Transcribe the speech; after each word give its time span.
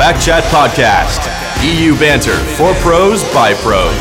The 0.00 0.04
Back 0.06 0.22
Chat 0.22 0.44
Podcast. 0.44 1.26
EU 1.62 1.94
banter 1.98 2.34
for 2.56 2.72
pros 2.80 3.22
by 3.34 3.52
pros. 3.52 3.92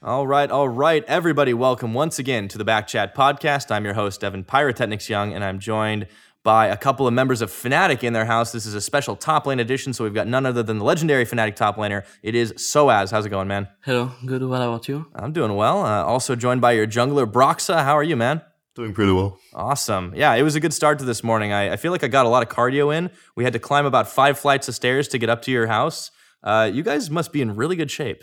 All 0.00 0.28
right, 0.28 0.48
all 0.48 0.68
right, 0.68 1.04
everybody, 1.06 1.52
welcome 1.54 1.92
once 1.92 2.20
again 2.20 2.46
to 2.46 2.56
the 2.56 2.62
Back 2.62 2.86
Chat 2.86 3.16
Podcast. 3.16 3.72
I'm 3.72 3.84
your 3.84 3.94
host, 3.94 4.22
Evan 4.22 4.44
PiraTechnics 4.44 5.08
Young, 5.08 5.32
and 5.32 5.42
I'm 5.42 5.58
joined 5.58 6.06
by 6.44 6.68
a 6.68 6.76
couple 6.76 7.08
of 7.08 7.12
members 7.12 7.42
of 7.42 7.50
Fnatic 7.50 8.04
in 8.04 8.12
their 8.12 8.26
house. 8.26 8.52
This 8.52 8.64
is 8.64 8.74
a 8.74 8.80
special 8.80 9.16
top 9.16 9.44
lane 9.44 9.58
edition, 9.58 9.92
so 9.92 10.04
we've 10.04 10.14
got 10.14 10.28
none 10.28 10.46
other 10.46 10.62
than 10.62 10.78
the 10.78 10.84
legendary 10.84 11.26
Fnatic 11.26 11.56
top 11.56 11.78
laner. 11.78 12.04
It 12.22 12.36
is 12.36 12.52
Soaz. 12.52 13.10
How's 13.10 13.26
it 13.26 13.30
going, 13.30 13.48
man? 13.48 13.66
Hello, 13.84 14.12
good. 14.24 14.44
What 14.44 14.62
about 14.62 14.86
you? 14.86 15.06
I'm 15.16 15.32
doing 15.32 15.56
well. 15.56 15.84
Uh, 15.84 16.04
also 16.04 16.36
joined 16.36 16.60
by 16.60 16.70
your 16.72 16.86
jungler, 16.86 17.26
Broxah. 17.26 17.82
How 17.82 17.94
are 17.94 18.04
you, 18.04 18.14
man? 18.14 18.42
Doing 18.76 18.92
pretty 18.92 19.12
well. 19.12 19.38
Awesome. 19.54 20.12
Yeah, 20.14 20.34
it 20.34 20.42
was 20.42 20.54
a 20.54 20.60
good 20.60 20.74
start 20.74 20.98
to 20.98 21.06
this 21.06 21.24
morning. 21.24 21.50
I, 21.50 21.72
I, 21.72 21.76
feel 21.76 21.92
like 21.92 22.04
I 22.04 22.08
got 22.08 22.26
a 22.26 22.28
lot 22.28 22.42
of 22.42 22.50
cardio 22.50 22.94
in. 22.94 23.10
We 23.34 23.42
had 23.42 23.54
to 23.54 23.58
climb 23.58 23.86
about 23.86 24.06
five 24.06 24.38
flights 24.38 24.68
of 24.68 24.74
stairs 24.74 25.08
to 25.08 25.18
get 25.18 25.30
up 25.30 25.40
to 25.42 25.50
your 25.50 25.66
house. 25.66 26.10
Uh, 26.42 26.70
you 26.70 26.82
guys 26.82 27.10
must 27.10 27.32
be 27.32 27.40
in 27.40 27.56
really 27.56 27.74
good 27.74 27.90
shape. 27.90 28.22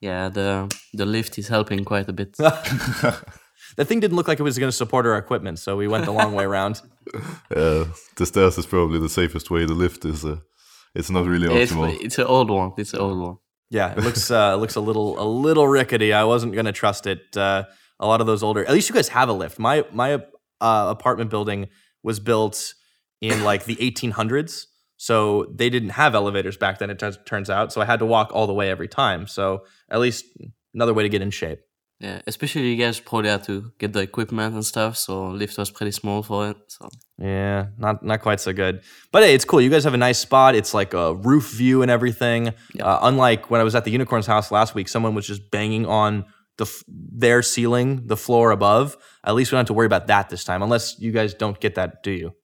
Yeah, 0.00 0.30
the 0.30 0.74
the 0.94 1.04
lift 1.04 1.38
is 1.38 1.48
helping 1.48 1.84
quite 1.84 2.08
a 2.08 2.14
bit. 2.14 2.34
that 2.38 3.86
thing 3.86 4.00
didn't 4.00 4.16
look 4.16 4.26
like 4.26 4.40
it 4.40 4.42
was 4.42 4.58
going 4.58 4.70
to 4.70 4.76
support 4.76 5.04
our 5.04 5.18
equipment, 5.18 5.58
so 5.58 5.76
we 5.76 5.86
went 5.86 6.06
the 6.06 6.12
long 6.12 6.32
way 6.34 6.44
around. 6.44 6.80
Yeah, 7.54 7.84
the 8.16 8.24
stairs 8.24 8.56
is 8.56 8.66
probably 8.66 8.98
the 8.98 9.10
safest 9.10 9.50
way. 9.50 9.66
The 9.66 9.74
lift 9.74 10.04
is, 10.06 10.24
uh, 10.24 10.38
it's 10.94 11.10
not 11.10 11.26
really 11.26 11.48
optimal. 11.48 11.92
It's, 11.92 12.04
it's 12.04 12.18
an 12.18 12.24
old 12.24 12.50
one. 12.50 12.72
It's 12.78 12.94
an 12.94 13.00
old 13.00 13.18
one. 13.18 13.36
Yeah, 13.70 13.92
it 13.92 13.98
looks 13.98 14.30
uh, 14.30 14.56
looks 14.56 14.76
a 14.76 14.80
little 14.80 15.20
a 15.20 15.26
little 15.26 15.68
rickety. 15.68 16.14
I 16.14 16.24
wasn't 16.24 16.54
going 16.54 16.64
to 16.64 16.72
trust 16.72 17.06
it. 17.06 17.36
Uh, 17.36 17.64
a 18.00 18.06
lot 18.06 18.20
of 18.20 18.26
those 18.26 18.42
older, 18.42 18.64
at 18.64 18.72
least 18.72 18.88
you 18.88 18.94
guys 18.94 19.08
have 19.08 19.28
a 19.28 19.32
lift. 19.32 19.58
My 19.58 19.84
my 19.92 20.14
uh, 20.60 20.86
apartment 20.88 21.30
building 21.30 21.68
was 22.02 22.20
built 22.20 22.74
in 23.20 23.44
like 23.44 23.64
the 23.64 23.76
1800s. 23.76 24.66
So 24.96 25.46
they 25.52 25.70
didn't 25.70 25.90
have 25.90 26.14
elevators 26.14 26.56
back 26.56 26.78
then, 26.78 26.90
it 26.90 26.98
t- 26.98 27.10
turns 27.26 27.50
out. 27.50 27.72
So 27.72 27.80
I 27.80 27.84
had 27.84 27.98
to 27.98 28.06
walk 28.06 28.30
all 28.32 28.46
the 28.46 28.54
way 28.54 28.70
every 28.70 28.88
time. 28.88 29.26
So 29.26 29.64
at 29.90 30.00
least 30.00 30.24
another 30.72 30.94
way 30.94 31.02
to 31.02 31.08
get 31.08 31.20
in 31.20 31.30
shape. 31.30 31.60
Yeah, 32.00 32.20
especially 32.26 32.68
you 32.68 32.76
guys 32.76 33.00
probably 33.00 33.30
had 33.30 33.44
to 33.44 33.72
get 33.78 33.92
the 33.92 34.00
equipment 34.00 34.54
and 34.54 34.64
stuff. 34.64 34.96
So 34.96 35.28
lift 35.28 35.56
was 35.56 35.70
pretty 35.70 35.92
small 35.92 36.22
for 36.22 36.50
it. 36.50 36.56
So 36.68 36.88
yeah, 37.18 37.66
not 37.78 38.02
not 38.02 38.20
quite 38.20 38.40
so 38.40 38.52
good. 38.52 38.82
But 39.12 39.22
hey, 39.22 39.34
it's 39.34 39.44
cool. 39.44 39.60
You 39.60 39.70
guys 39.70 39.84
have 39.84 39.94
a 39.94 39.98
nice 39.98 40.18
spot. 40.18 40.54
It's 40.54 40.74
like 40.74 40.92
a 40.92 41.14
roof 41.14 41.52
view 41.52 41.82
and 41.82 41.90
everything. 41.90 42.52
Yeah. 42.74 42.84
Uh, 42.84 42.98
unlike 43.02 43.50
when 43.50 43.60
I 43.60 43.64
was 43.64 43.74
at 43.74 43.84
the 43.84 43.90
unicorns 43.90 44.26
house 44.26 44.50
last 44.50 44.74
week, 44.74 44.88
someone 44.88 45.14
was 45.14 45.26
just 45.26 45.50
banging 45.50 45.86
on 45.86 46.24
the 46.56 46.66
their 46.88 47.42
ceiling, 47.42 48.06
the 48.06 48.16
floor 48.16 48.50
above. 48.50 48.96
At 49.24 49.34
least 49.34 49.50
we 49.50 49.56
don't 49.56 49.60
have 49.60 49.66
to 49.68 49.74
worry 49.74 49.86
about 49.86 50.06
that 50.08 50.28
this 50.28 50.44
time, 50.44 50.62
unless 50.62 50.98
you 50.98 51.12
guys 51.12 51.34
don't 51.34 51.58
get 51.60 51.74
that, 51.74 52.02
do 52.02 52.10
you? 52.10 52.34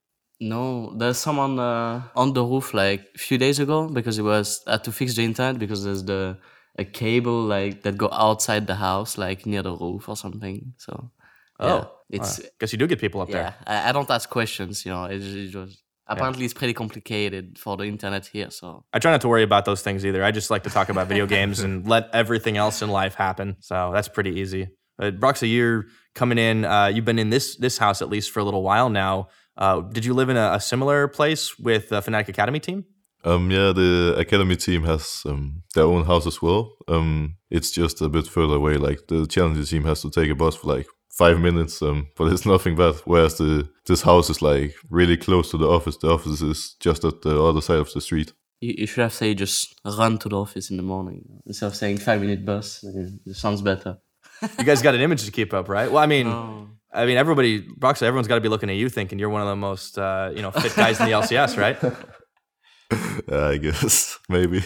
No, 0.40 0.94
there's 0.96 1.18
someone 1.18 1.58
uh, 1.58 2.02
on 2.16 2.32
the 2.32 2.42
roof 2.42 2.72
like 2.72 3.06
a 3.14 3.18
few 3.18 3.36
days 3.36 3.58
ago 3.58 3.88
because 3.88 4.18
it 4.18 4.22
was 4.22 4.62
had 4.66 4.84
to 4.84 4.92
fix 4.92 5.16
the 5.16 5.24
internet 5.24 5.58
because 5.58 5.84
there's 5.84 6.02
the 6.04 6.38
a 6.78 6.84
cable 6.84 7.42
like 7.42 7.82
that 7.82 7.98
go 7.98 8.08
outside 8.10 8.66
the 8.66 8.76
house 8.76 9.18
like 9.18 9.44
near 9.44 9.62
the 9.62 9.76
roof 9.76 10.08
or 10.08 10.16
something. 10.16 10.72
So 10.78 11.10
oh, 11.58 11.68
yeah, 11.68 11.84
it's 12.08 12.36
because 12.36 12.48
guess 12.58 12.72
you 12.72 12.78
do 12.78 12.86
get 12.86 12.98
people 12.98 13.20
up 13.20 13.28
yeah, 13.28 13.34
there. 13.34 13.54
I, 13.66 13.90
I 13.90 13.92
don't 13.92 14.10
ask 14.10 14.30
questions. 14.30 14.86
You 14.86 14.92
know, 14.92 15.04
it, 15.04 15.22
it 15.22 15.48
just 15.48 15.82
apparently 16.10 16.42
yeah. 16.42 16.46
it's 16.46 16.54
pretty 16.54 16.74
complicated 16.74 17.58
for 17.58 17.76
the 17.76 17.84
internet 17.84 18.26
here. 18.26 18.50
So 18.50 18.84
I 18.92 18.98
try 18.98 19.10
not 19.12 19.20
to 19.22 19.28
worry 19.28 19.42
about 19.42 19.64
those 19.64 19.80
things 19.80 20.04
either. 20.04 20.22
I 20.22 20.30
just 20.30 20.50
like 20.50 20.64
to 20.64 20.70
talk 20.70 20.88
about 20.88 21.06
video 21.06 21.26
games 21.26 21.60
and 21.60 21.86
let 21.94 22.10
everything 22.12 22.56
else 22.56 22.82
in 22.82 22.90
life 22.90 23.14
happen. 23.14 23.56
So 23.60 23.90
that's 23.94 24.08
pretty 24.08 24.40
easy. 24.40 24.68
Uh, 24.98 25.10
Broxah, 25.10 25.50
you're 25.50 25.86
coming 26.14 26.36
in. 26.36 26.64
Uh, 26.64 26.86
you've 26.86 27.06
been 27.06 27.18
in 27.18 27.30
this 27.30 27.56
this 27.56 27.78
house 27.78 28.02
at 28.02 28.10
least 28.10 28.30
for 28.30 28.40
a 28.40 28.44
little 28.44 28.62
while 28.62 28.90
now. 28.90 29.28
Uh, 29.56 29.80
did 29.80 30.04
you 30.04 30.14
live 30.14 30.28
in 30.28 30.36
a, 30.36 30.52
a, 30.54 30.60
similar 30.60 31.06
place 31.08 31.58
with 31.58 31.90
the 31.90 32.00
Fnatic 32.00 32.28
Academy 32.28 32.60
team? 32.60 32.84
Um, 33.24 33.50
yeah, 33.50 33.72
the 33.72 34.14
academy 34.16 34.56
team 34.56 34.84
has 34.84 35.22
um, 35.26 35.62
their 35.74 35.84
own 35.84 36.06
house 36.06 36.26
as 36.26 36.40
well. 36.40 36.72
Um, 36.88 37.36
it's 37.50 37.70
just 37.70 38.00
a 38.00 38.08
bit 38.08 38.26
further 38.26 38.54
away. 38.54 38.76
Like 38.76 39.00
the 39.08 39.26
challenger 39.26 39.64
team 39.64 39.84
has 39.84 40.00
to 40.02 40.10
take 40.10 40.30
a 40.30 40.34
bus 40.34 40.56
for 40.56 40.68
like 40.68 40.86
five 41.22 41.38
minutes, 41.48 41.82
um, 41.82 42.08
but 42.16 42.32
it's 42.32 42.46
nothing 42.46 42.76
bad. 42.76 42.94
Whereas 43.04 43.34
the 43.36 43.68
this 43.86 44.02
house 44.02 44.30
is 44.30 44.40
like 44.42 44.74
really 44.98 45.16
close 45.16 45.50
to 45.50 45.58
the 45.58 45.68
office. 45.76 45.96
The 45.96 46.10
office 46.16 46.40
is 46.42 46.76
just 46.80 47.04
at 47.04 47.22
the 47.22 47.34
other 47.48 47.60
side 47.60 47.78
of 47.78 47.92
the 47.92 48.00
street. 48.00 48.32
You, 48.60 48.74
you 48.78 48.86
should 48.86 49.02
have 49.02 49.14
said 49.14 49.38
just 49.38 49.74
run 49.84 50.18
to 50.18 50.28
the 50.28 50.36
office 50.36 50.70
in 50.70 50.76
the 50.76 50.88
morning 50.94 51.22
instead 51.46 51.66
of 51.66 51.76
saying 51.76 51.98
five 51.98 52.20
minute 52.20 52.44
bus. 52.44 52.84
It 52.84 53.36
sounds 53.36 53.62
better. 53.62 53.98
you 54.58 54.64
guys 54.64 54.82
got 54.82 54.94
an 54.94 55.00
image 55.00 55.24
to 55.24 55.30
keep 55.30 55.52
up, 55.54 55.68
right? 55.68 55.90
Well, 55.90 56.02
I 56.02 56.06
mean. 56.06 56.26
Oh 56.26 56.68
I 56.92 57.06
mean, 57.06 57.16
everybody, 57.16 57.62
Broxah, 57.62 58.02
everyone's 58.02 58.26
got 58.26 58.34
to 58.34 58.40
be 58.40 58.48
looking 58.48 58.68
at 58.68 58.76
you 58.76 58.88
thinking 58.88 59.18
you're 59.20 59.28
one 59.28 59.42
of 59.42 59.46
the 59.46 59.54
most, 59.54 59.96
uh, 59.96 60.32
you 60.34 60.42
know, 60.42 60.50
fit 60.50 60.74
guys 60.74 60.98
in 60.98 61.06
the 61.06 61.12
LCS, 61.12 61.56
right? 61.56 61.78
I 63.32 63.58
guess 63.58 64.18
maybe. 64.28 64.62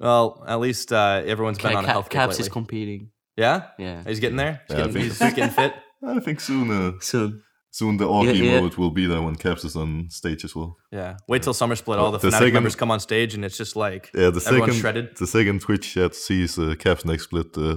Well, 0.00 0.44
at 0.46 0.60
least 0.60 0.92
uh, 0.92 1.22
everyone's 1.24 1.58
been 1.58 1.76
on 1.76 1.84
a 1.84 1.88
health 1.88 2.08
Caps 2.08 2.32
lately. 2.32 2.42
is 2.42 2.48
competing. 2.48 3.10
Yeah, 3.36 3.68
yeah, 3.78 4.02
he's 4.04 4.18
getting 4.18 4.36
there. 4.36 4.62
He's, 4.66 4.76
yeah, 4.76 4.86
getting, 4.86 5.02
he's 5.02 5.18
getting 5.18 5.50
fit. 5.50 5.74
I 6.02 6.20
think 6.20 6.40
soon. 6.40 6.70
Uh, 6.70 6.92
soon. 7.00 7.42
Soon 7.70 7.98
the 7.98 8.06
Orky 8.06 8.38
yeah, 8.38 8.44
yeah. 8.44 8.60
mode 8.60 8.76
will 8.76 8.90
be 8.90 9.06
there 9.06 9.20
when 9.20 9.36
Caps 9.36 9.62
is 9.62 9.76
on 9.76 10.08
stage 10.08 10.42
as 10.42 10.56
well. 10.56 10.78
Yeah, 10.90 11.18
wait 11.28 11.42
till 11.42 11.52
Summer 11.52 11.76
Split. 11.76 11.98
All 11.98 12.10
the, 12.10 12.18
the 12.18 12.28
Fnatic 12.28 12.32
second, 12.32 12.54
members 12.54 12.74
come 12.74 12.90
on 12.90 12.98
stage, 12.98 13.34
and 13.34 13.44
it's 13.44 13.58
just 13.58 13.76
like 13.76 14.10
yeah, 14.14 14.30
the 14.30 14.40
second 14.40 14.72
shredded. 14.72 15.16
The 15.16 15.26
second 15.26 15.60
Twitch 15.60 15.92
chat 15.92 16.14
sees 16.14 16.58
uh, 16.58 16.74
Caps 16.78 17.04
next 17.04 17.24
split. 17.24 17.56
Uh, 17.56 17.76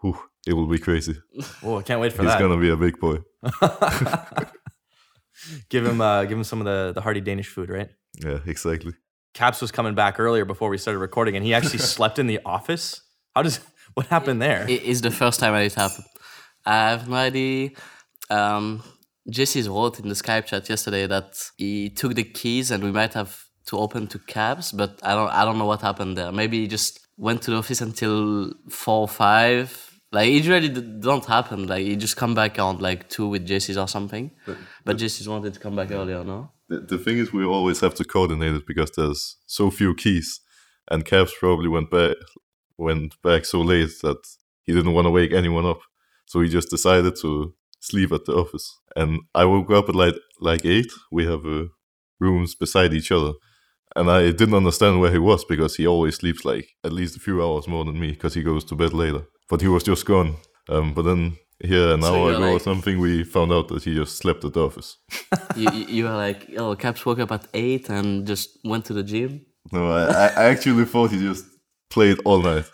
whew, 0.00 0.16
it 0.46 0.52
will 0.52 0.68
be 0.68 0.78
crazy. 0.78 1.16
Oh, 1.64 1.78
I 1.78 1.82
can't 1.82 2.00
wait 2.00 2.12
for 2.12 2.22
He's 2.22 2.30
that. 2.30 2.40
He's 2.40 2.48
gonna 2.48 2.60
be 2.60 2.70
a 2.70 2.76
big 2.76 3.00
boy. 3.00 3.18
give 5.68 5.84
him, 5.86 6.00
uh, 6.00 6.22
give 6.24 6.38
him 6.38 6.44
some 6.44 6.60
of 6.60 6.64
the 6.66 6.92
the 6.94 7.00
hearty 7.00 7.20
Danish 7.20 7.48
food, 7.48 7.68
right? 7.68 7.90
Yeah, 8.24 8.38
exactly. 8.46 8.94
Caps 9.34 9.60
was 9.60 9.72
coming 9.72 9.94
back 9.94 10.20
earlier 10.20 10.44
before 10.44 10.68
we 10.68 10.78
started 10.78 11.00
recording, 11.00 11.36
and 11.36 11.44
he 11.44 11.52
actually 11.52 11.78
slept 11.94 12.18
in 12.18 12.26
the 12.26 12.40
office. 12.44 13.02
How 13.34 13.42
does 13.42 13.60
what 13.94 14.06
happened 14.06 14.40
there? 14.40 14.68
It 14.68 14.82
is 14.82 15.00
the 15.00 15.10
first 15.10 15.40
time 15.40 15.52
that 15.54 15.64
it 15.64 15.74
happened. 15.74 16.04
I 16.64 16.90
have 16.90 17.08
no 17.08 17.16
idea. 17.16 17.70
Um, 18.30 18.82
Jesse 19.28 19.62
wrote 19.68 20.00
in 20.00 20.08
the 20.08 20.14
Skype 20.14 20.46
chat 20.46 20.68
yesterday 20.68 21.06
that 21.06 21.50
he 21.56 21.90
took 21.90 22.14
the 22.14 22.24
keys 22.24 22.70
and 22.70 22.82
we 22.82 22.90
might 22.90 23.14
have 23.14 23.44
to 23.66 23.78
open 23.78 24.06
to 24.08 24.18
Caps, 24.18 24.72
but 24.72 24.98
I 25.02 25.14
don't 25.14 25.30
I 25.30 25.44
don't 25.44 25.58
know 25.58 25.66
what 25.66 25.82
happened 25.82 26.16
there. 26.16 26.32
Maybe 26.32 26.60
he 26.60 26.66
just 26.66 27.00
went 27.16 27.42
to 27.42 27.52
the 27.52 27.58
office 27.58 27.80
until 27.80 28.52
four 28.68 29.02
or 29.02 29.08
five 29.08 29.92
like 30.12 30.28
it 30.28 30.46
really 30.46 30.68
don't 30.68 31.24
happen. 31.24 31.66
Like 31.66 31.86
you 31.86 31.96
just 31.96 32.16
come 32.16 32.34
back 32.34 32.58
on 32.58 32.78
like 32.78 33.08
two 33.08 33.28
with 33.28 33.48
Jesiz 33.48 33.82
or 33.82 33.88
something. 33.88 34.30
But, 34.46 34.58
but 34.84 34.96
Jesiz 34.98 35.26
wanted 35.26 35.54
to 35.54 35.60
come 35.60 35.74
back 35.74 35.90
earlier, 35.90 36.22
no? 36.22 36.50
The, 36.68 36.80
the 36.80 36.98
thing 36.98 37.18
is, 37.18 37.32
we 37.32 37.44
always 37.44 37.80
have 37.80 37.94
to 37.94 38.04
coordinate 38.04 38.52
it 38.52 38.66
because 38.66 38.90
there's 38.90 39.36
so 39.46 39.70
few 39.70 39.94
keys, 39.94 40.40
and 40.90 41.04
Caps 41.04 41.32
probably 41.38 41.68
went 41.68 41.90
back 41.90 42.16
went 42.76 43.20
back 43.22 43.44
so 43.46 43.60
late 43.60 43.90
that 44.02 44.18
he 44.64 44.72
didn't 44.72 44.92
want 44.92 45.06
to 45.06 45.10
wake 45.10 45.32
anyone 45.32 45.64
up, 45.64 45.80
so 46.32 46.40
he 46.40 46.48
just 46.48 46.70
decided 46.70 47.14
to 47.16 47.54
sleep 47.80 48.12
at 48.12 48.24
the 48.24 48.32
office. 48.32 48.78
And 48.96 49.20
I 49.34 49.44
woke 49.44 49.70
up 49.70 49.88
at 49.88 49.94
like 49.94 50.16
like 50.40 50.64
eight. 50.64 50.90
We 51.10 51.26
have 51.26 51.44
uh, 51.44 51.64
rooms 52.20 52.54
beside 52.54 52.94
each 52.94 53.12
other, 53.12 53.32
and 53.96 54.10
I 54.10 54.30
didn't 54.30 54.54
understand 54.54 55.00
where 55.00 55.12
he 55.12 55.18
was 55.18 55.44
because 55.44 55.76
he 55.76 55.86
always 55.86 56.16
sleeps 56.16 56.44
like 56.44 56.68
at 56.84 56.92
least 56.92 57.16
a 57.16 57.20
few 57.20 57.42
hours 57.42 57.68
more 57.68 57.84
than 57.84 58.00
me 58.00 58.12
because 58.12 58.34
he 58.34 58.42
goes 58.42 58.64
to 58.64 58.74
bed 58.74 58.92
later 58.92 59.24
but 59.52 59.60
he 59.60 59.68
was 59.68 59.82
just 59.82 60.06
gone. 60.06 60.36
Um, 60.70 60.94
but 60.94 61.02
then 61.02 61.36
here 61.62 61.92
an 61.92 62.00
so 62.00 62.14
hour 62.14 62.30
ago 62.30 62.40
like, 62.40 62.54
or 62.54 62.58
something, 62.58 62.98
we 62.98 63.22
found 63.22 63.52
out 63.52 63.68
that 63.68 63.84
he 63.84 63.94
just 63.94 64.16
slept 64.16 64.46
at 64.46 64.54
the 64.54 64.64
office. 64.64 64.96
you, 65.56 65.70
you 65.70 66.04
were 66.04 66.16
like, 66.16 66.48
oh, 66.56 66.74
Caps 66.74 67.04
woke 67.04 67.18
up 67.18 67.32
at 67.32 67.46
eight 67.52 67.90
and 67.90 68.26
just 68.26 68.58
went 68.64 68.86
to 68.86 68.94
the 68.94 69.02
gym. 69.02 69.44
No, 69.70 69.90
I, 69.90 70.28
I 70.28 70.44
actually 70.44 70.86
thought 70.86 71.10
he 71.10 71.18
just 71.18 71.44
played 71.92 72.18
all 72.24 72.42
night, 72.42 72.64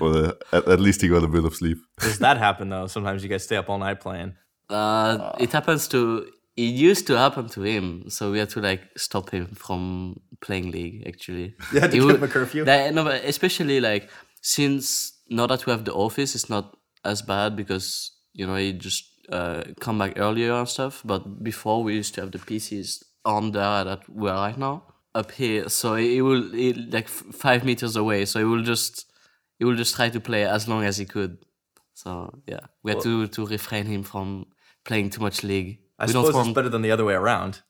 or 0.00 0.34
at, 0.52 0.68
at, 0.68 0.80
least 0.80 1.02
he 1.02 1.08
got 1.08 1.24
a 1.24 1.28
bit 1.28 1.44
of 1.44 1.54
sleep. 1.54 1.78
Does 2.00 2.18
that 2.20 2.38
happen 2.38 2.68
though? 2.68 2.86
Sometimes 2.86 3.22
you 3.22 3.28
guys 3.28 3.44
stay 3.44 3.56
up 3.56 3.68
all 3.68 3.78
night 3.78 4.00
playing. 4.00 4.34
Uh, 4.70 5.32
it 5.38 5.52
happens 5.52 5.88
to. 5.88 6.30
It 6.56 6.74
used 6.74 7.06
to 7.06 7.16
happen 7.16 7.48
to 7.50 7.62
him, 7.62 8.10
so 8.10 8.32
we 8.32 8.38
had 8.38 8.50
to 8.50 8.60
like 8.60 8.82
stop 8.96 9.30
him 9.30 9.46
from 9.54 10.20
playing 10.40 10.70
league. 10.70 11.06
Actually, 11.06 11.54
yeah, 11.72 11.86
to 11.86 11.88
give 11.88 12.08
him 12.08 12.22
a 12.22 12.28
curfew. 12.28 12.64
That, 12.64 12.94
no, 12.94 13.04
but 13.04 13.24
especially 13.24 13.80
like 13.80 14.10
since 14.42 15.12
now 15.28 15.46
that 15.46 15.66
we 15.66 15.70
have 15.72 15.84
the 15.84 15.94
office, 15.94 16.34
it's 16.34 16.50
not 16.50 16.76
as 17.04 17.22
bad 17.22 17.56
because 17.56 18.12
you 18.32 18.46
know 18.46 18.56
he 18.56 18.72
just 18.72 19.04
uh, 19.30 19.62
come 19.80 19.98
back 19.98 20.18
earlier 20.18 20.52
and 20.52 20.68
stuff. 20.68 21.02
But 21.04 21.42
before 21.42 21.82
we 21.82 21.94
used 21.94 22.14
to 22.14 22.22
have 22.22 22.32
the 22.32 22.38
PCs 22.38 23.04
on 23.24 23.52
there 23.52 23.84
that 23.84 24.08
we 24.08 24.28
are 24.30 24.48
right 24.48 24.58
now 24.58 24.82
up 25.14 25.32
here, 25.32 25.68
so 25.68 25.94
it 25.94 26.20
will 26.20 26.54
it, 26.54 26.92
like 26.92 27.08
five 27.08 27.64
meters 27.64 27.96
away. 27.96 28.24
So 28.24 28.40
it 28.40 28.44
will 28.44 28.62
just 28.62 29.10
he 29.58 29.64
will 29.64 29.76
just 29.76 29.94
try 29.94 30.08
to 30.08 30.20
play 30.20 30.44
as 30.44 30.68
long 30.68 30.84
as 30.84 30.96
he 30.96 31.04
could. 31.04 31.38
So 31.94 32.32
yeah, 32.46 32.60
we 32.82 32.92
had 32.92 32.96
well, 32.96 33.26
to 33.26 33.28
to 33.28 33.46
refrain 33.46 33.86
him 33.86 34.02
from 34.02 34.46
playing 34.84 35.10
too 35.10 35.20
much 35.20 35.42
league. 35.42 35.78
I 35.98 36.06
we 36.06 36.12
suppose 36.12 36.46
it's 36.46 36.54
better 36.54 36.68
than 36.68 36.82
the 36.82 36.92
other 36.92 37.04
way 37.04 37.14
around. 37.14 37.62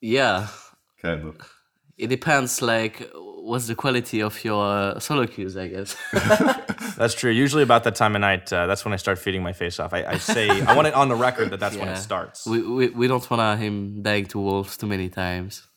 yeah, 0.00 0.48
kind 1.02 1.28
of. 1.28 1.52
It 1.96 2.08
depends. 2.08 2.60
Like 2.62 3.10
what's 3.46 3.68
the 3.68 3.74
quality 3.74 4.20
of 4.20 4.44
your 4.44 4.64
uh, 4.64 4.98
solo 4.98 5.26
queues, 5.26 5.56
I 5.56 5.68
guess. 5.68 5.96
That's 6.96 7.14
true. 7.14 7.30
Usually 7.30 7.62
about 7.62 7.84
that 7.84 7.94
time 7.94 8.14
of 8.16 8.20
night, 8.20 8.52
uh, 8.52 8.66
that's 8.66 8.84
when 8.84 8.94
I 8.94 8.96
start 8.96 9.18
feeding 9.18 9.42
my 9.42 9.52
face 9.52 9.78
off. 9.78 9.92
I, 9.92 10.04
I 10.04 10.16
say 10.16 10.48
I 10.48 10.74
want 10.74 10.88
it 10.88 10.94
on 10.94 11.08
the 11.08 11.14
record 11.14 11.50
that 11.50 11.60
that's 11.60 11.76
when 11.76 11.88
it 11.88 11.98
starts. 11.98 12.46
we, 12.46 12.62
we, 12.62 12.88
we 12.88 13.06
don't 13.06 13.28
want 13.30 13.60
him 13.60 14.02
dying 14.02 14.24
to 14.26 14.38
wolves 14.38 14.76
too 14.78 14.86
many 14.86 15.08
times. 15.08 15.66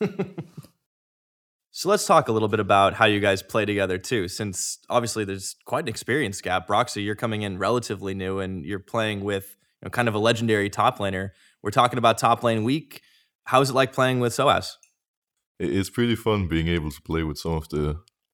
So 1.72 1.88
let's 1.88 2.04
talk 2.04 2.26
a 2.28 2.32
little 2.32 2.48
bit 2.48 2.58
about 2.58 2.94
how 2.94 3.06
you 3.06 3.20
guys 3.20 3.42
play 3.42 3.64
together 3.64 3.96
too, 3.96 4.26
since 4.26 4.80
obviously 4.90 5.24
there's 5.24 5.54
quite 5.66 5.84
an 5.84 5.88
experience 5.88 6.40
gap. 6.40 6.66
Broxy, 6.66 7.04
you're 7.04 7.14
coming 7.14 7.42
in 7.42 7.58
relatively 7.58 8.12
new 8.12 8.40
and 8.40 8.66
you're 8.66 8.80
playing 8.80 9.22
with 9.22 9.56
you 9.80 9.86
know, 9.86 9.90
kind 9.90 10.08
of 10.08 10.14
a 10.14 10.18
legendary 10.18 10.68
top 10.68 10.98
laner. 10.98 11.30
We're 11.62 11.70
talking 11.70 11.96
about 11.96 12.18
top 12.18 12.42
lane 12.42 12.64
week. 12.64 13.02
How 13.44 13.60
is 13.60 13.70
it 13.70 13.74
like 13.74 13.92
playing 13.92 14.18
with 14.18 14.32
Soaz? 14.32 14.72
It- 15.62 15.72
It's 15.76 15.90
pretty 15.90 16.16
fun 16.16 16.48
being 16.48 16.68
able 16.68 16.90
to 16.90 17.02
play 17.02 17.22
with 17.22 17.38
some 17.38 17.52
of 17.60 17.68
the 17.68 17.84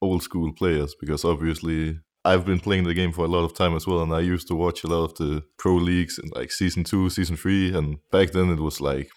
old 0.00 0.22
school 0.22 0.52
players 0.60 0.94
because 1.00 1.24
obviously 1.24 1.98
I've 2.24 2.44
been 2.50 2.60
playing 2.60 2.84
the 2.84 2.94
game 3.00 3.12
for 3.12 3.24
a 3.24 3.28
lot 3.36 3.44
of 3.44 3.54
time 3.54 3.74
as 3.76 3.86
well, 3.86 4.02
and 4.02 4.12
I 4.12 4.20
used 4.34 4.48
to 4.48 4.54
watch 4.64 4.82
a 4.84 4.88
lot 4.88 5.04
of 5.04 5.14
the 5.20 5.42
pro 5.58 5.74
leagues 5.76 6.18
in 6.22 6.28
like 6.38 6.50
season 6.52 6.82
two, 6.84 7.08
season 7.10 7.36
three, 7.36 7.72
and 7.76 7.98
back 8.10 8.32
then 8.32 8.50
it 8.50 8.60
was 8.60 8.80
like 8.80 9.08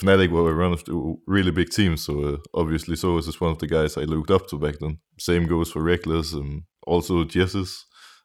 Fnatic 0.00 0.30
were 0.30 0.56
one 0.56 0.72
of 0.72 0.84
the 0.84 0.94
really 1.26 1.52
big 1.52 1.70
teams, 1.70 2.04
so 2.04 2.12
uh, 2.24 2.36
obviously 2.60 2.96
Soaz 2.96 3.28
is 3.28 3.40
one 3.40 3.52
of 3.52 3.58
the 3.58 3.68
guys 3.68 3.96
I 3.96 4.02
looked 4.04 4.30
up 4.32 4.48
to 4.48 4.58
back 4.58 4.76
then. 4.80 4.98
Same 5.18 5.46
goes 5.46 5.70
for 5.70 5.82
Reckless 5.82 6.32
and 6.32 6.62
also 6.86 7.24
Jesiz. 7.24 7.72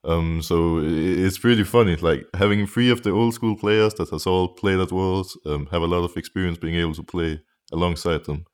Um, 0.03 0.41
so 0.41 0.79
it's 0.81 1.37
pretty 1.37 1.63
funny, 1.63 1.95
like 1.97 2.25
having 2.33 2.65
three 2.65 2.89
of 2.89 3.03
the 3.03 3.11
old 3.11 3.33
school 3.35 3.55
players 3.55 3.93
that 3.95 4.09
has 4.09 4.25
all 4.25 4.47
played 4.55 4.79
at 4.79 4.91
Worlds, 4.91 5.37
um, 5.45 5.67
have 5.71 5.83
a 5.83 5.87
lot 5.95 6.03
of 6.03 6.17
experience 6.17 6.57
being 6.57 6.75
able 6.75 6.95
to 6.95 7.03
play 7.03 7.39
alongside 7.71 8.23
them. 8.25 8.45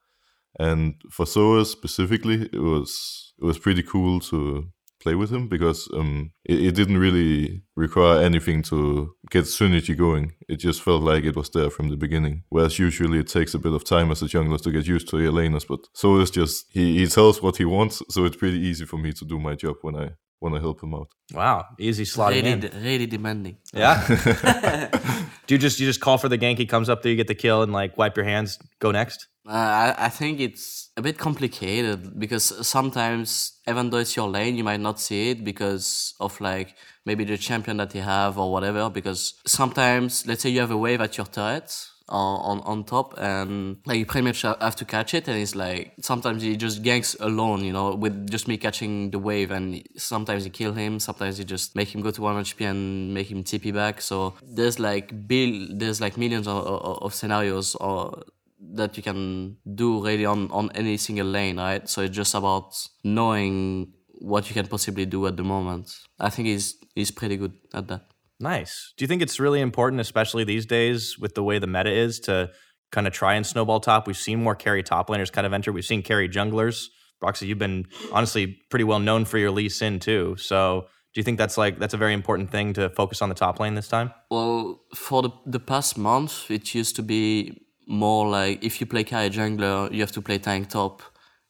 And 0.60 0.96
for 1.12 1.26
Soaz 1.26 1.68
specifically, 1.68 2.50
it 2.52 2.60
was 2.60 3.34
it 3.40 3.46
was 3.46 3.60
pretty 3.60 3.84
cool 3.84 4.20
to 4.22 4.68
play 5.00 5.16
with 5.16 5.32
him 5.32 5.48
because 5.48 5.88
um, 5.94 6.32
it, 6.46 6.60
it 6.68 6.76
didn't 6.76 6.98
really 6.98 7.62
require 7.76 8.22
anything 8.22 8.64
to 8.64 9.12
get 9.30 9.46
synergy 9.46 9.96
going. 9.96 10.34
It 10.50 10.58
just 10.58 10.82
felt 10.82 11.04
like 11.04 11.24
it 11.24 11.36
was 11.36 11.50
there 11.52 11.70
from 11.70 11.90
the 11.90 11.98
beginning. 11.98 12.44
Whereas 12.50 12.80
usually 12.80 13.20
it 13.20 13.28
takes 13.28 13.54
a 13.54 13.60
bit 13.60 13.74
of 13.74 13.84
time 13.84 14.12
as 14.12 14.22
a 14.22 14.26
jungler 14.26 14.62
to 14.62 14.72
get 14.72 14.88
used 14.88 15.10
to 15.10 15.20
your 15.20 15.32
laners, 15.32 15.68
but 15.68 15.82
Soaz 15.96 16.32
just 16.32 16.66
he, 16.72 17.00
he 17.00 17.08
tells 17.08 17.42
what 17.42 17.58
he 17.58 17.66
wants, 17.66 18.02
so 18.10 18.26
it's 18.26 18.38
pretty 18.38 18.60
easy 18.60 18.86
for 18.86 18.98
me 18.98 19.14
to 19.14 19.26
do 19.26 19.40
my 19.40 19.56
job 19.56 19.76
when 19.82 19.96
I 19.96 20.10
when 20.40 20.54
I 20.54 20.60
help 20.60 20.84
him 20.84 20.94
out. 20.94 21.10
Wow, 21.34 21.66
easy 21.80 22.04
slotting 22.04 22.44
really, 22.44 22.52
in. 22.52 22.84
really 22.84 23.08
demanding. 23.08 23.58
Yeah. 23.74 24.06
Do 25.48 25.56
you 25.56 25.60
just 25.60 25.80
you 25.80 25.88
just 25.88 26.02
call 26.02 26.18
for 26.18 26.30
the 26.30 26.38
gank? 26.38 26.58
He 26.58 26.66
comes 26.66 26.90
up 26.90 27.02
there, 27.02 27.12
you 27.12 27.16
get 27.16 27.28
the 27.28 27.36
kill, 27.36 27.64
and 27.64 27.72
like 27.72 27.98
wipe 27.98 28.16
your 28.18 28.26
hands, 28.26 28.60
go 28.80 28.92
next. 28.92 29.28
Uh, 29.48 29.94
I, 29.98 30.06
I 30.06 30.10
think 30.10 30.42
it's 30.42 30.90
a 30.98 31.02
bit 31.02 31.18
complicated 31.18 32.20
because 32.20 32.68
sometimes, 32.68 33.54
even 33.68 33.90
though 33.90 33.98
it's 33.98 34.16
your 34.16 34.28
lane, 34.28 34.58
you 34.58 34.64
might 34.64 34.82
not 34.82 35.00
see 35.00 35.30
it 35.30 35.46
because 35.46 36.14
of 36.20 36.40
like 36.42 36.76
maybe 37.06 37.24
the 37.24 37.38
champion 37.38 37.78
that 37.78 37.96
you 37.96 38.02
have 38.02 38.38
or 38.38 38.52
whatever. 38.52 38.90
Because 38.90 39.36
sometimes, 39.46 40.28
let's 40.28 40.44
say 40.44 40.50
you 40.50 40.60
have 40.60 40.72
a 40.72 40.78
wave 40.78 41.00
at 41.00 41.16
your 41.16 41.28
turret 41.28 41.74
on, 42.10 42.60
on, 42.60 42.60
on 42.62 42.84
top 42.84 43.16
and 43.18 43.78
like 43.86 44.00
you 44.00 44.06
pretty 44.06 44.26
much 44.26 44.42
have 44.42 44.76
to 44.76 44.86
catch 44.86 45.14
it 45.14 45.28
and 45.28 45.38
it's 45.38 45.56
like 45.56 45.94
sometimes 46.02 46.42
he 46.42 46.56
just 46.56 46.82
ganks 46.82 47.20
alone 47.20 47.64
you 47.66 47.74
know 47.74 47.94
with 47.96 48.30
just 48.30 48.48
me 48.48 48.56
catching 48.58 49.12
the 49.12 49.20
wave 49.20 49.52
and 49.52 49.86
sometimes 49.98 50.46
you 50.46 50.52
kill 50.52 50.74
him 50.74 51.00
sometimes 51.00 51.38
you 51.38 51.44
just 51.44 51.76
make 51.76 51.94
him 51.94 52.02
go 52.02 52.10
to 52.10 52.22
1 52.22 52.44
hp 52.46 52.66
and 52.66 53.14
make 53.14 53.30
him 53.30 53.44
TP 53.44 53.74
back 53.74 54.00
so 54.00 54.34
there's 54.42 54.80
like 54.80 55.28
bill 55.28 55.68
there's 55.72 56.00
like 56.00 56.18
millions 56.18 56.48
of, 56.48 56.66
of, 56.66 57.04
of 57.04 57.14
scenarios 57.14 57.76
or 57.76 58.24
that 58.60 58.98
you 58.98 59.04
can 59.04 59.58
do 59.76 60.04
really 60.04 60.26
on, 60.26 60.50
on 60.52 60.72
any 60.74 60.98
single 60.98 61.28
lane, 61.28 61.58
right? 61.58 61.88
So 61.88 62.02
it's 62.02 62.16
just 62.16 62.34
about 62.36 62.76
knowing 63.04 63.94
what 64.20 64.50
you 64.50 64.54
can 64.54 64.68
possibly 64.68 65.06
do 65.06 65.28
at 65.28 65.38
the 65.38 65.44
moment. 65.44 65.92
I 66.20 66.30
think 66.30 66.48
he's 66.48 66.76
he's 66.96 67.12
pretty 67.12 67.38
good 67.38 67.54
at 67.74 67.88
that. 67.88 68.06
Nice. 68.40 68.94
Do 68.98 69.04
you 69.04 69.08
think 69.08 69.22
it's 69.22 69.40
really 69.40 69.62
important, 69.62 70.00
especially 70.00 70.44
these 70.44 70.66
days 70.66 71.18
with 71.18 71.36
the 71.36 71.44
way 71.44 71.60
the 71.60 71.68
meta 71.68 71.92
is, 71.92 72.20
to 72.22 72.52
kind 72.92 73.08
of 73.08 73.14
try 73.14 73.34
and 73.36 73.46
snowball 73.46 73.80
top? 73.80 74.08
We've 74.08 74.18
seen 74.18 74.44
more 74.44 74.56
carry 74.56 74.84
top 74.84 75.10
laners 75.10 75.32
kind 75.32 75.48
of 75.48 75.54
enter. 75.54 75.72
We've 75.72 75.86
seen 75.86 76.04
carry 76.04 76.30
junglers. 76.30 76.86
Roxy, 77.22 77.48
you've 77.48 77.58
been 77.58 77.86
honestly 78.12 78.60
pretty 78.70 78.84
well 78.84 79.00
known 79.00 79.26
for 79.26 79.38
your 79.40 79.50
Lee 79.50 79.70
Sin 79.70 80.00
too. 80.00 80.36
So 80.38 80.88
do 81.14 81.20
you 81.20 81.24
think 81.24 81.40
that's 81.40 81.58
like 81.58 81.80
that's 81.80 81.96
a 81.96 81.98
very 81.98 82.14
important 82.14 82.52
thing 82.52 82.74
to 82.74 82.90
focus 82.90 83.22
on 83.22 83.30
the 83.30 83.36
top 83.36 83.60
lane 83.60 83.74
this 83.74 83.88
time? 83.88 84.14
Well, 84.30 84.82
for 84.96 85.24
the 85.24 85.32
the 85.46 85.60
past 85.60 85.98
month, 85.98 86.52
it 86.52 86.76
used 86.76 86.96
to 86.98 87.04
be 87.04 87.67
more 87.88 88.28
like 88.28 88.64
if 88.64 88.80
you 88.80 88.86
play 88.88 89.04
carry 89.04 89.30
jungler, 89.30 89.92
you 89.92 90.02
have 90.02 90.12
to 90.12 90.22
play 90.22 90.38
tank 90.38 90.70
top. 90.70 91.02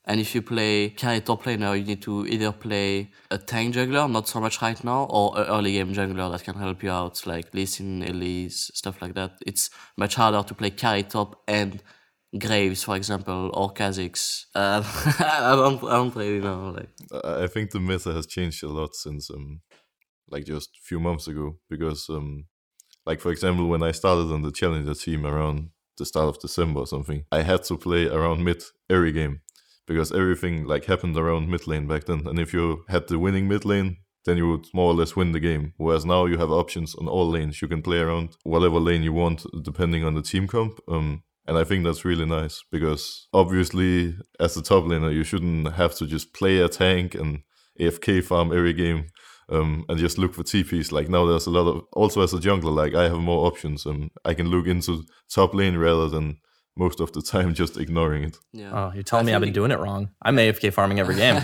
And 0.05 0.21
if 0.21 0.33
you 0.33 0.41
play 0.41 0.89
carry 0.91 1.19
top 1.19 1.43
laner, 1.43 1.77
you 1.77 1.83
need 1.83 2.01
to 2.03 2.25
either 2.27 2.53
play 2.53 3.11
a 3.29 3.37
tank 3.37 3.75
jungler, 3.75 4.09
not 4.09 4.27
so 4.27 4.39
much 4.39 4.61
right 4.61 4.81
now, 4.83 5.07
or 5.09 5.37
an 5.37 5.47
early 5.47 5.73
game 5.73 5.93
jungler 5.93 6.31
that 6.31 6.43
can 6.43 6.55
help 6.55 6.81
you 6.81 6.91
out, 6.91 7.25
like 7.27 7.53
Lee 7.53 7.65
Sin, 7.65 8.03
Elise, 8.03 8.71
stuff 8.73 9.01
like 9.01 9.15
that. 9.15 9.33
It's 9.45 9.69
much 9.97 10.15
harder 10.15 10.43
to 10.47 10.53
play 10.53 10.69
carry 10.69 11.03
top 11.03 11.41
and 11.47 11.83
Graves, 12.37 12.83
for 12.83 12.95
example, 12.95 13.51
or 13.53 13.73
Kha'Zix. 13.73 14.45
Uh, 14.53 14.83
I 15.19 15.55
don't, 15.55 15.83
I 15.83 15.95
don't 15.95 16.15
really 16.15 16.39
know. 16.39 16.75
Like, 16.75 16.89
I 17.23 17.47
think 17.47 17.71
the 17.71 17.79
meta 17.79 18.13
has 18.13 18.27
changed 18.27 18.63
a 18.63 18.67
lot 18.67 18.95
since 18.95 19.29
um 19.29 19.61
like 20.29 20.45
just 20.45 20.69
a 20.69 20.83
few 20.83 20.99
months 20.99 21.27
ago 21.27 21.57
because 21.69 22.09
um 22.09 22.45
like 23.05 23.21
for 23.21 23.31
example 23.31 23.67
when 23.67 23.83
I 23.83 23.91
started 23.91 24.31
on 24.33 24.41
the 24.41 24.51
challenger 24.51 24.93
team 24.93 25.25
around 25.25 25.69
the 25.97 26.05
start 26.05 26.27
of 26.27 26.39
December 26.39 26.81
or 26.81 26.87
something 26.87 27.23
I 27.31 27.41
had 27.41 27.63
to 27.63 27.77
play 27.77 28.07
around 28.07 28.43
mid 28.43 28.63
every 28.89 29.11
game 29.11 29.41
because 29.85 30.11
everything 30.11 30.65
like 30.65 30.85
happened 30.85 31.17
around 31.17 31.49
mid 31.49 31.67
lane 31.67 31.87
back 31.87 32.05
then. 32.05 32.27
And 32.27 32.39
if 32.39 32.53
you 32.53 32.83
had 32.89 33.07
the 33.07 33.19
winning 33.19 33.47
mid 33.47 33.65
lane 33.65 33.97
then 34.25 34.37
you 34.37 34.49
would 34.49 34.67
more 34.73 34.91
or 34.91 34.93
less 34.93 35.15
win 35.15 35.31
the 35.31 35.39
game. 35.39 35.73
Whereas 35.77 36.05
now 36.05 36.25
you 36.25 36.37
have 36.37 36.51
options 36.51 36.93
on 36.95 37.07
all 37.07 37.29
lanes. 37.29 37.61
You 37.61 37.69
can 37.69 37.81
play 37.81 37.99
around 37.99 38.35
whatever 38.43 38.77
lane 38.77 39.01
you 39.01 39.13
want 39.13 39.45
depending 39.63 40.03
on 40.03 40.15
the 40.15 40.21
team 40.21 40.47
comp 40.47 40.79
um 40.87 41.23
and 41.47 41.57
I 41.57 41.63
think 41.63 41.85
that's 41.85 42.03
really 42.03 42.25
nice 42.25 42.63
because 42.71 43.29
obviously, 43.33 44.17
as 44.39 44.57
a 44.57 44.61
top 44.61 44.83
laner, 44.83 45.13
you 45.13 45.23
shouldn't 45.23 45.73
have 45.73 45.95
to 45.95 46.05
just 46.05 46.33
play 46.33 46.57
a 46.59 46.67
tank 46.67 47.15
and 47.15 47.39
AFK 47.79 48.21
farm 48.23 48.51
every 48.51 48.73
game 48.73 49.07
um, 49.49 49.85
and 49.89 49.97
just 49.99 50.17
look 50.17 50.33
for 50.33 50.43
TPs. 50.43 50.91
Like 50.91 51.09
now, 51.09 51.25
there's 51.25 51.47
a 51.47 51.51
lot 51.51 51.67
of 51.67 51.83
also 51.93 52.21
as 52.21 52.33
a 52.33 52.37
jungler, 52.37 52.75
like 52.75 52.93
I 52.95 53.03
have 53.03 53.17
more 53.17 53.45
options. 53.47 53.85
Um, 53.85 54.11
I 54.25 54.33
can 54.33 54.47
look 54.47 54.67
into 54.67 55.03
top 55.29 55.53
lane 55.53 55.77
rather 55.77 56.09
than 56.09 56.37
most 56.75 56.99
of 56.99 57.11
the 57.13 57.21
time 57.21 57.53
just 57.61 57.77
ignoring 57.77 58.23
it. 58.23 58.37
yeah. 58.53 58.71
Oh, 58.71 58.91
you're 58.93 59.03
telling 59.03 59.25
I 59.25 59.27
me 59.27 59.33
I've 59.35 59.41
been 59.41 59.53
doing 59.53 59.71
it 59.71 59.79
wrong. 59.79 60.09
I'm 60.21 60.35
AFK 60.37 60.73
farming 60.73 60.99
every 60.99 61.15
game. 61.15 61.35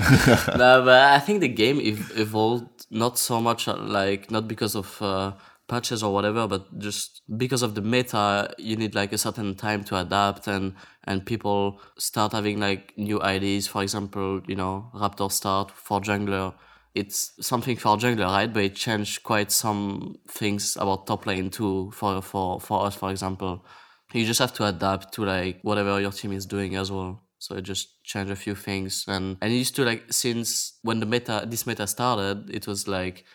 no, 0.57 0.83
but 0.83 1.01
I 1.01 1.19
think 1.19 1.41
the 1.41 1.47
game 1.47 1.79
ev- 1.79 2.11
evolved 2.15 2.87
not 2.89 3.17
so 3.17 3.41
much 3.41 3.67
uh, 3.67 3.75
like 3.77 4.29
not 4.29 4.47
because 4.47 4.75
of 4.75 5.01
uh, 5.01 5.33
patches 5.67 6.03
or 6.03 6.13
whatever, 6.13 6.47
but 6.47 6.77
just 6.79 7.21
because 7.37 7.61
of 7.63 7.73
the 7.73 7.81
meta. 7.81 8.53
You 8.57 8.75
need 8.75 8.95
like 8.95 9.13
a 9.13 9.17
certain 9.17 9.55
time 9.55 9.83
to 9.85 9.99
adapt, 9.99 10.47
and 10.47 10.75
and 11.05 11.25
people 11.25 11.79
start 11.97 12.33
having 12.33 12.59
like 12.59 12.93
new 12.97 13.21
ideas. 13.21 13.67
For 13.67 13.81
example, 13.81 14.41
you 14.47 14.55
know, 14.55 14.91
Raptor 14.93 15.31
start 15.31 15.71
for 15.71 16.01
jungler. 16.01 16.53
It's 16.95 17.33
something 17.41 17.75
for 17.75 17.97
jungler, 17.97 18.25
right? 18.25 18.53
But 18.53 18.63
it 18.63 18.75
changed 18.75 19.23
quite 19.23 19.51
some 19.51 20.15
things 20.27 20.77
about 20.77 21.07
top 21.07 21.25
lane 21.25 21.49
too. 21.49 21.91
For 21.91 22.21
for 22.21 22.59
for 22.59 22.85
us, 22.85 22.95
for 22.95 23.09
example, 23.09 23.65
you 24.13 24.25
just 24.25 24.39
have 24.39 24.53
to 24.53 24.65
adapt 24.65 25.13
to 25.15 25.25
like 25.25 25.59
whatever 25.63 25.99
your 25.99 26.11
team 26.11 26.33
is 26.33 26.45
doing 26.45 26.75
as 26.75 26.91
well. 26.91 27.23
So 27.39 27.55
it 27.55 27.63
just 27.63 28.03
changed 28.03 28.31
a 28.31 28.35
few 28.35 28.55
things, 28.55 29.05
and 29.07 29.37
and 29.41 29.51
it 29.51 29.55
used 29.55 29.75
to 29.77 29.83
like 29.83 30.05
since 30.11 30.77
when 30.83 30.99
the 30.99 31.05
meta 31.05 31.45
this 31.47 31.65
meta 31.65 31.87
started, 31.87 32.49
it 32.49 32.67
was 32.67 32.87
like 32.87 33.25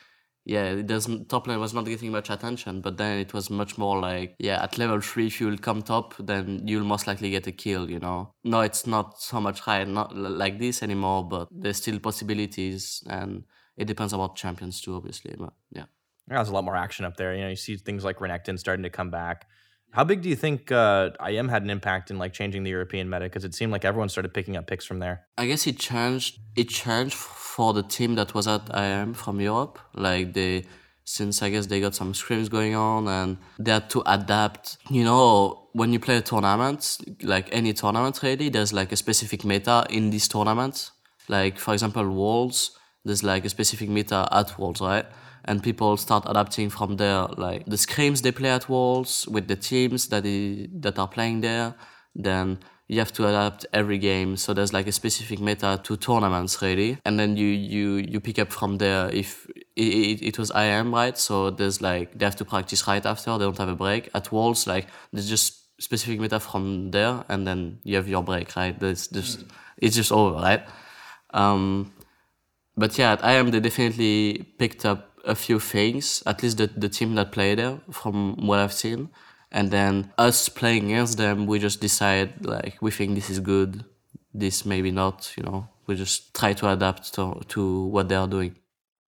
yeah, 0.49 0.71
it 0.73 1.29
top 1.29 1.47
lane 1.47 1.61
was 1.61 1.75
not 1.75 1.85
getting 1.85 2.11
much 2.11 2.31
attention, 2.31 2.81
but 2.81 2.97
then 2.97 3.19
it 3.19 3.35
was 3.35 3.51
much 3.51 3.77
more 3.77 4.01
like 4.01 4.35
yeah, 4.39 4.63
at 4.63 4.79
level 4.79 4.99
three 5.01 5.27
if 5.27 5.41
you'll 5.43 5.59
come 5.59 5.83
top, 5.83 6.15
then 6.19 6.67
you'll 6.67 6.87
most 6.87 7.07
likely 7.07 7.29
get 7.31 7.47
a 7.47 7.53
kill. 7.53 7.91
You 7.91 7.99
know, 7.99 8.33
no, 8.45 8.63
it's 8.63 8.87
not 8.87 9.21
so 9.21 9.43
much 9.43 9.61
high, 9.61 9.85
not 9.85 10.17
like 10.17 10.59
this 10.59 10.83
anymore, 10.83 11.29
but 11.29 11.49
there's 11.53 11.77
still 11.77 11.99
possibilities, 12.01 13.05
and 13.11 13.45
it 13.77 13.85
depends 13.85 14.15
about 14.15 14.37
champions 14.37 14.81
too, 14.81 14.97
obviously. 14.97 15.35
But 15.39 15.53
yeah. 15.71 15.85
There's 16.27 16.49
a 16.49 16.53
lot 16.53 16.65
more 16.65 16.77
action 16.77 17.05
up 17.05 17.17
there. 17.19 17.35
You 17.35 17.43
know, 17.43 17.49
you 17.51 17.57
see 17.57 17.77
things 17.77 18.03
like 18.03 18.19
Renekton 18.19 18.59
starting 18.59 18.85
to 18.85 18.91
come 18.91 19.11
back. 19.11 19.47
How 19.93 20.05
big 20.05 20.23
do 20.23 20.29
you 20.29 20.37
think 20.37 20.71
uh, 20.71 21.11
IM 21.27 21.49
had 21.49 21.63
an 21.63 21.71
impact 21.71 22.11
in 22.11 22.19
like 22.19 22.33
changing 22.33 22.63
the 22.63 22.71
European 22.71 23.09
meta? 23.09 23.25
Because 23.25 23.45
it 23.45 23.55
seemed 23.55 23.73
like 23.73 23.85
everyone 23.85 24.09
started 24.09 24.35
picking 24.35 24.57
up 24.57 24.67
picks 24.67 24.85
from 24.85 24.99
there. 24.99 25.27
I 25.37 25.47
guess 25.47 25.67
it 25.67 25.79
changed. 25.79 26.39
It 26.57 26.69
changed 26.69 27.15
for 27.15 27.73
the 27.73 27.83
team 27.83 28.15
that 28.17 28.35
was 28.35 28.47
at 28.47 28.69
IM 28.75 29.15
from 29.15 29.41
Europe. 29.41 29.79
Like 29.95 30.35
they, 30.35 30.67
since 31.05 31.43
I 31.43 31.51
guess 31.51 31.67
they 31.67 31.81
got 31.81 31.95
some 31.95 32.13
scrims 32.13 32.51
going 32.51 32.75
on 32.75 33.09
and 33.09 33.39
they 33.59 33.73
had 33.73 33.89
to 33.91 34.03
adapt. 34.07 34.77
You 34.91 35.05
know, 35.05 35.69
when 35.73 35.93
you 35.93 36.01
play 36.01 36.19
a 36.19 36.23
tournament, 36.23 36.99
like 37.23 37.49
any 37.51 37.73
tournament 37.73 38.21
really, 38.23 38.51
there's 38.51 38.73
like 38.73 38.93
a 38.93 38.97
specific 38.97 39.45
meta 39.45 39.87
in 39.89 40.11
this 40.11 40.29
tournament. 40.29 40.91
Like 41.29 41.59
for 41.59 41.73
example, 41.73 42.09
Worlds, 42.09 42.73
there's 43.05 43.23
like 43.23 43.45
a 43.45 43.49
specific 43.49 43.89
meta 43.89 44.29
at 44.31 44.59
Worlds, 44.59 44.81
right? 44.81 45.07
And 45.49 45.63
people 45.63 45.97
start 45.97 46.25
adapting 46.27 46.69
from 46.71 46.97
there, 46.97 47.27
like 47.37 47.65
the 47.65 47.77
scrims 47.77 48.23
they 48.23 48.33
play 48.33 48.51
at 48.51 48.69
Worlds 48.69 49.27
with 49.27 49.49
the 49.49 49.57
teams 49.57 50.09
that 50.09 50.25
that 50.83 50.99
are 50.99 51.09
playing 51.09 51.41
there. 51.41 51.75
Then 52.15 52.59
you 52.89 52.99
have 52.99 53.13
to 53.13 53.29
adapt 53.29 53.67
every 53.73 53.99
game. 53.99 54.37
So 54.37 54.55
there's 54.55 54.73
like 54.73 54.87
a 54.87 54.93
specific 54.93 55.41
meta 55.41 55.81
to 55.85 55.97
tournaments 55.97 56.61
really, 56.63 56.99
and 57.05 57.19
then 57.21 57.37
you 57.37 57.47
you 57.47 57.97
you 57.97 58.21
pick 58.21 58.39
up 58.39 58.51
from 58.53 58.79
there. 58.79 59.11
If 59.11 59.47
it, 59.77 59.83
it, 59.83 60.23
it 60.23 60.39
was 60.39 60.51
IM 60.55 60.95
right, 60.95 61.17
so 61.17 61.51
there's 61.51 61.81
like 61.83 62.19
they 62.19 62.25
have 62.25 62.37
to 62.37 62.45
practice 62.45 62.87
right 62.87 63.05
after. 63.05 63.39
They 63.39 63.45
don't 63.45 63.59
have 63.59 63.69
a 63.69 63.77
break 63.77 64.11
at 64.15 64.33
Worlds. 64.33 64.67
Like 64.67 64.89
there's 65.13 65.29
just 65.29 65.81
specific 65.81 66.19
meta 66.19 66.41
from 66.41 66.91
there, 66.91 67.25
and 67.29 67.47
then 67.47 67.79
you 67.85 67.97
have 67.97 68.09
your 68.09 68.23
break 68.23 68.57
right. 68.57 68.79
There's 68.79 69.09
just 69.09 69.45
it's 69.77 69.97
just 69.97 70.11
over 70.11 70.41
right. 70.41 70.67
Um, 71.35 71.93
but 72.77 72.97
yeah, 72.97 73.13
at 73.13 73.25
IM 73.25 73.51
they 73.51 73.61
definitely 73.61 74.47
picked 74.59 74.87
up 74.87 75.08
a 75.25 75.35
few 75.35 75.61
things. 75.61 76.23
At 76.27 76.43
least 76.43 76.59
the 76.59 76.69
the 76.69 76.89
team 76.89 77.15
that 77.17 77.33
played 77.33 77.59
there, 77.59 77.81
from 77.91 78.37
what 78.47 78.59
I've 78.59 78.73
seen 78.73 79.11
and 79.51 79.71
then 79.71 80.13
us 80.19 80.49
playing 80.51 80.87
against 80.87 81.17
them 81.19 81.47
we 81.47 81.59
just 81.59 81.81
decide 81.81 82.45
like 82.45 82.77
we 82.83 82.91
think 82.91 83.15
this 83.15 83.31
is 83.31 83.41
good 83.41 83.85
this 84.35 84.67
maybe 84.67 84.91
not 84.91 85.33
you 85.39 85.43
know 85.43 85.69
we 85.87 85.95
just 85.97 86.35
try 86.35 86.53
to 86.53 86.71
adapt 86.71 87.15
to, 87.15 87.41
to 87.49 87.87
what 87.87 88.09
they 88.09 88.15
are 88.15 88.29
doing 88.29 88.55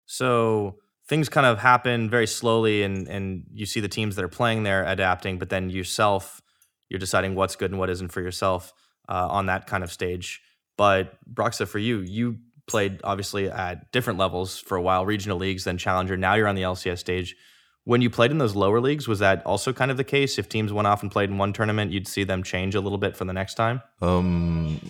So 0.07 0.77
things 1.09 1.29
kind 1.29 1.47
of 1.47 1.59
happen 1.59 2.09
very 2.09 2.27
slowly, 2.27 2.83
and 2.83 3.09
and 3.09 3.45
you 3.53 3.67
see 3.67 3.81
the 3.81 3.89
teams 3.89 4.17
that 4.17 4.25
are 4.25 4.29
playing 4.29 4.63
there 4.63 4.85
adapting, 4.85 5.39
but 5.39 5.51
then 5.51 5.71
yourself, 5.71 6.41
you're 6.89 7.01
deciding 7.01 7.35
what's 7.35 7.57
good 7.57 7.71
and 7.73 7.79
what 7.79 7.91
isn't 7.91 8.13
for 8.13 8.23
yourself 8.23 8.73
uh, 9.09 9.29
on 9.31 9.47
that 9.47 9.67
kind 9.67 9.85
of 9.85 9.93
stage. 9.93 10.41
But 10.77 11.19
Broxah, 11.33 11.69
for 11.69 11.79
you, 11.79 11.99
you 12.01 12.39
played 12.67 13.01
obviously 13.05 13.51
at 13.51 13.93
different 13.93 14.19
levels 14.19 14.59
for 14.59 14.77
a 14.77 14.83
while, 14.83 15.07
regional 15.07 15.39
leagues, 15.39 15.65
then 15.65 15.79
challenger. 15.79 16.17
Now 16.17 16.35
you're 16.35 16.49
on 16.49 16.55
the 16.55 16.63
LCS 16.63 16.99
stage. 16.99 17.37
When 17.85 18.03
you 18.03 18.11
played 18.11 18.33
in 18.33 18.39
those 18.39 18.57
lower 18.57 18.81
leagues, 18.81 19.07
was 19.07 19.21
that 19.21 19.47
also 19.47 19.73
kind 19.73 19.93
of 19.93 19.97
the 19.97 20.05
case? 20.05 20.39
If 20.39 20.49
teams 20.49 20.73
went 20.73 20.89
off 20.89 21.03
and 21.03 21.11
played 21.11 21.31
in 21.31 21.39
one 21.39 21.53
tournament, 21.53 21.93
you'd 21.93 22.09
see 22.09 22.25
them 22.25 22.43
change 22.43 22.75
a 22.75 22.81
little 22.81 22.99
bit 22.99 23.17
for 23.17 23.25
the 23.25 23.33
next 23.33 23.55
time. 23.55 23.81
Um, 24.03 24.81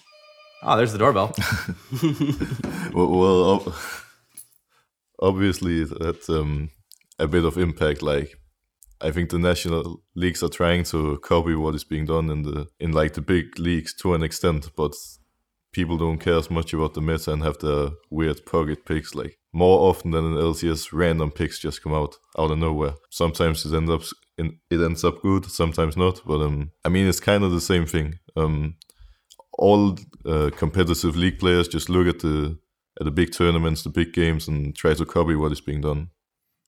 Oh, 0.62 0.76
there's 0.76 0.92
the 0.92 0.98
doorbell. 0.98 1.34
well, 2.92 3.08
well 3.08 3.76
obviously 5.20 5.84
that's 5.84 6.28
um, 6.28 6.70
a 7.18 7.28
bit 7.28 7.44
of 7.44 7.56
impact. 7.56 8.02
Like 8.02 8.36
I 9.00 9.10
think 9.10 9.30
the 9.30 9.38
national 9.38 10.02
leagues 10.14 10.42
are 10.42 10.48
trying 10.48 10.84
to 10.84 11.18
copy 11.18 11.54
what 11.54 11.74
is 11.74 11.84
being 11.84 12.06
done 12.06 12.30
in 12.30 12.42
the 12.42 12.66
in 12.80 12.92
like 12.92 13.14
the 13.14 13.20
big 13.20 13.58
leagues 13.58 13.94
to 13.96 14.14
an 14.14 14.22
extent, 14.22 14.70
but 14.76 14.92
people 15.76 15.98
don't 15.98 16.18
care 16.18 16.38
as 16.38 16.50
much 16.50 16.72
about 16.72 16.94
the 16.94 17.02
meta 17.02 17.30
and 17.30 17.42
have 17.42 17.58
the 17.58 17.94
weird 18.10 18.46
pocket 18.46 18.86
picks. 18.86 19.14
Like 19.14 19.38
more 19.52 19.90
often 19.90 20.10
than 20.10 20.24
in 20.24 20.32
LCS, 20.32 20.88
random 20.92 21.30
picks 21.30 21.58
just 21.58 21.82
come 21.82 21.92
out 21.92 22.16
out 22.38 22.50
of 22.50 22.58
nowhere. 22.58 22.94
Sometimes 23.10 23.66
it 23.66 23.76
ends 23.76 23.90
up 23.90 24.02
in, 24.38 24.58
it 24.70 24.80
ends 24.80 25.04
up 25.04 25.20
good, 25.20 25.44
sometimes 25.44 25.94
not. 25.94 26.22
But 26.26 26.40
um, 26.40 26.70
I 26.82 26.88
mean, 26.88 27.06
it's 27.06 27.20
kind 27.20 27.44
of 27.44 27.52
the 27.52 27.60
same 27.60 27.84
thing. 27.84 28.18
Um, 28.36 28.76
all 29.58 29.98
uh, 30.24 30.50
competitive 30.56 31.14
league 31.14 31.38
players 31.38 31.68
just 31.68 31.90
look 31.90 32.06
at 32.06 32.20
the 32.20 32.58
at 32.98 33.04
the 33.04 33.10
big 33.10 33.32
tournaments, 33.32 33.82
the 33.82 33.90
big 33.90 34.14
games, 34.14 34.48
and 34.48 34.74
try 34.74 34.94
to 34.94 35.04
copy 35.04 35.36
what 35.36 35.52
is 35.52 35.60
being 35.60 35.82
done. 35.82 36.08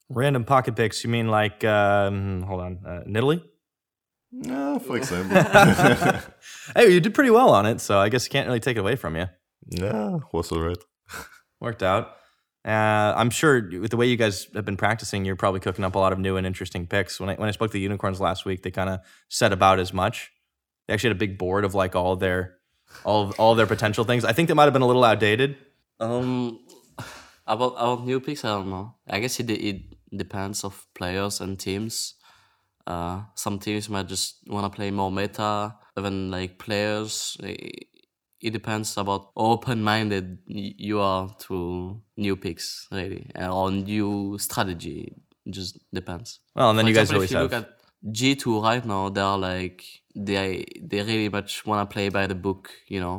Random 0.09 0.43
pocket 0.43 0.75
picks. 0.75 1.03
You 1.03 1.09
mean 1.09 1.29
like? 1.29 1.63
Um, 1.63 2.43
hold 2.43 2.61
on, 2.61 2.79
uh, 2.85 3.03
Nidalee? 3.07 3.41
Yeah, 4.31 4.77
for 4.77 4.97
example. 4.97 5.35
Hey, 6.75 6.91
you 6.93 6.99
did 6.99 7.13
pretty 7.13 7.31
well 7.31 7.49
on 7.49 7.65
it, 7.65 7.81
so 7.81 7.97
I 7.99 8.09
guess 8.09 8.25
you 8.25 8.29
can't 8.29 8.47
really 8.47 8.59
take 8.59 8.77
it 8.77 8.79
away 8.79 8.95
from 8.95 9.15
you. 9.15 9.25
yeah, 9.69 10.19
was 10.31 10.51
alright. 10.51 10.77
Worked 11.59 11.83
out. 11.83 12.15
Uh, 12.65 13.13
I'm 13.15 13.29
sure 13.31 13.69
with 13.79 13.89
the 13.91 13.97
way 13.97 14.05
you 14.07 14.17
guys 14.17 14.47
have 14.53 14.65
been 14.65 14.77
practicing, 14.77 15.25
you're 15.25 15.35
probably 15.35 15.59
cooking 15.61 15.83
up 15.83 15.95
a 15.95 15.99
lot 15.99 16.13
of 16.13 16.19
new 16.19 16.37
and 16.37 16.45
interesting 16.45 16.85
picks. 16.85 17.19
When 17.19 17.29
I, 17.29 17.35
when 17.35 17.47
I 17.49 17.51
spoke 17.51 17.69
to 17.71 17.73
the 17.73 17.79
Unicorns 17.79 18.19
last 18.21 18.45
week, 18.45 18.61
they 18.63 18.71
kind 18.71 18.89
of 18.89 18.99
said 19.29 19.51
about 19.51 19.79
as 19.79 19.93
much. 19.93 20.31
They 20.87 20.93
actually 20.93 21.09
had 21.09 21.17
a 21.17 21.19
big 21.19 21.37
board 21.37 21.65
of 21.65 21.73
like 21.73 21.95
all 21.95 22.15
their 22.15 22.57
all 23.03 23.23
of, 23.29 23.39
all 23.39 23.51
of 23.51 23.57
their 23.57 23.67
potential 23.67 24.03
things. 24.03 24.25
I 24.25 24.33
think 24.33 24.47
they 24.47 24.53
might 24.53 24.65
have 24.65 24.73
been 24.73 24.81
a 24.81 24.87
little 24.87 25.03
outdated. 25.03 25.57
um 25.99 26.59
about 27.47 27.73
about 27.77 28.05
new 28.05 28.19
picks 28.19 28.45
i 28.45 28.49
don't 28.49 28.69
know 28.69 28.93
i 29.09 29.19
guess 29.19 29.39
it, 29.39 29.49
it 29.49 29.81
depends 30.15 30.63
of 30.63 30.85
players 30.93 31.41
and 31.41 31.57
teams 31.59 32.13
uh 32.89 33.21
some 33.35 33.59
teams 33.59 33.87
might 33.89 34.07
just 34.07 34.27
want 34.47 34.65
to 34.65 34.75
play 34.75 34.89
more 34.91 35.11
meta 35.11 35.75
even 35.97 36.31
like 36.31 36.57
players 36.57 37.37
it, 37.43 37.87
depends 38.53 38.97
about 38.97 39.31
open-minded 39.35 40.25
you 40.47 40.99
are 40.99 41.29
to 41.39 41.55
new 42.17 42.35
picks 42.35 42.87
really 42.91 43.29
uh, 43.39 43.49
or 43.53 43.69
new 43.71 44.37
strategy 44.39 45.13
it 45.45 45.51
just 45.51 45.77
depends 45.93 46.39
Well, 46.55 46.69
and 46.69 46.77
then 46.79 46.85
For 46.85 46.89
you 46.89 46.95
guys 46.95 47.11
example, 47.11 47.15
always 47.17 47.29
if 47.29 47.33
you 47.33 47.37
have. 47.37 47.51
look 47.51 47.59
at 47.61 47.67
G2 48.13 48.63
right 48.63 48.85
now, 48.85 49.09
they 49.09 49.19
are 49.21 49.37
like 49.37 49.83
they 50.15 50.63
they 50.89 51.01
really 51.01 51.27
much 51.29 51.65
want 51.65 51.79
to 51.89 51.93
play 51.93 52.07
by 52.09 52.27
the 52.27 52.35
book, 52.35 52.69
you 52.87 53.01
know, 53.01 53.17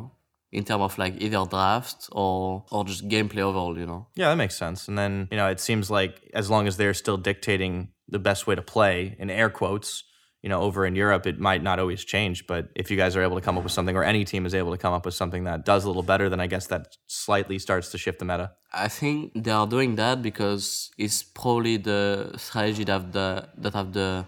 in 0.51 0.63
terms 0.63 0.81
of 0.81 0.97
like 0.97 1.21
either 1.21 1.45
draft 1.45 2.09
or 2.11 2.65
or 2.71 2.83
just 2.85 3.07
gameplay 3.07 3.43
overall, 3.49 3.77
you 3.77 3.85
know. 3.85 4.07
Yeah, 4.15 4.29
that 4.29 4.37
makes 4.37 4.57
sense. 4.57 4.87
And 4.89 4.97
then, 4.97 5.27
you 5.31 5.37
know, 5.37 5.47
it 5.55 5.59
seems 5.59 5.91
like 5.91 6.13
as 6.33 6.49
long 6.49 6.67
as 6.67 6.77
they're 6.77 6.95
still 6.95 7.17
dictating 7.17 7.89
the 8.11 8.19
best 8.19 8.45
way 8.47 8.55
to 8.55 8.61
play, 8.61 9.15
in 9.19 9.29
air 9.29 9.49
quotes, 9.49 10.03
you 10.41 10.49
know, 10.49 10.61
over 10.61 10.85
in 10.85 10.95
Europe, 10.95 11.27
it 11.27 11.39
might 11.39 11.61
not 11.61 11.79
always 11.79 12.03
change. 12.03 12.47
But 12.47 12.69
if 12.75 12.89
you 12.89 12.97
guys 12.97 13.15
are 13.15 13.21
able 13.21 13.35
to 13.35 13.41
come 13.41 13.57
up 13.57 13.63
with 13.63 13.73
something, 13.73 13.95
or 13.95 14.03
any 14.03 14.25
team 14.25 14.45
is 14.45 14.55
able 14.55 14.71
to 14.71 14.77
come 14.77 14.93
up 14.93 15.05
with 15.05 15.13
something 15.13 15.43
that 15.43 15.65
does 15.65 15.83
a 15.83 15.87
little 15.87 16.03
better, 16.03 16.29
then 16.29 16.39
I 16.39 16.47
guess 16.47 16.67
that 16.67 16.97
slightly 17.07 17.59
starts 17.59 17.89
to 17.91 17.97
shift 17.97 18.19
the 18.19 18.25
meta. 18.25 18.51
I 18.73 18.87
think 18.87 19.31
they 19.35 19.51
are 19.51 19.67
doing 19.67 19.95
that 19.95 20.21
because 20.21 20.91
it's 20.97 21.21
probably 21.23 21.77
the 21.77 22.33
strategy 22.37 22.83
that 22.85 22.93
have 22.93 23.11
the 23.11 23.49
that 23.57 23.73
have 23.73 23.93
the 23.93 24.25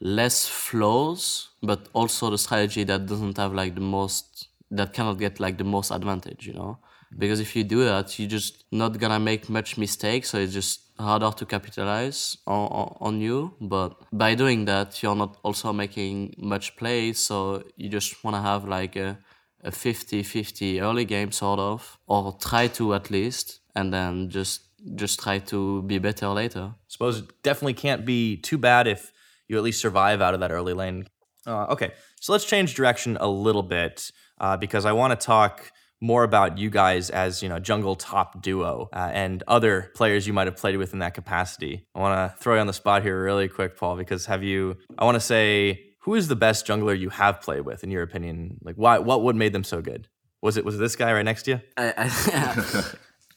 less 0.00 0.46
flaws, 0.46 1.48
but 1.62 1.88
also 1.94 2.30
the 2.30 2.38
strategy 2.38 2.84
that 2.84 3.06
doesn't 3.06 3.36
have 3.38 3.54
like 3.54 3.74
the 3.74 3.80
most 3.80 4.48
that 4.70 4.92
cannot 4.92 5.18
get 5.18 5.40
like 5.40 5.56
the 5.58 5.64
most 5.64 5.90
advantage, 5.90 6.46
you 6.46 6.52
know. 6.52 6.78
Because 7.18 7.40
if 7.40 7.54
you 7.56 7.62
do 7.64 7.84
that, 7.84 8.18
you're 8.18 8.28
just 8.28 8.64
not 8.70 8.98
gonna 8.98 9.20
make 9.20 9.48
much 9.48 9.78
mistakes, 9.78 10.30
so 10.30 10.38
it's 10.38 10.52
just 10.52 10.81
harder 10.98 11.30
to 11.30 11.46
capitalize 11.46 12.36
on, 12.46 12.96
on, 13.00 13.20
you. 13.20 13.54
But 13.60 13.94
by 14.12 14.34
doing 14.34 14.64
that, 14.66 15.02
you're 15.02 15.16
not 15.16 15.38
also 15.42 15.72
making 15.72 16.34
much 16.38 16.76
plays, 16.76 17.18
so 17.18 17.62
you 17.76 17.88
just 17.88 18.22
wanna 18.24 18.42
have 18.42 18.66
like 18.66 18.96
a 18.96 19.18
a 19.64 19.70
50-50 19.70 20.82
early 20.82 21.04
game 21.04 21.30
sort 21.30 21.60
of 21.60 21.96
or 22.08 22.36
try 22.40 22.66
to 22.66 22.94
at 22.94 23.12
least 23.12 23.60
and 23.76 23.94
then 23.94 24.28
just 24.28 24.62
just 24.96 25.20
try 25.20 25.38
to 25.38 25.82
be 25.82 25.98
better 25.98 26.26
later 26.30 26.74
suppose 26.88 27.20
it 27.20 27.42
definitely 27.44 27.72
can't 27.72 28.04
be 28.04 28.36
too 28.36 28.58
bad 28.58 28.88
if 28.88 29.12
you 29.52 29.58
at 29.58 29.62
least 29.62 29.80
survive 29.82 30.22
out 30.22 30.32
of 30.32 30.40
that 30.40 30.50
early 30.50 30.72
lane. 30.72 31.06
Uh, 31.46 31.66
okay, 31.66 31.92
so 32.20 32.32
let's 32.32 32.44
change 32.44 32.74
direction 32.74 33.18
a 33.20 33.28
little 33.28 33.62
bit 33.62 34.10
uh, 34.40 34.56
because 34.56 34.86
I 34.86 34.92
want 34.92 35.18
to 35.18 35.26
talk 35.26 35.70
more 36.02 36.24
about 36.24 36.58
you 36.58 36.68
guys 36.68 37.08
as 37.08 37.42
you 37.42 37.48
know 37.48 37.58
jungle 37.58 37.94
top 37.94 38.42
duo 38.42 38.90
uh, 38.92 39.10
and 39.12 39.42
other 39.46 39.92
players 39.94 40.26
you 40.26 40.32
might 40.32 40.48
have 40.48 40.56
played 40.56 40.76
with 40.76 40.92
in 40.92 40.98
that 40.98 41.14
capacity. 41.14 41.86
I 41.94 42.00
want 42.00 42.14
to 42.18 42.36
throw 42.38 42.54
you 42.54 42.60
on 42.60 42.66
the 42.66 42.72
spot 42.72 43.02
here 43.02 43.22
really 43.22 43.48
quick, 43.48 43.76
Paul, 43.76 43.96
because 43.96 44.26
have 44.26 44.42
you? 44.42 44.76
I 44.98 45.04
want 45.04 45.14
to 45.14 45.20
say 45.20 45.84
who 46.00 46.14
is 46.16 46.26
the 46.26 46.36
best 46.36 46.66
jungler 46.66 46.98
you 46.98 47.10
have 47.10 47.40
played 47.40 47.62
with 47.62 47.84
in 47.84 47.90
your 47.90 48.02
opinion? 48.02 48.58
Like 48.62 48.74
why? 48.74 48.98
What 48.98 49.22
would 49.22 49.36
made 49.36 49.52
them 49.52 49.64
so 49.64 49.80
good? 49.80 50.08
Was 50.42 50.56
it 50.56 50.64
was 50.64 50.74
it 50.74 50.78
this 50.78 50.96
guy 50.96 51.12
right 51.12 51.24
next 51.24 51.44
to 51.44 51.52
you? 51.52 51.60
i 51.76 51.94
i, 51.96 52.84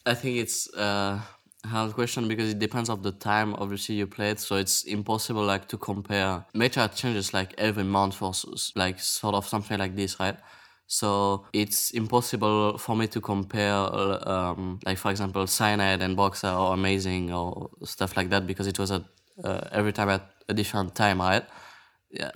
I 0.12 0.14
think 0.14 0.38
it's 0.38 0.72
uh, 0.76 1.20
a 1.64 1.68
hard 1.68 1.94
question 1.94 2.28
because 2.28 2.52
it 2.52 2.60
depends 2.60 2.90
of 2.90 3.02
the 3.04 3.12
time 3.12 3.56
obviously 3.56 3.96
you 3.96 4.06
played 4.06 4.40
so 4.40 4.56
it's 4.56 4.84
impossible 4.84 5.44
like 5.44 5.68
to 5.68 5.78
compare 5.78 6.46
meta 6.54 6.90
changes 6.94 7.34
like 7.34 7.56
every 7.58 7.84
month 7.84 8.22
or 8.22 8.34
like 8.76 9.00
sort 9.00 9.34
of 9.34 9.48
something 9.48 9.80
like 9.80 9.96
this 9.96 10.20
right 10.20 10.38
so 10.88 11.46
it's 11.54 11.92
impossible 11.92 12.78
for 12.78 12.96
me 12.96 13.08
to 13.08 13.20
compare 13.20 13.74
um, 13.74 14.80
like 14.86 14.98
for 14.98 15.12
example 15.12 15.48
cyanide 15.48 16.02
and 16.02 16.16
Broxah 16.18 16.54
are 16.54 16.74
amazing 16.74 17.34
or 17.34 17.70
stuff 17.84 18.16
like 18.16 18.30
that 18.30 18.46
because 18.46 18.68
it 18.68 18.78
was 18.78 18.92
at 18.92 19.04
uh, 19.44 19.62
every 19.72 19.92
time 19.92 20.10
at 20.10 20.30
a 20.48 20.54
different 20.54 20.96
time 20.96 21.20
right 21.20 21.44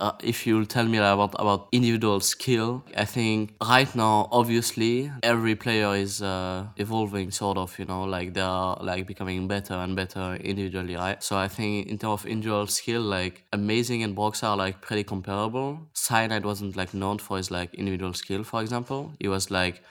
uh, 0.00 0.12
if 0.22 0.46
you'll 0.46 0.66
tell 0.66 0.84
me 0.84 0.98
about 0.98 1.34
about 1.38 1.68
individual 1.72 2.20
skill, 2.20 2.84
I 2.96 3.04
think 3.04 3.54
right 3.62 3.92
now, 3.94 4.28
obviously, 4.32 5.10
every 5.22 5.54
player 5.56 5.94
is 5.94 6.22
uh, 6.22 6.66
evolving, 6.76 7.30
sort 7.30 7.58
of. 7.58 7.78
You 7.78 7.84
know, 7.86 8.04
like 8.04 8.34
they 8.34 8.40
are 8.40 8.76
like 8.80 9.06
becoming 9.06 9.48
better 9.48 9.74
and 9.74 9.96
better 9.96 10.36
individually, 10.36 10.96
right? 10.96 11.22
So 11.22 11.36
I 11.36 11.48
think 11.48 11.88
in 11.88 11.98
terms 11.98 12.22
of 12.22 12.26
individual 12.26 12.66
skill, 12.66 13.02
like 13.02 13.44
Amazing 13.52 14.02
and 14.02 14.14
Box 14.14 14.42
are 14.42 14.56
like 14.56 14.80
pretty 14.80 15.04
comparable. 15.04 15.88
Cyanide 15.94 16.44
wasn't 16.44 16.76
like 16.76 16.94
known 16.94 17.18
for 17.18 17.36
his 17.36 17.50
like 17.50 17.74
individual 17.74 18.12
skill, 18.12 18.44
for 18.44 18.60
example. 18.62 19.12
He 19.18 19.28
was 19.28 19.50
like 19.50 19.82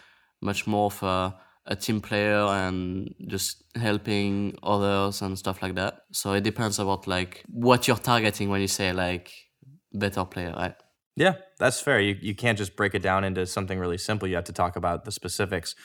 much 0.41 0.67
more 0.67 0.87
of 0.87 1.03
a 1.03 1.35
a 1.65 1.75
team 1.75 2.01
player 2.01 2.39
and 2.39 3.13
just 3.27 3.63
helping 3.75 4.57
others 4.63 5.21
and 5.21 5.37
stuff 5.37 5.61
like 5.61 5.75
that. 5.75 6.03
So 6.11 6.33
it 6.33 6.43
depends 6.43 6.79
about 6.79 7.05
like 7.05 7.43
what 7.47 7.87
you're 7.87 7.97
targeting 7.97 8.49
when 8.49 8.61
you 8.61 8.67
say 8.67 8.91
like 8.91 9.48
better 9.93 10.25
player, 10.25 10.53
right? 10.55 10.75
Yeah, 11.15 11.35
that's 11.57 11.81
fair. 11.81 11.99
You, 11.99 12.17
you 12.21 12.35
can't 12.35 12.57
just 12.57 12.75
break 12.75 12.95
it 12.95 13.01
down 13.01 13.23
into 13.23 13.45
something 13.45 13.77
really 13.77 13.97
simple. 13.97 14.27
You 14.27 14.35
have 14.35 14.45
to 14.45 14.53
talk 14.53 14.75
about 14.75 15.05
the 15.05 15.11
specifics. 15.11 15.75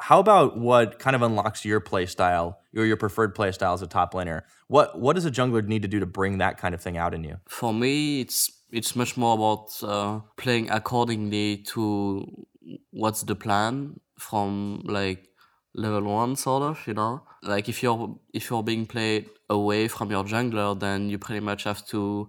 How 0.00 0.20
about 0.20 0.56
what 0.56 0.98
kind 0.98 1.16
of 1.16 1.22
unlocks 1.22 1.64
your 1.64 1.80
play 1.80 2.06
style, 2.06 2.60
your 2.72 2.86
your 2.86 2.96
preferred 2.96 3.34
play 3.34 3.50
style 3.52 3.74
as 3.74 3.82
a 3.82 3.86
top 3.86 4.14
laner? 4.14 4.42
What 4.68 4.98
what 4.98 5.14
does 5.14 5.26
a 5.26 5.30
jungler 5.30 5.66
need 5.66 5.82
to 5.82 5.88
do 5.88 5.98
to 6.00 6.06
bring 6.06 6.38
that 6.38 6.56
kind 6.56 6.74
of 6.74 6.80
thing 6.80 6.96
out 6.96 7.14
in 7.14 7.24
you? 7.24 7.36
For 7.48 7.74
me, 7.74 8.20
it's 8.20 8.50
it's 8.70 8.94
much 8.94 9.16
more 9.16 9.34
about 9.34 9.70
uh, 9.82 10.20
playing 10.36 10.70
accordingly 10.70 11.58
to 11.74 12.46
what's 12.90 13.22
the 13.22 13.34
plan 13.34 13.98
from 14.18 14.82
like 14.84 15.28
level 15.74 16.02
one 16.02 16.36
sort 16.36 16.62
of 16.62 16.86
you 16.86 16.94
know 16.94 17.22
like 17.42 17.68
if 17.68 17.82
you're 17.82 18.18
if 18.34 18.50
you're 18.50 18.62
being 18.62 18.86
played 18.86 19.28
away 19.48 19.86
from 19.88 20.10
your 20.10 20.24
jungler 20.24 20.78
then 20.78 21.08
you 21.08 21.18
pretty 21.18 21.40
much 21.40 21.64
have 21.64 21.86
to 21.86 22.28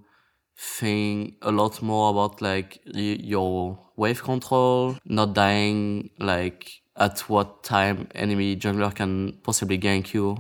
think 0.59 1.35
a 1.41 1.51
lot 1.51 1.81
more 1.81 2.09
about 2.11 2.41
like 2.41 2.79
y- 2.93 3.17
your 3.33 3.79
wave 3.95 4.21
control 4.21 4.97
not 5.05 5.33
dying 5.33 6.09
like 6.19 6.81
at 6.97 7.19
what 7.29 7.63
time 7.63 8.07
enemy 8.13 8.57
jungler 8.57 8.93
can 8.93 9.39
possibly 9.43 9.77
gank 9.77 10.13
you. 10.13 10.35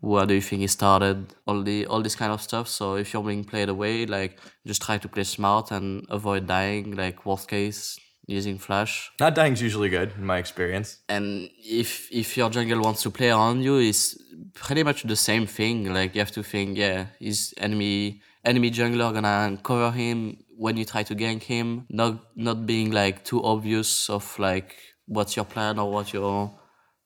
Where 0.00 0.26
do 0.26 0.34
you 0.34 0.42
think 0.42 0.60
he 0.60 0.66
started? 0.66 1.34
All 1.46 1.62
the 1.62 1.86
all 1.86 2.02
this 2.02 2.16
kind 2.16 2.32
of 2.32 2.42
stuff. 2.42 2.68
So 2.68 2.96
if 2.96 3.12
you're 3.14 3.22
being 3.22 3.44
played 3.44 3.68
away 3.70 4.04
like 4.04 4.38
just 4.66 4.82
try 4.82 4.98
to 4.98 5.08
play 5.08 5.24
smart 5.24 5.70
and 5.70 6.04
avoid 6.10 6.46
dying 6.46 6.94
like 6.96 7.24
worst 7.24 7.48
case 7.48 7.98
using 8.26 8.58
flash. 8.58 9.10
Not 9.20 9.34
dying's 9.34 9.62
usually 9.62 9.88
good 9.88 10.12
in 10.18 10.24
my 10.26 10.38
experience. 10.38 10.98
and 11.08 11.48
if 11.64 12.08
if 12.12 12.36
your 12.36 12.50
jungle 12.50 12.80
wants 12.82 13.02
to 13.04 13.10
play 13.10 13.30
around 13.30 13.62
you 13.62 13.78
it's 13.78 14.16
pretty 14.54 14.82
much 14.82 15.04
the 15.04 15.16
same 15.16 15.46
thing. 15.46 15.92
Like 15.94 16.14
you 16.14 16.20
have 16.20 16.32
to 16.32 16.42
think 16.42 16.76
yeah 16.76 17.06
is 17.20 17.54
enemy 17.56 18.20
enemy 18.44 18.70
jungler 18.70 19.12
gonna 19.12 19.58
cover 19.62 19.90
him 19.90 20.38
when 20.56 20.76
you 20.76 20.84
try 20.84 21.02
to 21.02 21.14
gank 21.14 21.42
him. 21.42 21.86
Not 21.88 22.36
not 22.36 22.66
being 22.66 22.90
like 22.90 23.24
too 23.24 23.42
obvious 23.42 24.10
of 24.10 24.38
like 24.38 24.76
what's 25.06 25.36
your 25.36 25.44
plan 25.44 25.78
or 25.78 25.90
what 25.90 26.12
your 26.12 26.58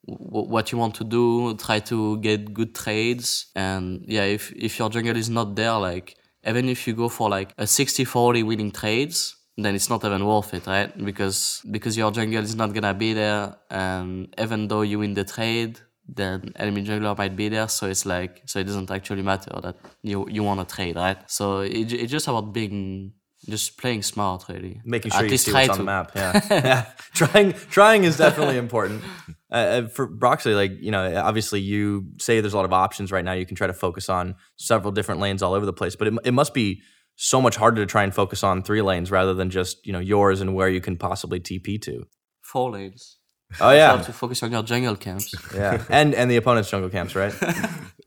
what 0.02 0.73
you 0.73 0.78
want 0.78 0.95
to 0.97 1.05
do. 1.05 1.55
Try 1.57 1.81
to 1.81 2.19
get 2.19 2.55
good 2.55 2.75
trades. 2.75 3.47
And 3.55 4.05
yeah 4.07 4.25
if 4.25 4.52
if 4.52 4.78
your 4.78 4.88
jungle 4.88 5.16
is 5.16 5.28
not 5.28 5.57
there 5.57 5.78
like 5.78 6.16
even 6.47 6.69
if 6.69 6.87
you 6.87 6.95
go 6.95 7.09
for 7.09 7.28
like 7.28 7.52
a 7.59 7.64
60-40 7.64 8.47
winning 8.47 8.71
trades 8.71 9.35
then 9.59 9.75
it's 9.75 9.90
not 9.90 10.05
even 10.05 10.25
worth 10.25 10.55
it 10.55 10.66
right? 10.66 10.97
Because 11.05 11.62
because 11.71 11.97
your 11.97 12.11
jungle 12.11 12.43
is 12.43 12.55
not 12.55 12.73
gonna 12.75 12.95
be 12.95 13.14
there. 13.14 13.57
And 13.71 14.35
even 14.38 14.69
though 14.69 14.83
you 14.83 14.99
win 14.99 15.14
the 15.14 15.25
trade 15.25 15.81
then 16.09 16.53
enemy 16.57 16.85
jungler 16.85 17.17
might 17.19 17.35
be 17.37 17.49
there 17.49 17.69
so 17.69 17.87
it's 17.87 18.07
like 18.07 18.43
so 18.47 18.59
it 18.61 18.65
doesn't 18.65 18.91
actually 18.91 19.23
matter 19.23 19.51
that 19.63 19.77
you 20.03 20.27
you 20.29 20.43
want 20.43 20.67
to 20.67 20.75
trade 20.75 20.97
right 20.97 21.19
so 21.31 21.61
it, 21.61 21.93
it's 21.93 22.13
just 22.13 22.29
about 22.29 22.53
being 22.53 23.13
just 23.49 23.79
playing 23.79 24.03
smart 24.03 24.45
really 24.49 24.81
Making 24.85 25.13
At 25.13 25.19
sure 25.19 25.25
you 25.27 25.31
least 25.31 25.45
see 25.45 25.51
try 25.53 25.63
what's 25.67 25.79
on 25.79 25.79
the 25.79 25.85
map. 25.85 26.11
Yeah, 26.17 26.41
yeah. 26.51 26.87
Trying 27.13 27.53
trying 27.53 28.05
is 28.05 28.17
definitely 28.17 28.57
important. 28.57 29.03
Uh, 29.49 29.55
Uh, 29.55 29.89
for 29.89 30.09
Broxley, 30.09 30.57
like 30.57 30.73
you 30.81 30.91
know, 30.91 31.23
obviously 31.23 31.61
you 31.61 32.07
say 32.19 32.41
there's 32.41 32.53
a 32.53 32.57
lot 32.57 32.65
of 32.65 32.73
options 32.73 33.13
right 33.13 33.25
now. 33.25 33.33
You 33.33 33.47
can 33.47 33.55
try 33.55 33.69
to 33.69 33.73
focus 33.73 34.09
on 34.09 34.35
several 34.57 34.91
different 34.91 35.21
lanes 35.21 35.41
all 35.41 35.55
over 35.55 35.65
the 35.65 35.73
place, 35.73 35.95
but 35.95 36.09
it, 36.09 36.15
it 36.25 36.33
must 36.33 36.53
be 36.53 36.83
so 37.15 37.41
much 37.41 37.55
harder 37.55 37.81
to 37.81 37.87
try 37.87 38.03
and 38.03 38.13
focus 38.13 38.43
on 38.43 38.65
three 38.65 38.83
lanes 38.83 39.13
rather 39.13 39.35
than 39.35 39.49
just 39.51 39.87
you 39.87 39.93
know 39.93 40.01
yours 40.01 40.41
and 40.41 40.53
where 40.57 40.69
you 40.69 40.81
can 40.81 40.97
possibly 40.97 41.39
TP 41.39 41.81
to. 41.83 42.07
four 42.43 42.73
lanes 42.73 43.19
Oh 43.61 43.71
you 43.71 43.76
yeah, 43.76 43.97
have 43.97 44.07
to 44.07 44.12
focus 44.12 44.43
on 44.43 44.53
your 44.53 44.62
jungle 44.62 44.97
camps 44.97 45.35
yeah, 45.55 45.85
and 45.88 46.15
and 46.15 46.31
the 46.31 46.37
opponent's 46.37 46.71
jungle 46.71 46.91
camps, 46.91 47.15
right? 47.15 47.35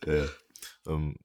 Yeah. 0.08 0.28
Um, 0.88 1.16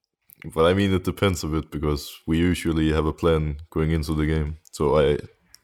but 0.52 0.64
I 0.66 0.75
mean, 0.75 0.92
it 0.92 1.04
depends 1.04 1.44
a 1.44 1.47
bit 1.47 1.71
because 1.71 2.12
we 2.26 2.38
usually 2.38 2.92
have 2.92 3.06
a 3.06 3.12
plan 3.12 3.56
going 3.71 3.92
into 3.92 4.14
the 4.14 4.26
game. 4.26 4.59
So 4.73 4.99
I, 4.99 5.18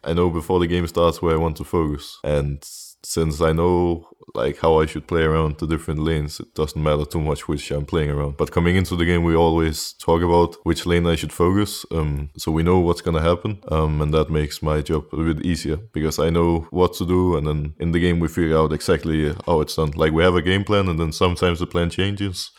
I 0.05 0.13
know 0.15 0.31
before 0.31 0.61
the 0.61 0.69
game 0.69 0.87
starts 0.87 1.21
where 1.21 1.35
I 1.35 1.39
want 1.39 1.57
to 1.57 1.65
focus, 1.65 2.19
and 2.25 2.63
since 3.03 3.41
I 3.41 3.53
know 3.53 4.09
like 4.35 4.59
how 4.59 4.81
I 4.81 4.87
should 4.87 5.09
play 5.09 5.23
around 5.23 5.59
the 5.59 5.67
different 5.67 6.01
lanes, 6.01 6.39
it 6.39 6.55
doesn't 6.55 6.81
matter 6.81 7.05
too 7.05 7.21
much 7.21 7.49
which 7.49 7.71
I'm 7.71 7.85
playing 7.85 8.11
around. 8.11 8.37
But 8.37 8.53
coming 8.53 8.77
into 8.77 8.95
the 8.97 9.05
game, 9.05 9.25
we 9.25 9.35
always 9.35 9.95
talk 9.95 10.23
about 10.23 10.57
which 10.63 10.87
lane 10.87 11.07
I 11.07 11.17
should 11.17 11.33
focus, 11.33 11.85
um, 11.91 12.31
so 12.37 12.53
we 12.53 12.63
know 12.63 12.79
what's 12.79 13.01
gonna 13.01 13.23
happen, 13.23 13.61
um, 13.69 14.01
and 14.01 14.15
that 14.15 14.31
makes 14.31 14.63
my 14.63 14.83
job 14.83 15.07
a 15.13 15.17
bit 15.17 15.45
easier 15.45 15.77
because 15.77 16.19
I 16.19 16.31
know 16.31 16.69
what 16.71 16.95
to 16.95 17.07
do, 17.07 17.37
and 17.37 17.47
then 17.47 17.75
in 17.81 17.93
the 17.93 18.01
game 18.01 18.21
we 18.21 18.29
figure 18.29 18.59
out 18.59 18.73
exactly 18.73 19.35
how 19.47 19.61
it's 19.61 19.77
done. 19.77 19.93
Like 19.97 20.13
we 20.13 20.23
have 20.23 20.37
a 20.37 20.43
game 20.43 20.65
plan, 20.65 20.89
and 20.89 21.01
then 21.01 21.13
sometimes 21.13 21.59
the 21.59 21.67
plan 21.67 21.91
changes 21.91 22.51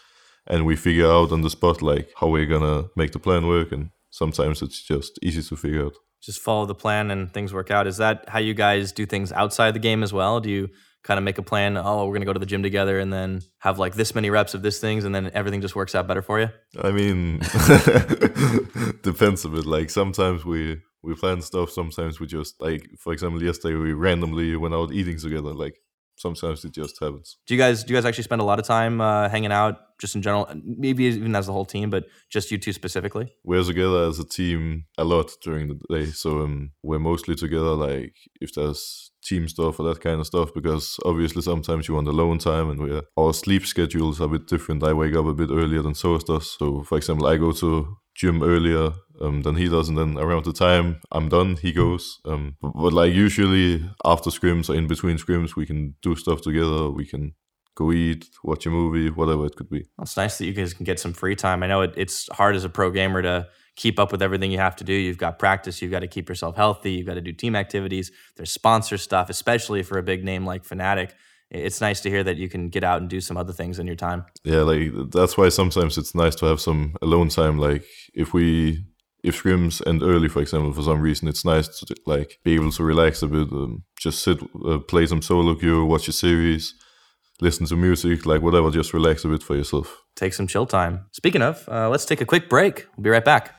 and 0.47 0.65
we 0.65 0.75
figure 0.75 1.08
out 1.08 1.32
on 1.32 1.41
the 1.41 1.49
spot 1.49 1.82
like 1.82 2.12
how 2.19 2.27
we're 2.27 2.45
gonna 2.45 2.86
make 2.95 3.12
the 3.12 3.19
plan 3.19 3.47
work 3.47 3.71
and 3.71 3.91
sometimes 4.10 4.62
it's 4.62 4.82
just 4.82 5.19
easy 5.21 5.41
to 5.41 5.56
figure 5.56 5.86
out 5.86 5.95
just 6.21 6.39
follow 6.39 6.65
the 6.65 6.75
plan 6.75 7.12
and 7.12 7.34
things 7.34 7.53
work 7.53 7.71
out. 7.71 7.88
Is 7.88 7.97
that 7.97 8.25
how 8.29 8.39
you 8.39 8.53
guys 8.53 8.91
do 8.91 9.05
things 9.05 9.31
outside 9.31 9.73
the 9.73 9.79
game 9.79 10.03
as 10.03 10.13
well? 10.13 10.39
Do 10.39 10.49
you 10.49 10.69
kind 11.03 11.17
of 11.17 11.23
make 11.23 11.38
a 11.39 11.41
plan? 11.43 11.77
Oh, 11.77 12.05
we're 12.05 12.13
gonna 12.13 12.25
go 12.25 12.34
to 12.34 12.39
the 12.39 12.45
gym 12.45 12.62
together 12.63 12.99
and 12.99 13.12
then 13.12 13.41
have 13.60 13.79
like 13.79 13.95
this 13.95 14.13
many 14.13 14.29
reps 14.29 14.53
of 14.53 14.62
this 14.62 14.79
things, 14.79 15.03
and 15.03 15.13
then 15.15 15.31
everything 15.34 15.62
just 15.62 15.75
works 15.75 15.95
out 15.95 16.07
better 16.07 16.21
for 16.21 16.39
you. 16.39 16.49
i 16.84 16.91
mean 16.91 17.39
depends 19.03 19.45
a 19.45 19.49
bit 19.49 19.65
like 19.65 19.89
sometimes 19.89 20.45
we 20.45 20.77
we 21.03 21.15
plan 21.15 21.41
stuff 21.41 21.71
sometimes 21.71 22.19
we 22.19 22.27
just 22.27 22.60
like 22.62 22.88
for 22.99 23.13
example 23.13 23.41
yesterday 23.41 23.75
we 23.75 23.93
randomly 23.93 24.55
went 24.55 24.73
out 24.73 24.91
eating 24.93 25.17
together 25.17 25.53
like 25.53 25.75
sometimes 26.17 26.63
it 26.65 26.71
just 26.71 26.99
happens 27.01 27.38
Do 27.47 27.55
you 27.55 27.60
guys 27.60 27.84
do 27.84 27.93
you 27.93 27.97
guys 27.97 28.05
actually 28.05 28.23
spend 28.25 28.41
a 28.41 28.45
lot 28.45 28.60
of 28.60 28.65
time 28.65 29.01
uh, 29.01 29.27
hanging 29.29 29.51
out, 29.51 29.79
just 30.01 30.15
in 30.15 30.21
general? 30.21 30.49
Maybe 30.63 31.05
even 31.05 31.35
as 31.35 31.45
the 31.45 31.53
whole 31.53 31.65
team, 31.65 31.89
but 31.89 32.05
just 32.29 32.51
you 32.51 32.57
two 32.57 32.73
specifically. 32.73 33.33
we're 33.43 33.63
together 33.63 34.05
as 34.09 34.19
a 34.19 34.25
team 34.25 34.85
a 34.97 35.03
lot 35.03 35.31
during 35.43 35.67
the 35.67 35.79
day 35.89 36.05
so 36.05 36.41
um, 36.41 36.71
we're 36.83 36.99
mostly 36.99 37.35
together 37.35 37.75
like 37.75 38.15
if 38.39 38.53
there's 38.53 39.11
team 39.23 39.47
stuff 39.47 39.79
or 39.79 39.83
that 39.83 40.01
kind 40.01 40.19
of 40.19 40.27
stuff 40.27 40.53
because 40.53 40.97
obviously 41.05 41.41
sometimes 41.41 41.87
you 41.87 41.93
want 41.93 42.07
alone 42.07 42.39
time 42.39 42.69
and 42.69 42.79
we're 42.79 43.01
our 43.17 43.33
sleep 43.33 43.65
schedules 43.65 44.19
are 44.19 44.25
a 44.25 44.29
bit 44.29 44.47
different 44.47 44.83
i 44.83 44.93
wake 44.93 45.15
up 45.15 45.25
a 45.25 45.33
bit 45.33 45.49
earlier 45.51 45.81
than 45.81 45.93
Soaz 45.93 46.25
does 46.25 46.55
so 46.57 46.83
for 46.83 46.97
example 46.97 47.27
i 47.27 47.37
go 47.37 47.51
to 47.51 47.97
gym 48.15 48.41
earlier 48.43 48.91
um, 49.21 49.41
than 49.43 49.55
he 49.55 49.69
does 49.69 49.87
and 49.89 49.97
then 49.97 50.17
around 50.17 50.45
the 50.45 50.53
time 50.53 50.99
i'm 51.11 51.29
done 51.29 51.55
he 51.57 51.71
goes 51.71 52.19
um, 52.25 52.55
but, 52.61 52.71
but 52.73 52.93
like 52.93 53.13
usually 53.13 53.83
after 54.03 54.29
scrims 54.29 54.69
or 54.69 54.75
in 54.75 54.87
between 54.87 55.17
scrims 55.17 55.55
we 55.55 55.65
can 55.65 55.95
do 56.01 56.15
stuff 56.15 56.41
together 56.41 56.89
we 56.89 57.05
can 57.05 57.33
go 57.75 57.91
eat 57.91 58.29
watch 58.43 58.65
a 58.65 58.69
movie 58.69 59.10
whatever 59.10 59.45
it 59.45 59.55
could 59.55 59.69
be 59.69 59.86
Well, 59.97 60.03
it's 60.03 60.17
nice 60.17 60.38
that 60.38 60.45
you 60.45 60.53
guys 60.53 60.73
can 60.73 60.84
get 60.84 60.99
some 60.99 61.13
free 61.13 61.36
time. 61.36 61.63
I 61.63 61.67
know 61.67 61.81
it, 61.81 61.93
it's 61.95 62.29
hard 62.34 62.55
as 62.55 62.63
a 62.63 62.69
pro 62.69 62.91
gamer 62.91 63.21
to 63.21 63.47
keep 63.75 63.99
up 63.99 64.12
with 64.12 64.21
everything 64.21 64.51
you 64.51 64.57
have 64.57 64.75
to 64.77 64.84
do. 64.84 64.93
You've 64.93 65.17
got 65.17 65.39
practice, 65.39 65.81
you've 65.81 65.91
got 65.91 66.01
to 66.01 66.07
keep 66.07 66.29
yourself 66.29 66.55
healthy, 66.55 66.91
you've 66.93 67.07
got 67.07 67.15
to 67.15 67.21
do 67.21 67.31
team 67.31 67.55
activities. 67.55 68.12
There's 68.36 68.51
sponsor 68.51 68.97
stuff, 68.97 69.29
especially 69.29 69.84
for 69.84 69.97
a 69.97 70.03
big 70.03 70.23
name 70.23 70.45
like 70.45 70.63
Fnatic. 70.63 71.12
It's 71.49 71.81
nice 71.81 71.99
to 72.01 72.10
hear 72.10 72.23
that 72.23 72.38
you 72.38 72.47
can 72.47 72.69
get 72.69 72.84
out 72.84 73.01
and 73.01 73.10
do 73.10 73.19
some 73.19 73.36
other 73.36 73.51
things 73.51 73.77
in 73.77 73.86
your 73.86 73.95
time. 73.95 74.25
yeah 74.43 74.62
like 74.62 74.91
that's 75.12 75.38
why 75.38 75.49
sometimes 75.49 75.97
it's 75.97 76.15
nice 76.15 76.36
to 76.36 76.45
have 76.45 76.62
some 76.62 76.95
alone 77.01 77.29
time 77.29 77.57
like 77.57 77.84
if 78.13 78.34
we 78.34 78.86
if 79.23 79.43
scrims 79.43 79.86
end 79.86 80.01
early 80.01 80.29
for 80.29 80.41
example 80.41 80.71
for 80.71 80.81
some 80.81 81.01
reason 81.01 81.27
it's 81.27 81.43
nice 81.43 81.67
to 81.67 81.93
like 82.05 82.39
be 82.43 82.53
able 82.55 82.71
to 82.71 82.84
relax 82.84 83.21
a 83.21 83.27
bit 83.27 83.51
um, 83.51 83.84
just 83.99 84.23
sit 84.23 84.41
uh, 84.65 84.79
play 84.79 85.05
some 85.05 85.21
solo 85.21 85.53
queue 85.53 85.86
watch 85.86 86.07
a 86.07 86.13
series 86.13 86.73
listen 87.41 87.65
to 87.65 87.75
music 87.75 88.25
like 88.25 88.41
whatever 88.41 88.71
just 88.71 88.93
relax 88.93 89.25
a 89.25 89.27
bit 89.27 89.43
for 89.43 89.56
yourself 89.56 90.01
Take 90.15 90.34
some 90.34 90.47
chill 90.47 90.65
time. 90.65 91.06
Speaking 91.12 91.41
of, 91.41 91.67
uh, 91.67 91.89
let's 91.89 92.06
take 92.06 92.21
a 92.21 92.25
quick 92.25 92.49
break. 92.49 92.86
We'll 92.95 93.04
be 93.04 93.10
right 93.10 93.25
back. 93.25 93.56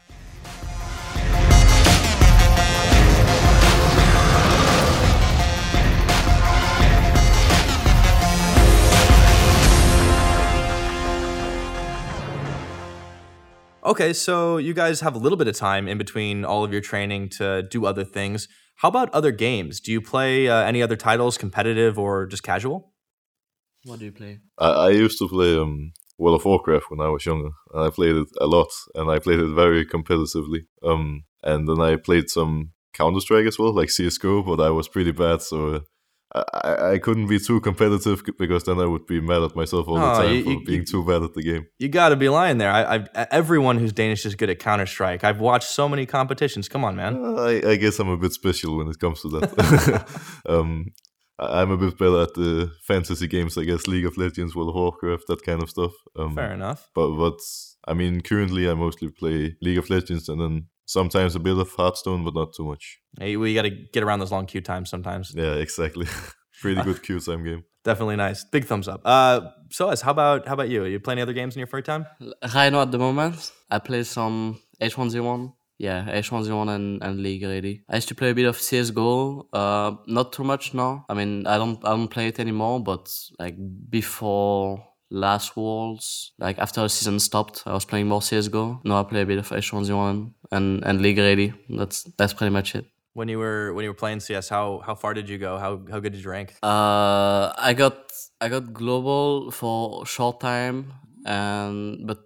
Okay, 13.84 14.12
so 14.12 14.58
you 14.58 14.72
guys 14.72 15.00
have 15.00 15.16
a 15.16 15.18
little 15.18 15.36
bit 15.36 15.48
of 15.48 15.56
time 15.56 15.88
in 15.88 15.98
between 15.98 16.44
all 16.44 16.62
of 16.62 16.72
your 16.72 16.80
training 16.80 17.28
to 17.30 17.64
do 17.64 17.84
other 17.84 18.04
things. 18.04 18.46
How 18.76 18.88
about 18.88 19.12
other 19.12 19.32
games? 19.32 19.80
Do 19.80 19.90
you 19.90 20.00
play 20.00 20.48
uh, 20.48 20.62
any 20.62 20.80
other 20.80 20.96
titles, 20.96 21.36
competitive 21.36 21.98
or 21.98 22.26
just 22.26 22.44
casual? 22.44 22.91
What 23.84 23.98
do 23.98 24.04
you 24.04 24.12
play 24.12 24.38
I, 24.58 24.68
I 24.68 24.90
used 24.90 25.18
to 25.18 25.28
play 25.28 25.58
um, 25.58 25.92
World 26.18 26.40
of 26.40 26.44
Warcraft 26.44 26.86
when 26.90 27.00
I 27.00 27.08
was 27.08 27.26
younger, 27.26 27.50
and 27.72 27.82
I 27.84 27.90
played 27.90 28.14
it 28.16 28.28
a 28.40 28.46
lot, 28.46 28.68
and 28.94 29.10
I 29.10 29.18
played 29.18 29.40
it 29.40 29.54
very 29.54 29.84
competitively. 29.84 30.60
Um, 30.82 31.24
and 31.42 31.68
then 31.68 31.80
I 31.80 31.96
played 31.96 32.28
some 32.30 32.70
Counter 32.94 33.20
Strike 33.20 33.46
as 33.46 33.58
well, 33.58 33.74
like 33.74 33.90
CS:GO, 33.90 34.42
but 34.42 34.60
I 34.60 34.70
was 34.70 34.86
pretty 34.88 35.12
bad, 35.12 35.40
so 35.42 35.58
uh, 35.74 35.80
I, 36.34 36.42
I 36.68 36.92
I 36.92 36.98
couldn't 36.98 37.26
be 37.28 37.38
too 37.40 37.60
competitive 37.60 38.22
because 38.38 38.62
then 38.64 38.78
I 38.78 38.86
would 38.86 39.06
be 39.06 39.20
mad 39.20 39.42
at 39.42 39.56
myself 39.56 39.88
all 39.88 39.96
the 39.98 40.12
Oh, 40.12 40.22
time 40.22 40.34
you- 40.36 40.44
for 40.44 40.50
you- 40.50 40.64
being 40.64 40.80
you- 40.80 40.86
too 40.92 41.04
bad 41.04 41.22
at 41.22 41.34
the 41.34 41.42
game. 41.42 41.64
You 41.78 41.88
got 41.88 42.10
to 42.10 42.16
be 42.16 42.28
lying 42.28 42.58
there. 42.58 42.70
I, 42.70 42.82
I've 42.94 43.08
everyone 43.40 43.78
who's 43.78 43.92
Danish 43.92 44.24
is 44.26 44.34
good 44.36 44.50
at 44.50 44.58
Counter 44.58 44.86
Strike. 44.86 45.24
I've 45.24 45.40
watched 45.40 45.68
so 45.68 45.88
many 45.88 46.06
competitions. 46.06 46.68
Come 46.68 46.84
on, 46.84 46.94
man. 46.96 47.16
Uh, 47.24 47.34
I, 47.34 47.70
I 47.72 47.76
guess 47.76 47.98
I'm 47.98 48.08
a 48.08 48.16
bit 48.16 48.32
special 48.32 48.76
when 48.78 48.88
it 48.88 48.98
comes 49.00 49.20
to 49.22 49.28
that. 49.30 50.04
um, 50.54 50.86
I- 50.88 50.92
I'm 51.50 51.70
a 51.70 51.76
bit 51.76 51.98
better 51.98 52.22
at 52.22 52.34
the 52.34 52.70
fantasy 52.82 53.26
games, 53.26 53.56
I 53.58 53.64
guess, 53.64 53.86
League 53.86 54.06
of 54.06 54.16
Legends, 54.16 54.54
World 54.54 54.70
of 54.70 54.74
Warcraft, 54.74 55.24
that 55.28 55.42
kind 55.44 55.62
of 55.62 55.70
stuff. 55.70 55.92
Um, 56.18 56.34
Fair 56.34 56.52
enough. 56.52 56.88
but 56.94 57.10
but 57.16 57.38
I 57.86 57.94
mean, 57.94 58.20
currently 58.20 58.68
I 58.68 58.74
mostly 58.74 59.08
play 59.08 59.56
League 59.60 59.78
of 59.78 59.90
Legends 59.90 60.28
and 60.28 60.40
then 60.40 60.66
sometimes 60.86 61.34
a 61.34 61.40
bit 61.40 61.58
of 61.58 61.70
Hearthstone, 61.72 62.24
but 62.24 62.34
not 62.34 62.52
too 62.54 62.64
much. 62.64 62.98
Hey, 63.18 63.36
we 63.36 63.54
got 63.54 63.62
to 63.62 63.70
get 63.70 64.02
around 64.02 64.20
those 64.20 64.32
long 64.32 64.46
queue 64.46 64.60
times 64.60 64.90
sometimes. 64.90 65.32
Yeah, 65.34 65.54
exactly. 65.54 66.06
Pretty 66.60 66.80
good 66.82 67.02
queue 67.02 67.18
time 67.20 67.44
game. 67.44 67.64
Definitely 67.84 68.16
nice. 68.16 68.44
Big 68.44 68.64
thumbs 68.66 68.86
up. 68.86 69.00
Uh, 69.04 69.40
Soaz 69.70 70.02
how 70.02 70.12
about 70.12 70.46
how 70.46 70.54
about 70.54 70.68
you? 70.68 70.84
Are 70.84 70.88
you 70.88 71.00
playing 71.00 71.18
any 71.18 71.22
other 71.22 71.32
games 71.32 71.56
in 71.56 71.58
your 71.60 71.66
free 71.66 71.82
time? 71.82 72.06
Right 72.54 72.70
now, 72.70 72.82
at 72.82 72.92
the 72.92 72.98
moment, 72.98 73.50
I 73.70 73.80
play 73.80 74.04
some 74.04 74.60
H1Z1. 74.80 75.52
Yeah, 75.82 76.04
H1Z1 76.04 76.68
and, 76.68 77.02
and 77.02 77.20
League 77.20 77.42
already. 77.42 77.82
I 77.88 77.96
used 77.96 78.06
to 78.06 78.14
play 78.14 78.30
a 78.30 78.34
bit 78.34 78.46
of 78.46 78.56
CSGO. 78.56 79.46
Uh, 79.52 79.96
not 80.06 80.32
too 80.32 80.44
much 80.44 80.74
now. 80.74 81.04
I 81.08 81.14
mean, 81.14 81.44
I 81.44 81.58
don't 81.58 81.84
I 81.84 81.90
don't 81.90 82.06
play 82.06 82.28
it 82.28 82.38
anymore. 82.38 82.78
But 82.78 83.12
like 83.40 83.56
before 83.90 84.86
last 85.10 85.56
Worlds, 85.56 86.34
like 86.38 86.60
after 86.60 86.82
the 86.82 86.88
season 86.88 87.18
stopped, 87.18 87.64
I 87.66 87.72
was 87.72 87.84
playing 87.84 88.06
more 88.06 88.20
CSGO. 88.20 88.84
Now 88.84 89.00
I 89.00 89.02
play 89.02 89.22
a 89.22 89.26
bit 89.26 89.38
of 89.38 89.48
H1Z1 89.48 90.32
and 90.52 90.84
and 90.84 91.02
League 91.02 91.18
already. 91.18 91.52
That's 91.68 92.04
that's 92.16 92.32
pretty 92.32 92.52
much 92.52 92.76
it. 92.76 92.86
When 93.14 93.28
you 93.28 93.40
were 93.40 93.74
when 93.74 93.82
you 93.82 93.90
were 93.90 94.02
playing 94.04 94.20
CS, 94.20 94.48
how 94.50 94.82
how 94.86 94.94
far 94.94 95.14
did 95.14 95.28
you 95.28 95.38
go? 95.38 95.58
How 95.58 95.80
how 95.90 95.98
good 95.98 96.12
did 96.12 96.22
you 96.22 96.30
rank? 96.30 96.54
Uh, 96.62 97.52
I 97.58 97.74
got 97.76 98.12
I 98.40 98.48
got 98.48 98.72
global 98.72 99.50
for 99.50 100.04
a 100.04 100.06
short 100.06 100.38
time, 100.38 100.92
and 101.26 102.06
but 102.06 102.20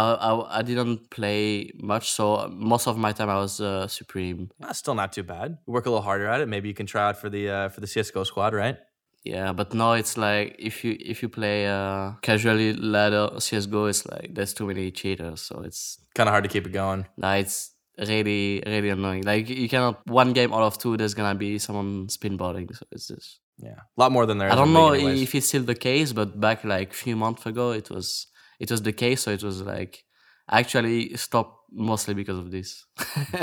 I, 0.00 0.02
I, 0.28 0.58
I 0.58 0.62
didn't 0.62 1.10
play 1.18 1.70
much, 1.92 2.06
so 2.18 2.24
most 2.52 2.86
of 2.90 2.94
my 3.06 3.12
time 3.18 3.30
I 3.36 3.38
was 3.46 3.60
uh, 3.60 3.88
supreme. 3.88 4.40
Ah, 4.62 4.72
still 4.72 4.94
not 4.94 5.10
too 5.16 5.22
bad. 5.22 5.48
Work 5.66 5.86
a 5.86 5.90
little 5.90 6.02
harder 6.10 6.26
at 6.34 6.40
it. 6.42 6.48
Maybe 6.54 6.68
you 6.68 6.74
can 6.80 6.86
try 6.86 7.02
out 7.08 7.16
for 7.22 7.28
the 7.36 7.42
uh, 7.56 7.68
for 7.72 7.80
the 7.80 7.86
CS:GO 7.86 8.24
squad, 8.24 8.52
right? 8.54 8.76
Yeah, 9.24 9.52
but 9.60 9.68
now 9.74 9.92
it's 10.00 10.14
like 10.16 10.54
if 10.58 10.84
you 10.84 10.92
if 11.12 11.16
you 11.22 11.28
play 11.28 11.66
uh, 11.66 12.12
casually 12.22 12.68
ladder 12.94 13.24
CS:GO, 13.46 13.86
it's 13.92 14.04
like 14.12 14.34
there's 14.36 14.54
too 14.58 14.66
many 14.66 14.90
cheaters, 15.00 15.40
so 15.48 15.62
it's 15.68 15.98
Kind 16.14 16.28
of 16.28 16.32
hard 16.32 16.44
to 16.44 16.50
keep 16.50 16.66
it 16.66 16.72
going. 16.82 17.06
now 17.16 17.32
it's 17.42 17.56
really 17.98 18.62
really 18.66 18.90
annoying. 18.90 19.22
Like 19.32 19.48
you 19.48 19.68
cannot 19.68 20.06
one 20.22 20.32
game 20.32 20.52
out 20.56 20.62
of 20.62 20.78
two, 20.78 20.96
there's 20.98 21.14
gonna 21.14 21.34
be 21.46 21.58
someone 21.58 22.06
spinbotting. 22.08 22.66
So 22.76 22.84
it's 22.92 23.08
just 23.08 23.40
Yeah, 23.58 23.80
a 23.96 24.00
lot 24.02 24.12
more 24.12 24.26
than 24.26 24.38
there 24.38 24.48
is. 24.48 24.52
I 24.52 24.56
don't 24.60 24.72
know 24.78 24.92
if 25.24 25.34
it's 25.34 25.48
still 25.48 25.62
the 25.64 25.74
case, 25.90 26.12
but 26.12 26.28
back 26.46 26.64
like 26.64 26.92
few 26.92 27.16
months 27.16 27.46
ago, 27.46 27.66
it 27.72 27.88
was 27.90 28.26
it 28.58 28.70
was 28.70 28.82
the 28.82 28.92
case. 28.92 29.22
So 29.22 29.30
it 29.30 29.42
was 29.42 29.62
like 29.62 30.04
actually 30.50 31.16
stopped 31.16 31.56
mostly 31.72 32.14
because 32.14 32.38
of 32.38 32.50
this. 32.50 32.84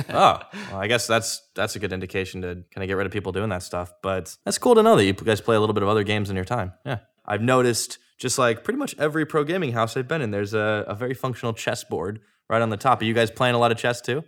oh, 0.10 0.40
well, 0.72 0.80
I 0.80 0.88
guess 0.88 1.08
that's 1.08 1.42
that's 1.56 1.76
a 1.76 1.80
good 1.80 1.94
indication 1.94 2.42
to 2.42 2.48
kind 2.74 2.84
of 2.84 2.88
get 2.88 2.94
rid 2.94 3.06
of 3.06 3.12
people 3.12 3.32
doing 3.32 3.50
that 3.50 3.64
stuff. 3.64 3.92
But 4.02 4.36
that's 4.46 4.58
cool 4.58 4.76
to 4.76 4.84
know 4.84 4.96
that 4.96 5.06
you 5.06 5.14
guys 5.14 5.42
play 5.42 5.56
a 5.56 5.60
little 5.60 5.74
bit 5.74 5.84
of 5.84 5.90
other 5.90 6.04
games 6.04 6.30
in 6.30 6.36
your 6.36 6.46
time. 6.46 6.74
Yeah, 6.86 7.00
I've 7.26 7.42
noticed 7.42 8.00
just 8.18 8.38
like 8.38 8.64
pretty 8.64 8.78
much 8.78 8.96
every 8.98 9.26
pro 9.26 9.44
gaming 9.44 9.74
house 9.74 9.98
I've 9.98 10.08
been 10.08 10.22
in, 10.22 10.32
there's 10.32 10.54
a, 10.54 10.86
a 10.88 10.96
very 10.96 11.14
functional 11.14 11.54
chessboard 11.54 12.22
right 12.50 12.62
on 12.62 12.70
the 12.70 12.78
top. 12.78 13.02
Are 13.02 13.06
you 13.06 13.14
guys 13.14 13.32
playing 13.32 13.56
a 13.56 13.60
lot 13.60 13.72
of 13.72 13.78
chess 13.78 14.02
too? 14.02 14.24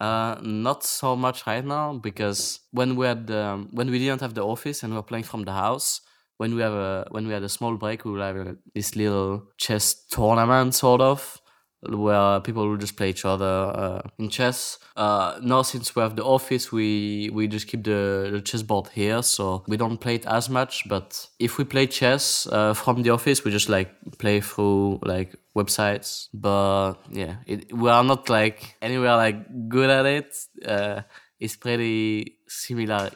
Uh, 0.00 0.36
not 0.42 0.82
so 0.82 1.14
much 1.14 1.46
right 1.46 1.64
now 1.64 1.94
because 1.94 2.60
when 2.72 2.96
we 2.96 3.06
had 3.06 3.30
um, 3.30 3.68
when 3.72 3.90
we 3.90 3.98
didn't 3.98 4.20
have 4.20 4.34
the 4.34 4.44
office 4.44 4.82
and 4.82 4.92
we 4.92 4.96
were 4.96 5.02
playing 5.02 5.24
from 5.24 5.44
the 5.44 5.52
house, 5.52 6.00
when 6.42 6.56
we 6.56 6.62
have 6.62 6.72
a 6.72 7.06
when 7.10 7.28
we 7.28 7.32
had 7.32 7.44
a 7.44 7.48
small 7.48 7.76
break, 7.76 8.04
we 8.04 8.10
would 8.10 8.20
have 8.20 8.36
a, 8.36 8.56
this 8.74 8.96
little 8.96 9.44
chess 9.58 9.94
tournament 10.10 10.74
sort 10.74 11.00
of 11.00 11.40
where 11.88 12.40
people 12.40 12.68
will 12.68 12.76
just 12.76 12.96
play 12.96 13.10
each 13.10 13.24
other 13.24 13.54
uh, 13.84 14.02
in 14.18 14.28
chess. 14.28 14.78
Uh, 14.96 15.38
now 15.40 15.62
since 15.62 15.94
we 15.94 16.02
have 16.02 16.16
the 16.16 16.24
office, 16.24 16.72
we 16.72 17.30
we 17.32 17.46
just 17.46 17.68
keep 17.68 17.84
the, 17.84 18.30
the 18.32 18.40
chessboard 18.40 18.88
here, 18.88 19.22
so 19.22 19.62
we 19.68 19.76
don't 19.76 19.98
play 19.98 20.16
it 20.16 20.26
as 20.26 20.50
much. 20.50 20.88
But 20.88 21.28
if 21.38 21.58
we 21.58 21.64
play 21.64 21.86
chess 21.86 22.48
uh, 22.50 22.74
from 22.74 23.02
the 23.04 23.10
office, 23.10 23.44
we 23.44 23.52
just 23.52 23.68
like 23.68 23.90
play 24.18 24.40
through 24.40 24.98
like 25.04 25.36
websites. 25.56 26.26
But 26.34 26.94
yeah, 27.12 27.36
it, 27.46 27.72
we 27.72 27.88
are 27.88 28.02
not 28.02 28.28
like 28.28 28.76
anywhere 28.82 29.14
like 29.14 29.68
good 29.68 29.90
at 29.90 30.06
it. 30.06 30.36
Uh, 30.66 31.02
it's 31.38 31.54
pretty 31.56 32.38
similar 32.48 33.10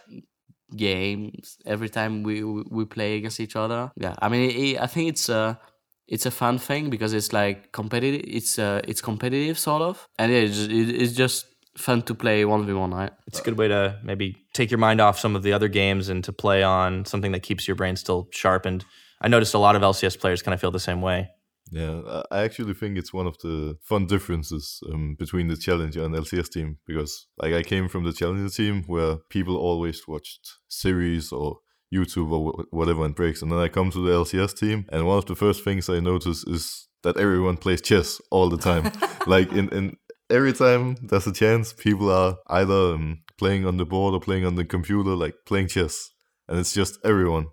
games 0.74 1.58
every 1.66 1.88
time 1.88 2.22
we 2.22 2.42
we 2.44 2.84
play 2.84 3.16
against 3.16 3.40
each 3.40 3.56
other. 3.56 3.90
Yeah, 3.96 4.14
I 4.20 4.28
mean, 4.28 4.50
it, 4.50 4.80
I 4.80 4.86
think 4.86 5.08
it's 5.08 5.28
a 5.28 5.58
it's 6.08 6.26
a 6.26 6.30
fun 6.30 6.58
thing 6.58 6.90
because 6.90 7.12
it's 7.12 7.32
like 7.32 7.72
competitive. 7.72 8.22
It's 8.26 8.58
uh 8.58 8.80
it's 8.88 9.00
competitive 9.00 9.58
sort 9.58 9.82
of, 9.82 10.08
and 10.18 10.32
yeah, 10.32 10.38
it's, 10.38 10.58
it- 10.58 11.02
it's 11.02 11.12
just 11.12 11.46
fun 11.76 12.00
to 12.02 12.14
play 12.14 12.44
one 12.44 12.64
v 12.66 12.72
one, 12.72 12.92
right? 12.94 13.12
It's 13.26 13.40
a 13.40 13.42
good 13.42 13.58
way 13.58 13.68
to 13.68 13.98
maybe 14.02 14.36
take 14.54 14.70
your 14.70 14.78
mind 14.78 15.00
off 15.00 15.18
some 15.18 15.36
of 15.36 15.42
the 15.42 15.52
other 15.52 15.68
games 15.68 16.08
and 16.08 16.24
to 16.24 16.32
play 16.32 16.62
on 16.62 17.04
something 17.04 17.32
that 17.32 17.42
keeps 17.42 17.68
your 17.68 17.74
brain 17.76 17.96
still 17.96 18.28
sharpened. 18.30 18.84
I 19.20 19.28
noticed 19.28 19.54
a 19.54 19.58
lot 19.58 19.76
of 19.76 19.82
LCS 19.82 20.18
players 20.18 20.42
kind 20.42 20.54
of 20.54 20.60
feel 20.60 20.70
the 20.70 20.80
same 20.80 21.02
way. 21.02 21.28
Yeah, 21.72 22.22
I- 22.30 22.44
actually 22.44 22.74
think 22.74 22.96
it's 22.96 23.12
one 23.12 23.26
of 23.26 23.38
the 23.38 23.76
fun 23.82 24.06
differences 24.06 24.80
um, 24.92 25.16
between 25.18 25.48
the 25.48 25.56
Challenger 25.56 26.04
and 26.04 26.14
LCS 26.14 26.48
team 26.48 26.78
because, 26.86 27.26
like, 27.38 27.52
I 27.54 27.62
came 27.62 27.88
from 27.88 28.04
the 28.04 28.12
Challenger 28.12 28.48
team 28.50 28.84
where 28.86 29.16
people 29.30 29.56
always 29.56 30.06
watched 30.06 30.48
series 30.68 31.32
or 31.32 31.58
YouTube 31.92 32.30
or 32.30 32.52
wh- 32.52 32.72
whatever 32.72 33.04
and 33.04 33.14
breaks, 33.14 33.42
and 33.42 33.50
then 33.50 33.58
I 33.58 33.68
come 33.68 33.90
to 33.90 34.04
the 34.06 34.12
LCS 34.12 34.54
team, 34.56 34.86
and 34.92 35.06
one 35.06 35.18
of 35.18 35.26
the 35.26 35.34
first 35.34 35.64
things 35.64 35.88
I 35.88 35.98
notice 36.00 36.44
is 36.46 36.88
that 37.02 37.16
everyone 37.16 37.56
plays 37.56 37.80
chess 37.82 38.20
all 38.30 38.48
the 38.48 38.58
time. 38.58 38.90
like 39.26 39.50
in 39.52 39.68
in 39.70 39.96
every 40.30 40.52
time 40.52 40.96
there's 41.02 41.26
a 41.26 41.32
chance, 41.32 41.72
people 41.72 42.10
are 42.10 42.36
either 42.48 42.94
um, 42.94 43.22
playing 43.38 43.66
on 43.66 43.76
the 43.76 43.84
board 43.86 44.14
or 44.14 44.20
playing 44.20 44.44
on 44.46 44.54
the 44.54 44.64
computer, 44.64 45.10
like 45.16 45.34
playing 45.46 45.68
chess, 45.68 46.10
and 46.48 46.58
it's 46.60 46.72
just 46.74 46.98
everyone. 47.04 47.46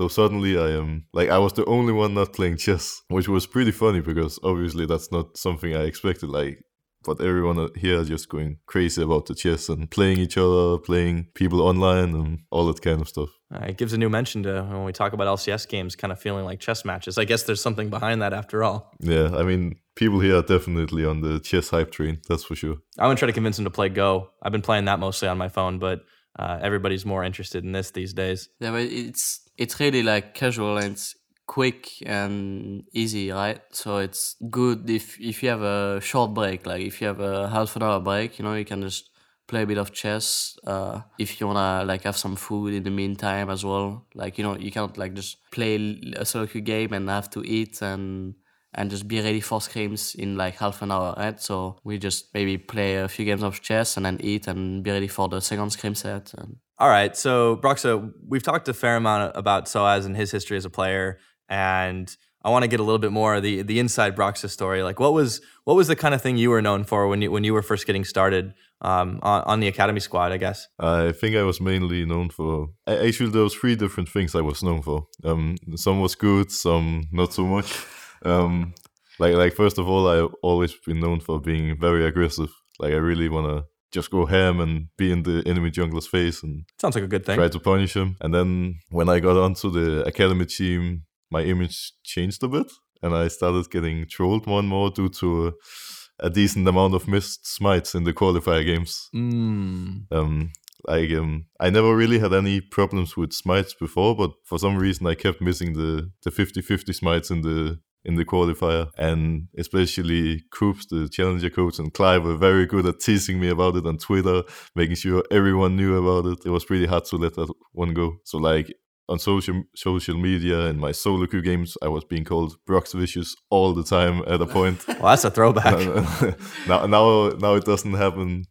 So 0.00 0.08
suddenly 0.08 0.58
I 0.58 0.70
am 0.78 1.04
like 1.12 1.28
I 1.28 1.36
was 1.36 1.52
the 1.52 1.66
only 1.66 1.92
one 1.92 2.14
not 2.14 2.32
playing 2.32 2.56
chess, 2.56 3.02
which 3.08 3.28
was 3.28 3.46
pretty 3.46 3.70
funny 3.70 4.00
because 4.00 4.38
obviously 4.42 4.86
that's 4.86 5.12
not 5.12 5.36
something 5.36 5.76
I 5.76 5.82
expected. 5.82 6.30
Like, 6.30 6.64
but 7.04 7.20
everyone 7.20 7.68
here 7.76 8.00
are 8.00 8.04
just 8.04 8.30
going 8.30 8.60
crazy 8.64 9.02
about 9.02 9.26
the 9.26 9.34
chess 9.34 9.68
and 9.68 9.90
playing 9.90 10.16
each 10.16 10.38
other, 10.38 10.78
playing 10.78 11.26
people 11.34 11.60
online, 11.60 12.14
and 12.14 12.38
all 12.50 12.64
that 12.68 12.80
kind 12.80 13.02
of 13.02 13.10
stuff. 13.10 13.28
Uh, 13.54 13.66
it 13.68 13.76
gives 13.76 13.92
a 13.92 13.98
new 13.98 14.08
mention 14.08 14.42
to 14.44 14.62
when 14.62 14.84
we 14.84 14.92
talk 14.92 15.12
about 15.12 15.26
LCS 15.26 15.68
games, 15.68 15.96
kind 15.96 16.12
of 16.12 16.18
feeling 16.18 16.46
like 16.46 16.60
chess 16.60 16.82
matches. 16.82 17.18
I 17.18 17.26
guess 17.26 17.42
there's 17.42 17.60
something 17.60 17.90
behind 17.90 18.22
that 18.22 18.32
after 18.32 18.64
all. 18.64 18.94
Yeah, 19.00 19.36
I 19.36 19.42
mean, 19.42 19.80
people 19.96 20.20
here 20.20 20.36
are 20.36 20.42
definitely 20.42 21.04
on 21.04 21.20
the 21.20 21.40
chess 21.40 21.68
hype 21.68 21.90
train. 21.90 22.22
That's 22.26 22.44
for 22.44 22.54
sure. 22.54 22.76
I'm 22.98 23.08
gonna 23.08 23.16
try 23.16 23.26
to 23.26 23.34
convince 23.34 23.58
him 23.58 23.66
to 23.66 23.70
play 23.70 23.90
Go. 23.90 24.30
I've 24.42 24.52
been 24.52 24.62
playing 24.62 24.86
that 24.86 24.98
mostly 24.98 25.28
on 25.28 25.36
my 25.36 25.50
phone, 25.50 25.78
but 25.78 26.06
uh, 26.38 26.58
everybody's 26.62 27.04
more 27.04 27.24
interested 27.24 27.64
in 27.64 27.72
this 27.72 27.90
these 27.90 28.12
days. 28.12 28.48
Yeah, 28.60 28.70
but 28.70 28.82
it's 28.82 29.48
it's 29.56 29.78
really 29.80 30.02
like 30.02 30.34
casual 30.34 30.76
and 30.78 30.92
it's 30.92 31.14
quick 31.46 31.90
and 32.06 32.84
easy, 32.92 33.32
right? 33.32 33.60
So 33.72 33.98
it's 33.98 34.36
good 34.50 34.88
if 34.88 35.20
if 35.20 35.42
you 35.42 35.48
have 35.48 35.62
a 35.62 36.00
short 36.00 36.32
break, 36.34 36.66
like 36.66 36.82
if 36.82 37.00
you 37.00 37.08
have 37.08 37.20
a 37.20 37.48
half 37.48 37.74
an 37.76 37.82
hour 37.82 38.00
break, 38.00 38.38
you 38.38 38.44
know, 38.44 38.54
you 38.54 38.64
can 38.64 38.82
just 38.82 39.10
play 39.48 39.62
a 39.62 39.66
bit 39.66 39.78
of 39.78 39.92
chess. 39.92 40.56
Uh, 40.64 41.00
if 41.18 41.40
you 41.40 41.48
wanna 41.48 41.84
like 41.84 42.04
have 42.04 42.16
some 42.16 42.36
food 42.36 42.72
in 42.72 42.84
the 42.84 42.90
meantime 42.90 43.50
as 43.50 43.64
well, 43.64 44.06
like 44.14 44.38
you 44.38 44.44
know, 44.44 44.56
you 44.56 44.70
can't 44.70 44.96
like 44.96 45.14
just 45.14 45.38
play 45.50 45.74
a 46.16 46.24
queue 46.46 46.60
game 46.60 46.92
and 46.92 47.08
have 47.08 47.28
to 47.30 47.42
eat 47.42 47.82
and 47.82 48.34
and 48.74 48.90
just 48.90 49.08
be 49.08 49.20
ready 49.20 49.40
for 49.40 49.58
scrims 49.58 50.14
in 50.14 50.36
like 50.36 50.56
half 50.56 50.82
an 50.82 50.92
hour, 50.92 51.14
right? 51.16 51.40
So 51.40 51.76
we 51.84 51.98
just 51.98 52.32
maybe 52.34 52.56
play 52.56 52.96
a 52.96 53.08
few 53.08 53.24
games 53.24 53.42
of 53.42 53.60
chess 53.60 53.96
and 53.96 54.06
then 54.06 54.18
eat 54.20 54.46
and 54.46 54.82
be 54.82 54.90
ready 54.90 55.08
for 55.08 55.28
the 55.28 55.40
second 55.40 55.70
scrim 55.70 55.94
set. 55.94 56.32
And 56.34 56.56
All 56.78 56.88
right, 56.88 57.16
so 57.16 57.56
Broxah, 57.56 58.12
we've 58.26 58.42
talked 58.42 58.68
a 58.68 58.74
fair 58.74 58.96
amount 58.96 59.36
about 59.36 59.66
Soaz 59.66 60.06
and 60.06 60.16
his 60.16 60.30
history 60.30 60.56
as 60.56 60.64
a 60.64 60.70
player, 60.70 61.18
and 61.48 62.14
I 62.42 62.50
want 62.50 62.62
to 62.62 62.68
get 62.68 62.80
a 62.80 62.82
little 62.82 62.98
bit 62.98 63.12
more 63.12 63.34
of 63.34 63.42
the 63.42 63.62
the 63.62 63.78
inside 63.80 64.16
Broxah 64.16 64.48
story. 64.48 64.82
Like, 64.82 65.00
what 65.00 65.12
was 65.12 65.40
what 65.64 65.74
was 65.74 65.88
the 65.88 65.96
kind 65.96 66.14
of 66.14 66.22
thing 66.22 66.38
you 66.38 66.50
were 66.50 66.62
known 66.62 66.84
for 66.84 67.08
when 67.08 67.22
you 67.22 67.30
when 67.30 67.44
you 67.44 67.52
were 67.52 67.62
first 67.62 67.86
getting 67.86 68.04
started 68.04 68.54
um, 68.80 69.18
on, 69.22 69.42
on 69.42 69.60
the 69.60 69.68
academy 69.68 70.00
squad? 70.00 70.32
I 70.32 70.38
guess. 70.38 70.68
I 70.78 71.12
think 71.12 71.36
I 71.36 71.42
was 71.42 71.60
mainly 71.60 72.06
known 72.06 72.30
for. 72.30 72.68
Actually, 72.86 73.30
there 73.30 73.42
was 73.42 73.54
three 73.54 73.76
different 73.76 74.08
things 74.08 74.34
I 74.34 74.40
was 74.40 74.62
known 74.62 74.80
for. 74.80 75.06
Um, 75.22 75.56
some 75.74 76.00
was 76.00 76.14
good, 76.14 76.50
some 76.50 77.08
not 77.12 77.34
so 77.34 77.44
much. 77.44 77.84
Um, 78.24 78.74
like, 79.18 79.34
like 79.34 79.54
first 79.54 79.78
of 79.78 79.88
all, 79.88 80.08
I've 80.08 80.34
always 80.42 80.74
been 80.86 81.00
known 81.00 81.20
for 81.20 81.40
being 81.40 81.78
very 81.78 82.04
aggressive. 82.06 82.50
Like, 82.78 82.92
I 82.92 82.96
really 82.96 83.28
wanna 83.28 83.64
just 83.92 84.10
go 84.10 84.26
ham 84.26 84.60
and 84.60 84.88
be 84.96 85.10
in 85.12 85.22
the 85.24 85.42
enemy 85.46 85.70
jungler's 85.70 86.06
face 86.06 86.42
and 86.42 86.64
Sounds 86.80 86.94
like 86.94 87.04
a 87.04 87.08
good 87.08 87.26
thing. 87.26 87.36
try 87.36 87.48
to 87.48 87.58
punish 87.58 87.94
him. 87.94 88.16
And 88.20 88.32
then 88.32 88.76
when 88.90 89.08
I 89.08 89.20
got 89.20 89.36
onto 89.36 89.70
the 89.70 90.04
academy 90.06 90.46
team, 90.46 91.02
my 91.30 91.42
image 91.42 91.92
changed 92.04 92.42
a 92.42 92.48
bit, 92.48 92.70
and 93.02 93.14
I 93.14 93.28
started 93.28 93.70
getting 93.70 94.06
trolled 94.08 94.46
more 94.46 94.60
and 94.60 94.68
more 94.68 94.90
due 94.90 95.08
to 95.08 95.48
a, 95.48 96.26
a 96.26 96.30
decent 96.30 96.66
amount 96.68 96.94
of 96.94 97.08
missed 97.08 97.46
smites 97.46 97.94
in 97.94 98.04
the 98.04 98.12
qualifier 98.12 98.64
games. 98.64 99.08
Mm. 99.14 100.06
Um, 100.10 100.52
I 100.88 101.00
um, 101.14 101.46
I 101.60 101.70
never 101.70 101.94
really 101.94 102.18
had 102.18 102.32
any 102.32 102.60
problems 102.60 103.16
with 103.16 103.32
smites 103.32 103.74
before, 103.74 104.16
but 104.16 104.30
for 104.44 104.58
some 104.58 104.76
reason 104.76 105.06
I 105.06 105.14
kept 105.14 105.40
missing 105.40 105.74
the 105.74 106.10
the 106.22 106.30
50-50 106.30 106.94
smites 106.94 107.30
in 107.30 107.42
the 107.42 107.78
in 108.04 108.14
the 108.16 108.24
qualifier, 108.24 108.88
and 108.96 109.48
especially 109.58 110.42
Coops, 110.50 110.86
the 110.86 111.08
challenger 111.08 111.50
coach, 111.50 111.78
and 111.78 111.92
Clive 111.92 112.24
were 112.24 112.36
very 112.36 112.66
good 112.66 112.86
at 112.86 113.00
teasing 113.00 113.40
me 113.40 113.48
about 113.48 113.76
it 113.76 113.86
on 113.86 113.98
Twitter, 113.98 114.42
making 114.74 114.96
sure 114.96 115.22
everyone 115.30 115.76
knew 115.76 115.96
about 115.96 116.30
it. 116.30 116.38
It 116.46 116.50
was 116.50 116.64
pretty 116.64 116.86
hard 116.86 117.04
to 117.06 117.16
let 117.16 117.34
that 117.34 117.52
one 117.72 117.94
go. 117.94 118.16
So 118.24 118.38
like 118.38 118.72
on 119.08 119.18
social 119.18 119.64
social 119.74 120.16
media 120.16 120.66
and 120.66 120.78
my 120.78 120.92
solo 120.92 121.26
queue 121.26 121.42
games, 121.42 121.76
I 121.82 121.88
was 121.88 122.04
being 122.04 122.24
called 122.24 122.56
Brox 122.66 122.92
Vicious 122.92 123.34
all 123.50 123.74
the 123.74 123.84
time 123.84 124.22
at 124.26 124.40
a 124.40 124.46
point. 124.46 124.84
Well, 125.00 125.10
that's 125.10 125.24
a 125.24 125.30
throwback. 125.30 125.78
now, 126.68 126.86
now, 126.86 127.30
now 127.30 127.54
it 127.54 127.64
doesn't 127.64 127.94
happen 127.94 128.44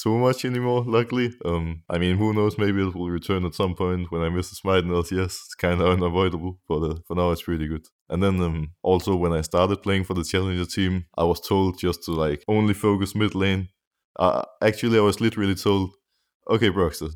too 0.00 0.16
much 0.18 0.44
anymore. 0.44 0.84
Luckily, 0.86 1.32
um, 1.44 1.82
I 1.88 1.98
mean, 1.98 2.16
who 2.16 2.32
knows? 2.32 2.58
Maybe 2.58 2.82
it 2.82 2.94
will 2.94 3.10
return 3.10 3.44
at 3.44 3.54
some 3.54 3.74
point 3.74 4.10
when 4.10 4.22
I 4.22 4.28
miss 4.28 4.50
the 4.50 4.56
smite 4.56 4.84
in 4.84 4.90
LCS. 4.90 5.24
It's 5.24 5.54
kind 5.54 5.80
of 5.80 5.88
unavoidable, 5.96 6.58
but 6.68 6.82
uh, 6.82 6.94
for 7.06 7.14
now, 7.16 7.30
it's 7.30 7.42
pretty 7.42 7.66
good. 7.68 7.86
And 8.08 8.22
then 8.22 8.40
um, 8.40 8.72
also 8.82 9.16
when 9.16 9.32
I 9.32 9.42
started 9.42 9.82
playing 9.82 10.04
for 10.04 10.14
the 10.14 10.24
challenger 10.24 10.66
team, 10.66 11.06
I 11.16 11.24
was 11.24 11.40
told 11.40 11.78
just 11.78 12.02
to 12.04 12.12
like 12.12 12.44
only 12.48 12.74
focus 12.74 13.14
mid 13.14 13.34
lane. 13.34 13.68
Uh, 14.18 14.42
actually, 14.62 14.98
I 14.98 15.02
was 15.02 15.20
literally 15.20 15.54
told, 15.54 15.94
"Okay, 16.50 16.70
Broxah, 16.70 17.10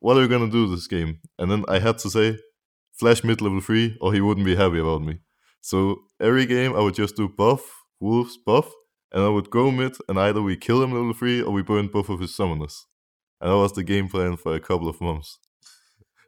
what 0.00 0.16
are 0.16 0.22
you 0.22 0.28
gonna 0.28 0.50
do 0.50 0.66
this 0.68 0.86
game?" 0.86 1.20
And 1.38 1.50
then 1.50 1.64
I 1.68 1.78
had 1.78 1.98
to 1.98 2.10
say, 2.10 2.38
"Flash 2.92 3.24
mid 3.24 3.40
level 3.40 3.60
three, 3.60 3.96
or 4.00 4.12
he 4.12 4.20
wouldn't 4.20 4.46
be 4.46 4.56
happy 4.56 4.78
about 4.78 5.02
me." 5.02 5.20
So 5.60 6.02
every 6.20 6.46
game 6.46 6.74
I 6.76 6.80
would 6.80 6.94
just 6.94 7.16
do 7.16 7.28
buff, 7.28 7.62
wolves, 8.00 8.36
buff, 8.46 8.70
and 9.14 9.22
I 9.22 9.28
would 9.28 9.48
go 9.48 9.70
mid, 9.70 9.96
and 10.08 10.18
either 10.18 10.42
we 10.42 10.56
kill 10.56 10.82
him 10.82 10.92
level 10.92 11.12
3 11.12 11.42
or 11.42 11.52
we 11.52 11.62
burn 11.62 11.86
both 11.86 12.08
of 12.08 12.18
his 12.18 12.36
summoners. 12.36 12.82
And 13.40 13.50
that 13.50 13.56
was 13.56 13.72
the 13.72 13.84
game 13.84 14.08
plan 14.08 14.36
for 14.36 14.54
a 14.54 14.60
couple 14.60 14.88
of 14.88 15.00
months. 15.00 15.38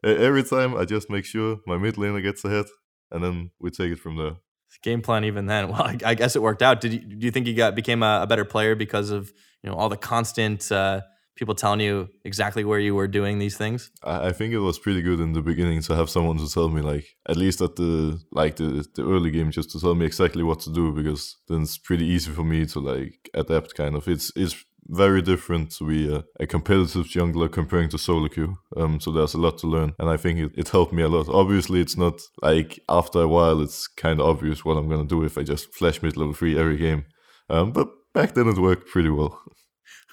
Every 0.05 0.45
time 0.45 0.77
I 0.77 0.85
just 0.85 1.11
make 1.11 1.25
sure 1.25 1.59
my 1.67 1.79
mid 1.79 1.97
laner 1.97 2.23
gets 2.23 2.45
ahead, 2.45 2.67
and 3.11 3.25
then 3.25 3.51
we 3.59 3.71
take 3.71 3.91
it 3.91 3.99
from 3.99 4.17
there. 4.17 4.37
Game 4.83 5.03
plan 5.03 5.25
even 5.25 5.47
then. 5.47 5.69
Well, 5.73 5.97
I, 6.05 6.15
guess 6.15 6.37
it 6.37 6.43
worked 6.43 6.63
out. 6.63 6.81
Did 6.81 6.93
you 6.93 7.01
do 7.01 7.25
you 7.25 7.33
think 7.33 7.47
you 7.47 7.55
got 7.55 7.75
became 7.75 8.03
a, 8.03 8.21
a 8.23 8.27
better 8.27 8.45
player 8.45 8.77
because 8.77 9.11
of 9.11 9.33
you 9.63 9.71
know 9.71 9.77
all 9.77 9.89
the 9.89 9.97
constant 9.97 10.71
uh, 10.71 11.01
people 11.37 11.55
telling 11.55 11.81
you 11.81 12.09
exactly 12.25 12.65
where 12.65 12.81
you 12.81 12.95
were 12.95 13.07
doing 13.07 13.39
these 13.39 13.57
things? 13.57 13.91
I, 14.03 14.33
think 14.33 14.53
it 14.53 14.59
was 14.59 14.79
pretty 14.79 15.03
good 15.03 15.21
in 15.21 15.33
the 15.35 15.43
beginning 15.43 15.83
to 15.83 15.95
have 15.95 16.11
someone 16.11 16.39
to 16.39 16.51
tell 16.51 16.69
me, 16.69 16.81
like 16.81 17.07
at 17.29 17.37
least 17.37 17.61
at 17.61 17.77
the 17.77 18.21
like 18.33 18.57
the 18.57 18.85
the 18.95 19.07
early 19.07 19.31
game, 19.31 19.51
just 19.51 19.71
to 19.71 19.81
tell 19.81 19.95
me 19.95 20.07
exactly 20.07 20.43
what 20.43 20.61
to 20.61 20.73
do 20.73 20.93
because 20.93 21.37
then 21.49 21.63
it's 21.63 21.79
pretty 21.79 22.07
easy 22.07 22.31
for 22.33 22.43
me 22.43 22.67
to 22.67 22.81
like 22.81 23.31
adapt. 23.35 23.75
Kind 23.75 23.95
of, 23.95 24.09
it's 24.09 24.33
it's 24.35 24.57
very 24.89 25.21
different 25.21 25.73
to 25.73 25.87
be 25.87 26.15
a, 26.15 26.25
a 26.39 26.47
competitive 26.47 27.07
jungler 27.07 27.51
comparing 27.51 27.89
to 27.89 27.99
solo 27.99 28.29
queue. 28.29 28.57
Um, 28.77 29.01
so 29.01 29.11
there's 29.11 29.35
a 29.35 29.39
lot 29.39 29.59
to 29.59 29.67
learn, 29.67 29.95
and 29.99 30.09
I 30.09 30.17
think 30.17 30.39
it, 30.39 30.53
it 30.57 30.69
helped 30.69 30.93
me 30.93 31.03
a 31.03 31.09
lot. 31.09 31.29
Obviously, 31.29 31.81
it's 31.81 31.97
not 31.97 32.21
like 32.43 32.79
after 32.89 33.23
a 33.23 33.29
while, 33.29 33.61
it's 33.61 33.87
kind 33.87 34.21
of 34.21 34.27
obvious 34.27 34.65
what 34.65 34.77
I'm 34.77 34.89
gonna 34.89 35.05
do 35.05 35.25
if 35.25 35.37
I 35.39 35.43
just 35.43 35.75
flash 35.75 36.03
mid 36.03 36.17
level 36.17 36.35
three 36.35 36.59
every 36.59 36.77
game. 36.77 37.05
Um, 37.49 37.73
but 37.73 37.89
back 38.15 38.35
then 38.35 38.49
it 38.49 38.59
worked 38.59 38.89
pretty 38.89 39.11
well. 39.11 39.41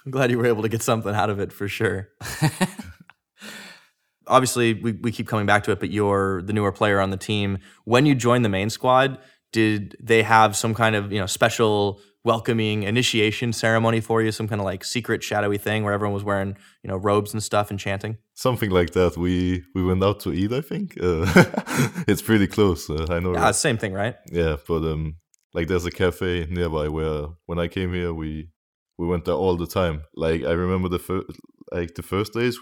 I'm 0.06 0.12
glad 0.12 0.32
you 0.32 0.38
were 0.38 0.46
able 0.46 0.64
to 0.64 0.70
get 0.70 0.82
something 0.82 1.14
out 1.14 1.30
of 1.30 1.40
it 1.40 1.52
for 1.54 1.68
sure. 1.68 2.10
Obviously, 4.28 4.74
we, 4.74 4.94
we 4.94 5.12
keep 5.12 5.28
coming 5.28 5.46
back 5.46 5.64
to 5.66 5.72
it, 5.72 5.80
but 5.80 5.90
you're 5.90 6.42
the 6.44 6.54
newer 6.54 6.72
player 6.72 7.02
on 7.02 7.10
the 7.10 7.18
team. 7.18 7.58
When 7.84 8.06
you 8.06 8.16
joined 8.16 8.46
the 8.46 8.50
main 8.50 8.70
squad, 8.70 9.20
did 9.52 9.96
they 10.02 10.24
have 10.24 10.56
some 10.56 10.74
kind 10.74 10.96
of 10.96 11.12
you 11.12 11.20
know 11.20 11.26
special 11.26 12.00
welcoming 12.26 12.84
initiation 12.84 13.52
ceremony 13.54 14.00
for 14.00 14.22
you? 14.22 14.32
Some 14.32 14.48
kind 14.48 14.62
of 14.62 14.66
like 14.66 14.84
secret 14.86 15.24
shadowy 15.24 15.58
thing 15.58 15.84
where 15.84 15.94
everyone 15.94 16.14
was 16.14 16.24
wearing 16.24 16.58
you 16.84 16.90
know 16.90 16.98
robes 16.98 17.34
and 17.34 17.44
stuff 17.44 17.70
and 17.70 17.80
chanting? 17.80 18.18
Something 18.34 18.70
like 18.72 18.92
that. 18.92 19.18
We 19.18 19.64
we 19.76 19.84
went 19.84 20.04
out 20.04 20.22
to 20.22 20.34
eat. 20.34 20.54
I 20.54 20.62
think 20.62 20.98
uh, 21.02 21.26
it's 22.08 22.22
pretty 22.22 22.48
close. 22.48 22.90
Uh, 22.90 23.06
I 23.10 23.20
know. 23.20 23.34
Yeah, 23.34 23.52
same 23.52 23.78
thing, 23.78 23.94
right? 23.94 24.16
Yeah, 24.32 24.56
but 24.68 24.84
um, 24.84 25.18
like 25.54 25.68
there's 25.68 25.86
a 25.86 25.92
cafe 25.92 26.48
nearby 26.50 26.88
where 26.88 27.28
when 27.46 27.60
I 27.60 27.68
came 27.68 27.94
here, 27.94 28.14
we 28.14 28.50
we 28.98 29.08
went 29.08 29.26
there 29.26 29.36
all 29.36 29.58
the 29.58 29.68
time. 29.68 30.04
Like 30.16 30.44
I 30.44 30.52
remember 30.52 30.90
the 30.90 31.00
first 31.00 31.28
like 31.72 31.96
the 31.96 32.04
first 32.04 32.34
days. 32.34 32.58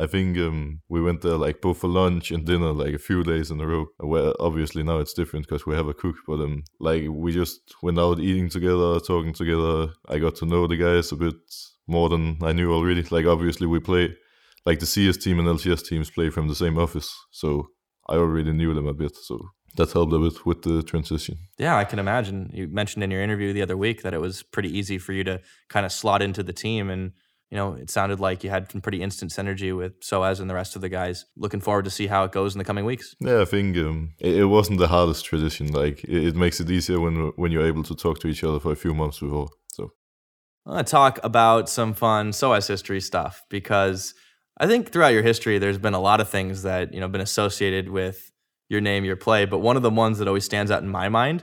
I 0.00 0.06
think 0.06 0.38
um, 0.38 0.80
we 0.88 1.02
went 1.02 1.22
there 1.22 1.36
like 1.36 1.60
both 1.60 1.78
for 1.78 1.88
lunch 1.88 2.30
and 2.30 2.46
dinner 2.46 2.72
like 2.72 2.94
a 2.94 3.00
few 3.00 3.24
days 3.24 3.50
in 3.50 3.60
a 3.60 3.66
row. 3.66 3.86
Where 3.98 4.32
obviously 4.38 4.84
now 4.84 4.98
it's 4.98 5.12
different 5.12 5.46
because 5.46 5.66
we 5.66 5.74
have 5.74 5.88
a 5.88 5.94
cook, 5.94 6.16
but 6.26 6.40
um, 6.40 6.62
like 6.78 7.04
we 7.10 7.32
just 7.32 7.74
went 7.82 7.98
out 7.98 8.20
eating 8.20 8.48
together, 8.48 9.00
talking 9.00 9.32
together. 9.32 9.88
I 10.08 10.18
got 10.18 10.36
to 10.36 10.46
know 10.46 10.66
the 10.66 10.76
guys 10.76 11.10
a 11.10 11.16
bit 11.16 11.34
more 11.88 12.08
than 12.08 12.38
I 12.42 12.52
knew 12.52 12.72
already. 12.72 13.02
Like 13.10 13.26
obviously 13.26 13.66
we 13.66 13.80
play, 13.80 14.14
like 14.64 14.78
the 14.78 14.86
CS 14.86 15.16
team 15.16 15.40
and 15.40 15.48
LCS 15.48 15.84
teams 15.84 16.10
play 16.10 16.30
from 16.30 16.46
the 16.46 16.54
same 16.54 16.78
office, 16.78 17.12
so 17.32 17.68
I 18.08 18.14
already 18.14 18.52
knew 18.52 18.74
them 18.74 18.86
a 18.86 18.94
bit. 18.94 19.16
So 19.16 19.50
that 19.76 19.92
helped 19.92 20.12
a 20.12 20.18
bit 20.18 20.46
with 20.46 20.62
the 20.62 20.82
transition. 20.82 21.38
Yeah, 21.58 21.76
I 21.76 21.84
can 21.84 21.98
imagine. 21.98 22.50
You 22.52 22.68
mentioned 22.68 23.04
in 23.04 23.10
your 23.10 23.22
interview 23.22 23.52
the 23.52 23.62
other 23.62 23.76
week 23.76 24.02
that 24.02 24.14
it 24.14 24.20
was 24.20 24.42
pretty 24.42 24.76
easy 24.76 24.98
for 24.98 25.12
you 25.12 25.24
to 25.24 25.40
kind 25.68 25.86
of 25.86 25.92
slot 25.92 26.22
into 26.22 26.42
the 26.42 26.52
team 26.52 26.90
and 26.90 27.12
you 27.50 27.56
know, 27.56 27.74
it 27.74 27.88
sounded 27.88 28.20
like 28.20 28.44
you 28.44 28.50
had 28.50 28.70
some 28.70 28.80
pretty 28.80 29.00
instant 29.00 29.30
synergy 29.30 29.74
with 29.74 30.00
Soaz 30.00 30.38
and 30.40 30.50
the 30.50 30.54
rest 30.54 30.76
of 30.76 30.82
the 30.82 30.88
guys. 30.88 31.24
Looking 31.36 31.60
forward 31.60 31.86
to 31.86 31.90
see 31.90 32.06
how 32.06 32.24
it 32.24 32.32
goes 32.32 32.54
in 32.54 32.58
the 32.58 32.64
coming 32.64 32.84
weeks. 32.84 33.16
Yeah, 33.20 33.40
I 33.40 33.46
think 33.46 33.76
um, 33.78 34.12
it, 34.18 34.36
it, 34.36 34.44
wasn't 34.44 34.78
the 34.78 34.88
hardest 34.88 35.24
tradition. 35.24 35.68
Like 35.72 36.04
it, 36.04 36.28
it, 36.28 36.36
makes 36.36 36.60
it 36.60 36.70
easier 36.70 37.00
when 37.00 37.32
when 37.36 37.50
you're 37.50 37.66
able 37.66 37.84
to 37.84 37.94
talk 37.94 38.20
to 38.20 38.28
each 38.28 38.44
other 38.44 38.60
for 38.60 38.72
a 38.72 38.76
few 38.76 38.92
months 38.92 39.20
before. 39.20 39.48
So 39.68 39.92
I 40.66 40.74
want 40.74 40.86
to 40.86 40.90
talk 40.90 41.20
about 41.24 41.70
some 41.70 41.94
fun 41.94 42.32
Soaz 42.32 42.68
history 42.68 43.00
stuff 43.00 43.42
because 43.48 44.12
I 44.58 44.66
think 44.66 44.92
throughout 44.92 45.14
your 45.14 45.22
history, 45.22 45.58
there's 45.58 45.78
been 45.78 45.94
a 45.94 46.00
lot 46.00 46.20
of 46.20 46.28
things 46.28 46.64
that 46.64 46.92
you 46.92 47.00
know 47.00 47.08
been 47.08 47.22
associated 47.22 47.88
with 47.88 48.30
your 48.68 48.80
name, 48.80 49.04
your 49.04 49.16
play. 49.16 49.44
But 49.44 49.58
one 49.58 49.76
of 49.76 49.82
the 49.82 49.90
ones 49.90 50.18
that 50.18 50.28
always 50.28 50.44
stands 50.44 50.70
out 50.70 50.82
in 50.82 50.88
my 50.88 51.08
mind 51.08 51.42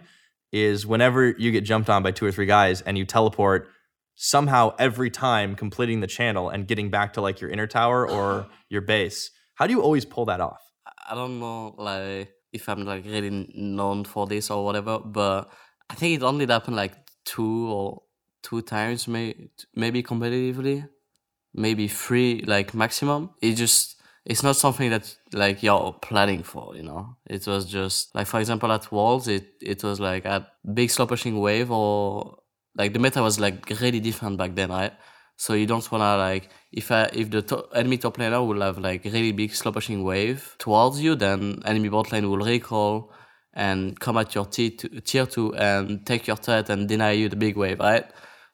is 0.52 0.86
whenever 0.86 1.30
you 1.32 1.52
get 1.52 1.62
jumped 1.62 1.90
on 1.90 2.04
by 2.04 2.12
two 2.12 2.26
or 2.26 2.32
three 2.32 2.46
guys 2.46 2.82
and 2.82 2.98
you 2.98 3.06
teleport 3.06 3.68
somehow 4.16 4.74
every 4.80 5.10
time 5.10 5.56
completing 5.56 6.00
the 6.00 6.08
channel 6.08 6.50
and 6.50 6.68
getting 6.68 6.90
back 6.90 7.14
to 7.14 7.22
like 7.22 7.42
your 7.42 7.50
inner 7.50 7.68
tower 7.68 8.10
or 8.10 8.48
your 8.70 8.82
base. 8.82 9.32
How 9.56 9.68
do 9.68 9.74
you 9.74 9.82
always 9.82 10.06
pull 10.06 10.26
that 10.26 10.40
off? 10.40 10.62
I 11.08 11.16
don't 11.16 11.40
know 11.40 11.76
like 11.78 12.32
if 12.52 12.70
I'm 12.70 12.86
like 12.86 13.06
really 13.06 13.52
known 13.54 14.06
for 14.06 14.26
this 14.28 14.50
or 14.50 14.64
whatever, 14.64 15.00
but 15.00 15.50
I 15.90 15.96
think 15.96 16.16
it 16.16 16.24
only 16.24 16.46
happened 16.46 16.78
like 16.78 16.94
two 17.26 17.68
or 17.70 18.04
two 18.42 18.62
times, 18.62 19.08
may, 19.08 19.50
maybe 19.76 20.02
competitively, 20.04 20.88
maybe 21.54 21.88
three 21.88 22.44
like 22.48 22.74
maximum. 22.74 23.32
It 23.42 23.56
just 23.56 23.95
it's 24.26 24.44
not 24.44 24.56
something 24.56 24.90
that 24.90 25.16
like 25.34 25.62
you're 25.64 25.94
planning 26.02 26.44
for, 26.44 26.76
you 26.76 26.84
know. 26.84 27.16
It 27.28 27.46
was 27.48 27.66
just 27.66 28.14
like 28.16 28.28
for 28.28 28.40
example 28.40 28.72
at 28.72 28.92
Worlds, 28.92 29.28
it 29.28 29.46
it 29.62 29.84
was 29.84 30.00
like 30.00 30.26
a 30.26 30.48
big 30.74 30.90
slow 30.90 31.06
pushing 31.06 31.40
wave 31.40 31.72
or 31.72 32.38
like 32.76 32.94
the 32.94 33.00
meta 33.00 33.22
was 33.22 33.40
like 33.40 33.70
really 33.82 34.00
different 34.00 34.38
back 34.38 34.56
then, 34.56 34.70
right? 34.72 34.94
So 35.38 35.54
you 35.54 35.66
don't 35.68 35.90
wanna 35.92 36.18
like 36.18 36.50
if 36.72 36.92
I, 36.92 37.04
if 37.14 37.30
the 37.30 37.42
to- 37.44 37.68
enemy 37.74 37.98
top 37.98 38.18
laner 38.18 38.46
will 38.48 38.62
have 38.62 38.78
like 38.80 39.04
really 39.06 39.32
big 39.32 39.54
slow 39.54 39.72
pushing 39.72 40.04
wave 40.04 40.56
towards 40.60 41.02
you, 41.02 41.16
then 41.16 41.62
enemy 41.66 41.90
bot 41.90 42.12
lane 42.12 42.30
will 42.30 42.38
recall 42.40 43.12
and 43.54 44.00
come 44.00 44.18
at 44.18 44.34
your 44.36 44.46
t- 44.46 44.72
tier 44.72 45.26
two 45.26 45.54
and 45.56 46.06
take 46.06 46.28
your 46.28 46.36
threat 46.36 46.70
and 46.70 46.88
deny 46.88 47.12
you 47.12 47.30
the 47.30 47.36
big 47.36 47.56
wave, 47.58 47.80
right? 47.80 48.06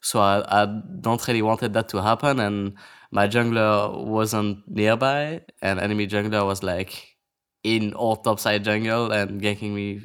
So 0.01 0.19
I, 0.19 0.63
I 0.63 0.65
don't 0.99 1.25
really 1.27 1.41
wanted 1.41 1.73
that 1.73 1.89
to 1.89 2.01
happen, 2.01 2.39
and 2.39 2.73
my 3.11 3.27
jungler 3.27 4.05
wasn't 4.05 4.67
nearby, 4.67 5.41
and 5.61 5.79
enemy 5.79 6.07
jungler 6.07 6.45
was 6.45 6.63
like 6.63 7.17
in 7.63 7.93
all 7.93 8.15
topside 8.15 8.63
jungle 8.63 9.11
and 9.11 9.41
ganking 9.41 9.73
me 9.73 10.01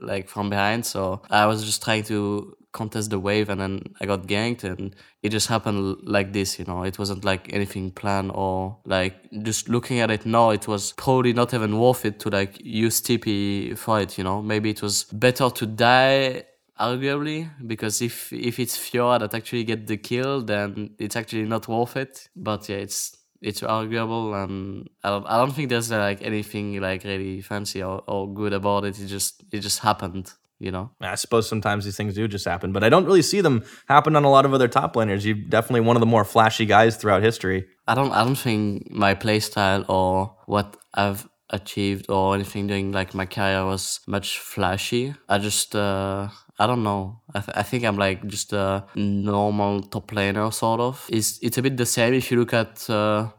like 0.00 0.28
from 0.28 0.50
behind. 0.50 0.86
So 0.86 1.22
I 1.30 1.46
was 1.46 1.64
just 1.64 1.82
trying 1.82 2.04
to 2.04 2.56
contest 2.72 3.10
the 3.10 3.18
wave 3.18 3.48
and 3.50 3.60
then 3.60 3.82
I 4.00 4.06
got 4.06 4.26
ganked 4.26 4.64
and 4.64 4.96
it 5.22 5.28
just 5.28 5.48
happened 5.48 5.98
like 6.02 6.32
this, 6.32 6.58
you 6.58 6.64
know. 6.64 6.84
It 6.84 6.98
wasn't 6.98 7.24
like 7.24 7.52
anything 7.52 7.90
planned 7.90 8.32
or 8.34 8.78
like 8.84 9.14
just 9.42 9.68
looking 9.68 10.00
at 10.00 10.10
it 10.10 10.24
now, 10.26 10.50
it 10.50 10.66
was 10.66 10.92
probably 10.92 11.32
not 11.32 11.52
even 11.54 11.78
worth 11.78 12.04
it 12.04 12.18
to 12.20 12.30
like 12.30 12.58
use 12.64 13.00
TP 13.00 13.76
for 13.76 14.00
it, 14.00 14.16
you 14.16 14.24
know. 14.24 14.40
Maybe 14.42 14.70
it 14.70 14.82
was 14.82 15.04
better 15.04 15.50
to 15.50 15.66
die 15.66 16.44
arguably 16.86 17.50
because 17.66 18.02
if 18.02 18.32
if 18.32 18.58
it's 18.58 18.76
Fiora 18.76 19.18
that 19.20 19.34
actually 19.34 19.64
get 19.64 19.86
the 19.86 19.96
kill 19.96 20.42
then 20.42 20.90
it's 20.98 21.16
actually 21.16 21.44
not 21.44 21.68
worth 21.68 21.96
it. 21.96 22.28
But 22.36 22.68
yeah, 22.68 22.76
it's 22.86 23.16
it's 23.40 23.62
arguable 23.62 24.34
and 24.34 24.88
I 25.02 25.10
don't, 25.10 25.26
I 25.26 25.36
don't 25.36 25.52
think 25.52 25.68
there's 25.68 25.90
like 25.90 26.22
anything 26.22 26.80
like 26.80 27.04
really 27.04 27.40
fancy 27.40 27.82
or, 27.82 28.02
or 28.06 28.32
good 28.32 28.52
about 28.52 28.84
it. 28.84 28.98
It 29.00 29.06
just 29.06 29.42
it 29.52 29.60
just 29.60 29.80
happened 29.80 30.32
you 30.62 30.70
know. 30.70 30.90
I 31.00 31.16
suppose 31.16 31.48
sometimes 31.48 31.84
these 31.84 31.96
things 31.96 32.14
do 32.14 32.28
just 32.28 32.44
happen, 32.44 32.72
but 32.72 32.84
I 32.84 32.88
don't 32.88 33.04
really 33.04 33.22
see 33.22 33.40
them 33.40 33.64
happen 33.88 34.14
on 34.14 34.22
a 34.22 34.30
lot 34.30 34.44
of 34.46 34.54
other 34.54 34.68
top 34.68 34.94
laners. 34.94 35.24
You're 35.24 35.34
definitely 35.34 35.80
one 35.80 35.96
of 35.96 36.00
the 36.00 36.06
more 36.06 36.24
flashy 36.24 36.66
guys 36.66 36.96
throughout 36.96 37.22
history. 37.22 37.66
I 37.88 37.96
don't 37.96 38.12
I 38.12 38.22
don't 38.24 38.36
think 38.36 38.88
my 38.90 39.16
playstyle 39.16 39.84
or 39.88 40.36
what 40.46 40.76
I've 40.94 41.28
achieved 41.50 42.06
or 42.08 42.34
anything 42.34 42.68
during 42.68 42.92
like 42.92 43.12
my 43.12 43.26
career 43.26 43.66
was 43.66 44.00
much 44.06 44.38
flashy. 44.38 45.14
I 45.28 45.38
just 45.38 45.74
uh 45.74 46.28
I 46.62 46.66
don't 46.66 46.82
know. 46.82 47.20
I, 47.34 47.40
th- 47.40 47.56
I 47.56 47.62
think 47.62 47.84
I'm 47.84 47.96
like 47.98 48.26
just 48.26 48.52
a 48.52 48.84
normal 48.94 49.82
top 49.82 50.10
laner 50.12 50.52
sort 50.52 50.80
of. 50.80 51.04
It's 51.10 51.38
it's 51.42 51.58
a 51.58 51.62
bit 51.62 51.76
the 51.76 51.86
same 51.86 52.14
if 52.14 52.30
you 52.30 52.38
look 52.38 52.54
at 52.54 52.88
uh, 52.88 53.30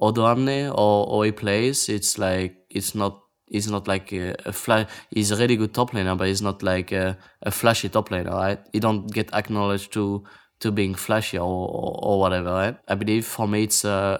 Odoamne 0.00 0.70
or 0.84 0.96
or 1.08 1.32
plays. 1.32 1.88
It's 1.88 2.18
like 2.18 2.56
it's 2.70 2.94
not 2.94 3.22
he's 3.46 3.70
not 3.70 3.88
like 3.88 4.12
a, 4.12 4.34
a 4.44 4.52
flash. 4.52 4.86
He's 5.10 5.30
a 5.30 5.36
really 5.36 5.56
good 5.56 5.72
top 5.74 5.92
laner, 5.92 6.16
but 6.18 6.28
he's 6.28 6.42
not 6.42 6.62
like 6.62 6.92
a, 6.92 7.16
a 7.42 7.50
flashy 7.50 7.88
top 7.88 8.10
laner, 8.10 8.32
right? 8.32 8.60
He 8.72 8.80
don't 8.80 9.06
get 9.12 9.32
acknowledged 9.32 9.92
to 9.94 10.24
to 10.60 10.72
being 10.72 10.94
flashy 10.94 11.38
or, 11.38 11.68
or, 11.68 12.00
or 12.02 12.20
whatever, 12.20 12.50
right? 12.52 12.76
I 12.88 12.94
believe 12.94 13.26
for 13.26 13.46
me 13.48 13.64
it's 13.64 13.84
uh 13.84 14.18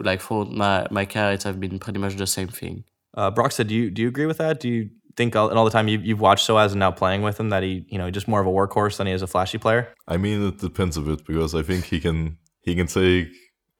like 0.00 0.20
for 0.20 0.44
my 0.44 0.86
my 0.90 1.04
characters 1.04 1.44
have 1.44 1.60
been 1.60 1.78
pretty 1.78 1.98
much 1.98 2.14
the 2.16 2.26
same 2.26 2.48
thing. 2.48 2.84
Uh, 3.14 3.30
Broxah, 3.30 3.66
do 3.66 3.74
you 3.74 3.90
do 3.90 4.02
you 4.02 4.08
agree 4.08 4.26
with 4.26 4.38
that? 4.38 4.60
Do 4.60 4.68
you 4.68 4.90
think 5.18 5.36
all, 5.36 5.50
all 5.50 5.66
the 5.66 5.70
time 5.70 5.88
you, 5.88 5.98
you've 5.98 6.20
watched 6.20 6.48
Soaz 6.48 6.70
and 6.70 6.80
now 6.80 6.90
playing 6.90 7.22
with 7.22 7.38
him 7.38 7.50
that 7.50 7.62
he 7.62 7.84
you 7.88 7.98
know 7.98 8.08
just 8.10 8.26
more 8.28 8.40
of 8.40 8.46
a 8.46 8.54
workhorse 8.58 8.96
than 8.96 9.06
he 9.06 9.12
is 9.12 9.20
a 9.20 9.26
flashy 9.26 9.58
player? 9.58 9.82
I 10.06 10.16
mean, 10.16 10.38
it 10.48 10.58
depends 10.58 10.96
a 10.96 11.02
bit 11.02 11.26
because 11.26 11.54
I 11.54 11.62
think 11.62 11.84
he 11.84 12.00
can 12.00 12.38
he 12.62 12.74
can 12.74 12.86
take 12.86 13.28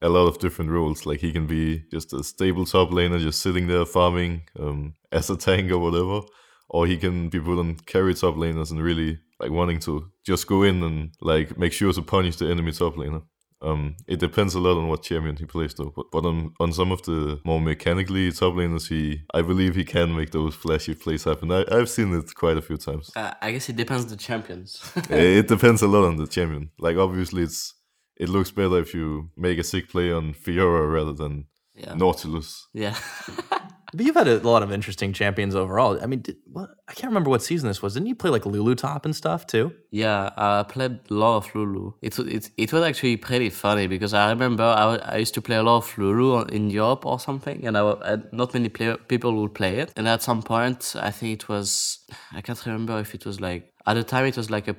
a 0.03 0.09
lot 0.09 0.27
of 0.27 0.39
different 0.39 0.71
roles. 0.71 1.07
Like 1.07 1.21
he 1.21 1.33
can 1.33 1.47
be 1.47 1.85
just 1.91 2.13
a 2.13 2.23
stable 2.23 2.67
top 2.67 2.91
laner, 2.91 3.21
just 3.21 3.41
sitting 3.41 3.67
there 3.69 3.87
farming 3.87 4.43
um, 4.59 4.95
as 5.13 5.31
a 5.31 5.37
tank 5.37 5.71
or 5.71 5.79
whatever, 5.79 6.21
or 6.69 6.87
he 6.87 6.97
can 6.97 7.29
be 7.29 7.41
put 7.41 7.59
on 7.59 7.77
carry 7.87 8.15
top 8.15 8.35
laners 8.37 8.71
and 8.71 8.83
really 8.83 9.19
like 9.41 9.51
wanting 9.51 9.81
to 9.81 10.11
just 10.27 10.47
go 10.47 10.63
in 10.65 10.83
and 10.83 11.11
like 11.21 11.57
make 11.57 11.73
sure 11.73 11.93
to 11.93 12.03
punish 12.03 12.37
the 12.37 12.51
enemy 12.51 12.73
top 12.73 12.97
laner. 12.97 13.23
Um, 13.61 13.97
it 14.07 14.21
depends 14.21 14.55
a 14.55 14.61
lot 14.61 14.79
on 14.79 14.89
what 14.89 15.03
champion 15.03 15.37
he 15.37 15.45
plays 15.45 15.75
though. 15.75 15.93
But, 15.95 16.07
but 16.13 16.25
on, 16.25 16.53
on 16.61 16.73
some 16.73 16.93
of 16.93 17.03
the 17.03 17.41
more 17.45 17.61
mechanically 17.61 18.31
top 18.33 18.55
laners, 18.55 18.89
he 18.89 19.23
I 19.35 19.43
believe 19.43 19.75
he 19.75 19.85
can 19.85 20.15
make 20.15 20.31
those 20.31 20.55
flashy 20.55 20.95
plays 20.95 21.25
happen. 21.25 21.51
I, 21.51 21.65
I've 21.71 21.91
seen 21.91 22.15
it 22.15 22.35
quite 22.35 22.57
a 22.57 22.63
few 22.63 22.77
times. 22.77 23.11
Uh, 23.17 23.35
I 23.43 23.53
guess 23.53 23.69
it 23.69 23.77
depends 23.77 24.07
the 24.07 24.17
champions. 24.17 24.81
it 25.11 25.49
depends 25.49 25.83
a 25.83 25.89
lot 25.89 26.05
on 26.05 26.17
the 26.17 26.27
champion. 26.27 26.71
Like 26.79 26.97
obviously, 26.97 27.43
it's 27.43 27.75
it 28.17 28.29
looks 28.29 28.51
better 28.51 28.79
if 28.79 28.95
you 28.95 29.31
make 29.37 29.59
a 29.59 29.65
sick 29.65 29.89
play 29.89 30.13
on 30.13 30.35
Fiora 30.35 30.93
rather 30.93 31.13
than 31.13 31.47
yeah. 31.75 31.95
Nautilus. 31.95 32.67
Yeah. 32.73 32.97
But 33.95 34.05
you've 34.05 34.17
had 34.17 34.29
a 34.29 34.39
lot 34.41 34.63
of 34.63 34.71
interesting 34.71 35.13
champions 35.13 35.55
overall. 35.55 35.99
I 36.03 36.07
mean, 36.07 36.21
did, 36.21 36.37
what, 36.45 36.71
I 36.89 36.93
can't 36.93 37.11
remember 37.11 37.31
what 37.31 37.43
season 37.43 37.69
this 37.69 37.81
was. 37.81 37.95
Didn't 37.95 38.09
you 38.09 38.15
play 38.15 38.31
like 38.31 38.45
Lulu 38.45 38.75
top 38.75 39.05
and 39.05 39.17
stuff 39.17 39.47
too? 39.47 39.73
Yeah, 39.91 40.31
I 40.37 40.65
played 40.65 41.01
a 41.11 41.15
lot 41.15 41.37
of 41.39 41.55
Lulu. 41.55 41.93
It, 42.03 42.19
it, 42.19 42.51
it 42.57 42.73
was 42.73 42.83
actually 42.83 43.17
pretty 43.17 43.49
funny 43.49 43.87
because 43.87 44.13
I 44.13 44.29
remember 44.29 44.65
I, 44.65 44.97
I 44.97 45.17
used 45.17 45.35
to 45.35 45.43
play 45.43 45.57
a 45.57 45.63
lot 45.63 45.79
of 45.79 45.99
Lulu 45.99 46.43
in 46.45 46.69
Europe 46.69 47.07
or 47.07 47.19
something, 47.19 47.67
and 47.67 47.79
I, 47.79 47.91
I, 47.91 48.17
not 48.33 48.53
many 48.53 48.69
play, 48.69 48.95
people 49.09 49.35
would 49.41 49.55
play 49.55 49.79
it. 49.79 49.93
And 49.97 50.07
at 50.07 50.23
some 50.23 50.43
point, 50.43 50.95
I 51.01 51.11
think 51.11 51.43
it 51.43 51.49
was, 51.49 52.01
I 52.33 52.43
can't 52.43 52.65
remember 52.67 52.99
if 52.99 53.15
it 53.15 53.25
was 53.25 53.41
like, 53.41 53.73
at 53.87 53.95
the 53.95 54.05
time, 54.05 54.27
it 54.27 54.37
was 54.37 54.51
like 54.51 54.69
a 54.69 54.77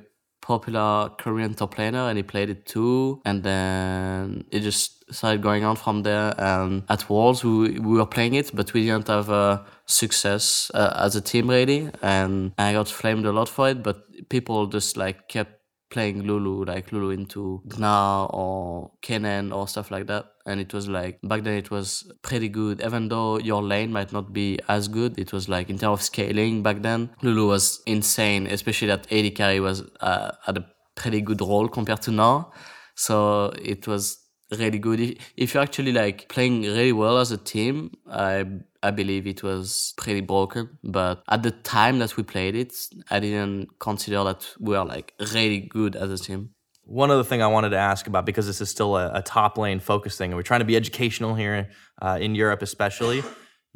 popular 0.50 1.10
Korean 1.16 1.54
top 1.54 1.76
laner 1.76 2.08
and 2.08 2.16
he 2.16 2.24
played 2.24 2.50
it 2.50 2.66
too. 2.66 3.20
And 3.24 3.42
then 3.44 4.44
it 4.50 4.60
just 4.60 5.14
started 5.14 5.42
going 5.42 5.64
on 5.64 5.76
from 5.76 6.02
there. 6.02 6.34
And 6.38 6.82
at 6.88 7.08
Worlds, 7.08 7.44
we, 7.44 7.78
we 7.78 7.98
were 7.98 8.06
playing 8.16 8.34
it, 8.34 8.50
but 8.52 8.72
we 8.74 8.86
didn't 8.86 9.06
have 9.06 9.28
a 9.30 9.64
success 9.86 10.70
uh, 10.74 11.04
as 11.06 11.14
a 11.14 11.20
team 11.20 11.48
really. 11.48 11.88
And 12.02 12.52
I 12.58 12.72
got 12.72 12.88
flamed 12.88 13.26
a 13.26 13.32
lot 13.32 13.48
for 13.48 13.68
it, 13.70 13.84
but 13.84 14.28
people 14.28 14.66
just 14.66 14.96
like 14.96 15.28
kept 15.28 15.59
playing 15.90 16.22
Lulu, 16.22 16.64
like 16.64 16.92
Lulu 16.92 17.10
into 17.10 17.62
Gnar 17.68 18.32
or 18.32 18.92
Kennen 19.02 19.54
or 19.54 19.68
stuff 19.68 19.90
like 19.90 20.06
that. 20.06 20.26
And 20.46 20.60
it 20.60 20.72
was 20.72 20.88
like, 20.88 21.18
back 21.22 21.42
then 21.42 21.54
it 21.54 21.70
was 21.70 22.10
pretty 22.22 22.48
good. 22.48 22.80
Even 22.80 23.08
though 23.08 23.38
your 23.38 23.62
lane 23.62 23.92
might 23.92 24.12
not 24.12 24.32
be 24.32 24.58
as 24.68 24.88
good, 24.88 25.18
it 25.18 25.32
was 25.32 25.48
like, 25.48 25.68
in 25.68 25.78
terms 25.78 26.00
of 26.00 26.02
scaling 26.02 26.62
back 26.62 26.82
then, 26.82 27.10
Lulu 27.22 27.48
was 27.48 27.82
insane, 27.86 28.46
especially 28.46 28.88
that 28.88 29.12
AD 29.12 29.34
carry 29.34 29.60
was 29.60 29.82
uh, 30.00 30.32
at 30.46 30.56
a 30.56 30.64
pretty 30.94 31.20
good 31.20 31.40
role 31.40 31.68
compared 31.68 32.02
to 32.02 32.10
now. 32.10 32.52
So 32.94 33.52
it 33.60 33.86
was 33.86 34.19
really 34.58 34.78
good. 34.78 35.00
If, 35.00 35.32
if 35.36 35.54
you're 35.54 35.62
actually 35.62 35.92
like 35.92 36.28
playing 36.28 36.62
really 36.62 36.92
well 36.92 37.18
as 37.18 37.30
a 37.30 37.36
team, 37.36 37.92
I 38.10 38.46
I 38.82 38.90
believe 38.90 39.26
it 39.26 39.42
was 39.42 39.94
pretty 39.96 40.20
broken. 40.20 40.78
But 40.82 41.22
at 41.28 41.42
the 41.42 41.50
time 41.50 41.98
that 41.98 42.16
we 42.16 42.22
played 42.22 42.56
it, 42.56 42.74
I 43.10 43.20
didn't 43.20 43.78
consider 43.78 44.24
that 44.24 44.48
we 44.58 44.76
were 44.76 44.84
like 44.84 45.14
really 45.32 45.60
good 45.60 45.96
as 45.96 46.10
a 46.10 46.18
team. 46.18 46.50
One 46.84 47.10
other 47.10 47.22
thing 47.22 47.40
I 47.40 47.46
wanted 47.46 47.70
to 47.70 47.76
ask 47.76 48.06
about 48.06 48.26
because 48.26 48.46
this 48.46 48.60
is 48.60 48.68
still 48.68 48.96
a, 48.96 49.12
a 49.14 49.22
top 49.22 49.56
lane 49.58 49.78
focus 49.78 50.16
thing, 50.16 50.30
and 50.30 50.36
we're 50.36 50.42
trying 50.42 50.60
to 50.60 50.66
be 50.66 50.76
educational 50.76 51.34
here 51.34 51.70
uh, 52.02 52.18
in 52.20 52.34
Europe, 52.34 52.62
especially. 52.62 53.22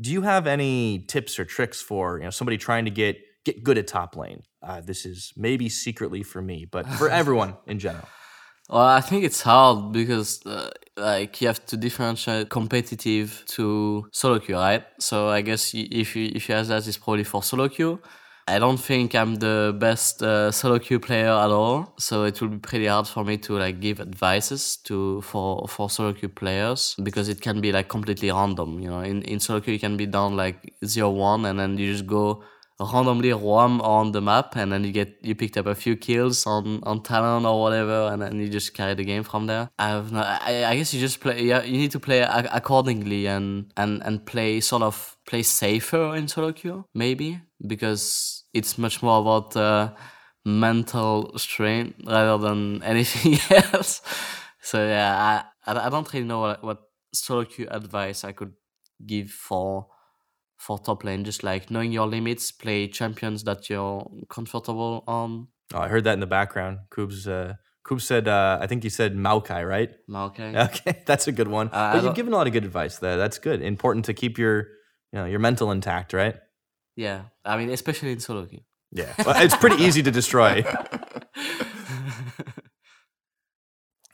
Do 0.01 0.11
you 0.11 0.23
have 0.23 0.49
any 0.49 1.05
tips 1.07 1.39
or 1.39 1.45
tricks 1.45 1.81
for 1.81 2.19
you 2.19 2.25
know 2.25 2.31
somebody 2.31 2.57
trying 2.57 2.87
to 2.87 2.91
get 2.91 3.19
get 3.45 3.63
good 3.63 3.79
at 3.79 3.87
top 3.87 4.17
lane? 4.17 4.43
Uh, 4.63 4.81
this 4.81 5.07
is 5.07 5.33
maybe 5.37 5.69
secretly 5.69 6.23
for 6.23 6.43
me, 6.43 6.65
but 6.65 6.89
for 6.89 7.09
everyone 7.21 7.57
in 7.67 7.79
general. 7.79 8.09
Well, 8.69 8.81
I 8.87 9.01
think 9.01 9.25
it's 9.25 9.43
hard 9.43 9.93
because 9.93 10.45
uh, 10.47 10.71
like 10.97 11.41
you 11.41 11.49
have 11.49 11.65
to 11.67 11.77
differentiate 11.77 12.49
competitive 12.49 13.45
to 13.49 14.09
solo 14.11 14.39
queue, 14.39 14.55
right? 14.57 14.85
So 14.99 15.29
I 15.29 15.43
guess 15.43 15.73
if 15.75 16.17
you 16.17 16.31
if 16.35 16.49
you 16.49 16.55
ask 16.55 16.69
that, 16.71 16.87
it's 16.87 16.97
probably 16.97 17.25
for 17.25 17.43
solo 17.43 17.69
queue. 17.69 18.01
I 18.47 18.59
don't 18.59 18.77
think 18.79 19.15
I'm 19.15 19.37
the 19.37 19.75
best 19.79 20.23
uh, 20.23 20.51
solo 20.51 20.79
queue 20.79 21.01
player 21.01 21.29
at 21.31 21.51
all, 21.51 21.95
so 21.99 22.25
it 22.25 22.41
will 22.41 22.49
be 22.49 22.59
pretty 22.59 22.87
hard 22.87 23.07
for 23.07 23.25
me 23.25 23.39
to 23.39 23.59
like 23.59 23.81
give 23.81 24.01
advices 24.01 24.77
to 24.85 25.21
for 25.23 25.67
for 25.69 25.91
solo 25.91 26.13
queue 26.15 26.29
players 26.31 26.97
because 27.03 27.29
it 27.29 27.41
can 27.43 27.61
be 27.61 27.71
like 27.73 27.89
completely 27.89 28.31
random. 28.31 28.81
You 28.81 28.89
know, 28.91 29.01
in 29.01 29.23
in 29.23 29.41
solo 29.41 29.61
queue 29.61 29.75
you 29.75 29.81
can 29.81 29.97
be 29.99 30.07
down 30.07 30.37
like 30.37 30.75
zero 30.85 31.11
one 31.11 31.45
and 31.45 31.59
then 31.59 31.77
you 31.77 31.93
just 31.93 32.07
go 32.07 32.43
randomly 32.81 33.33
roam 33.33 33.81
on 33.81 34.13
the 34.13 34.21
map 34.21 34.57
and 34.57 34.73
then 34.73 34.85
you 34.85 34.93
get 34.93 35.17
you 35.23 35.35
picked 35.35 35.57
up 35.57 35.67
a 35.67 35.75
few 35.75 35.97
kills 35.97 36.47
on 36.47 36.81
on 36.83 37.03
talent 37.03 37.47
or 37.47 37.61
whatever 37.61 38.09
and 38.13 38.21
then 38.21 38.41
you 38.41 38.49
just 38.49 38.75
carry 38.75 38.95
the 38.95 39.05
game 39.05 39.23
from 39.23 39.47
there. 39.47 39.71
I 39.79 39.89
have 39.89 40.11
no 40.13 40.21
i, 40.21 40.65
I 40.65 40.77
guess 40.77 40.93
you 40.93 41.01
just 41.01 41.21
play 41.21 41.43
yeah 41.43 41.63
you 41.63 41.79
need 41.79 41.93
to 41.93 42.01
play 42.01 42.21
accordingly 42.21 43.27
and 43.27 43.73
and 43.77 44.03
and 44.03 44.27
play 44.27 44.61
sort 44.61 44.83
of 44.83 45.17
play 45.27 45.43
safer 45.43 46.17
in 46.17 46.27
solo 46.27 46.53
queue 46.53 46.85
maybe 46.95 47.41
because 47.65 48.45
it's 48.53 48.77
much 48.77 49.03
more 49.03 49.21
about 49.21 49.57
uh, 49.57 49.93
mental 50.45 51.37
strain 51.39 51.95
rather 52.07 52.39
than 52.39 52.83
anything 52.93 53.39
else. 53.51 54.03
So 54.61 54.85
yeah 54.87 55.45
i 55.67 55.73
i 55.73 55.89
don't 55.91 56.13
really 56.13 56.27
know 56.27 56.41
what, 56.41 56.65
what 56.65 56.83
solo 57.13 57.45
queue 57.45 57.69
advice 57.71 58.25
i 58.25 58.33
could 58.33 58.53
give 59.07 59.31
for 59.31 59.87
for 60.65 60.79
top 60.79 61.05
lane, 61.05 61.25
just 61.25 61.45
like 61.45 61.71
knowing 61.71 61.93
your 61.93 62.07
limits, 62.07 62.51
play 62.51 62.89
champions 62.89 63.45
that 63.45 63.69
you're 63.69 64.11
comfortable 64.31 65.05
on. 65.07 65.49
Oh, 65.75 65.81
I 65.81 65.89
heard 65.89 66.05
that 66.05 66.15
in 66.15 66.21
the 66.21 66.27
background. 66.27 66.79
Koobs, 66.91 67.29
uh, 67.29 67.55
said, 67.99 68.29
uh, 68.29 68.59
I 68.61 68.67
think 68.67 68.83
you 68.83 68.91
said 68.91 69.15
Maokai, 69.15 69.69
right? 69.69 69.91
Maokai. 70.09 70.55
Okay, 70.69 71.03
that's 71.05 71.29
a 71.29 71.33
good 71.33 71.49
one. 71.49 71.69
Uh, 71.69 71.93
but 71.93 72.05
you've 72.05 72.15
given 72.15 72.33
a 72.33 72.37
lot 72.37 72.47
of 72.47 72.55
good 72.55 72.65
advice 72.65 72.99
there. 72.99 73.19
That's 73.19 73.39
good. 73.39 73.61
Important 73.61 74.07
to 74.07 74.15
keep 74.15 74.39
your, 74.39 74.69
you 75.13 75.19
know, 75.19 75.27
your 75.27 75.39
mental 75.39 75.71
intact, 75.71 76.15
right? 76.15 76.37
Yeah, 76.97 77.25
I 77.45 77.59
mean, 77.59 77.71
especially 77.71 78.13
in 78.13 78.21
solo 78.21 78.47
queue. 78.47 78.63
Yeah, 78.91 79.13
well, 79.27 79.43
it's 79.43 79.57
pretty 79.57 79.83
easy 79.83 80.03
to 80.03 80.11
destroy. 80.11 80.65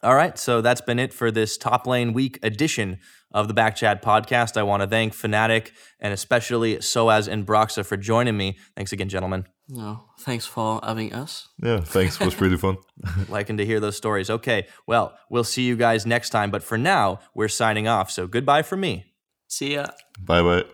All 0.02 0.14
right, 0.14 0.38
so 0.38 0.60
that's 0.60 0.80
been 0.80 0.98
it 0.98 1.12
for 1.12 1.30
this 1.30 1.56
top 1.56 1.86
lane 1.86 2.12
week 2.12 2.38
edition 2.42 2.98
of 3.32 3.48
the 3.48 3.54
Backchat 3.54 4.02
podcast. 4.02 4.56
I 4.56 4.62
want 4.62 4.82
to 4.82 4.88
thank 4.88 5.14
Fnatic 5.14 5.70
and 6.00 6.12
especially 6.12 6.76
Soaz 6.76 7.28
and 7.28 7.46
Broxah 7.46 7.84
for 7.84 7.96
joining 7.96 8.36
me. 8.36 8.58
Thanks 8.76 8.92
again, 8.92 9.08
gentlemen. 9.08 9.46
No, 9.68 10.04
thanks 10.20 10.46
for 10.46 10.80
having 10.82 11.12
us. 11.12 11.48
Yeah, 11.62 11.80
thanks. 11.80 12.20
It 12.20 12.24
was 12.24 12.34
pretty 12.34 12.56
fun. 12.56 12.78
Liking 13.28 13.58
to 13.58 13.66
hear 13.66 13.78
those 13.78 13.96
stories. 13.96 14.30
Okay, 14.30 14.66
well, 14.86 15.16
we'll 15.28 15.44
see 15.44 15.62
you 15.62 15.76
guys 15.76 16.06
next 16.06 16.30
time. 16.30 16.50
But 16.50 16.62
for 16.62 16.76
now, 16.76 17.20
we're 17.34 17.48
signing 17.48 17.86
off. 17.86 18.10
So 18.10 18.26
goodbye 18.26 18.62
from 18.62 18.80
me. 18.80 19.12
See 19.46 19.74
ya. 19.74 19.86
Bye 20.18 20.42
bye. 20.42 20.64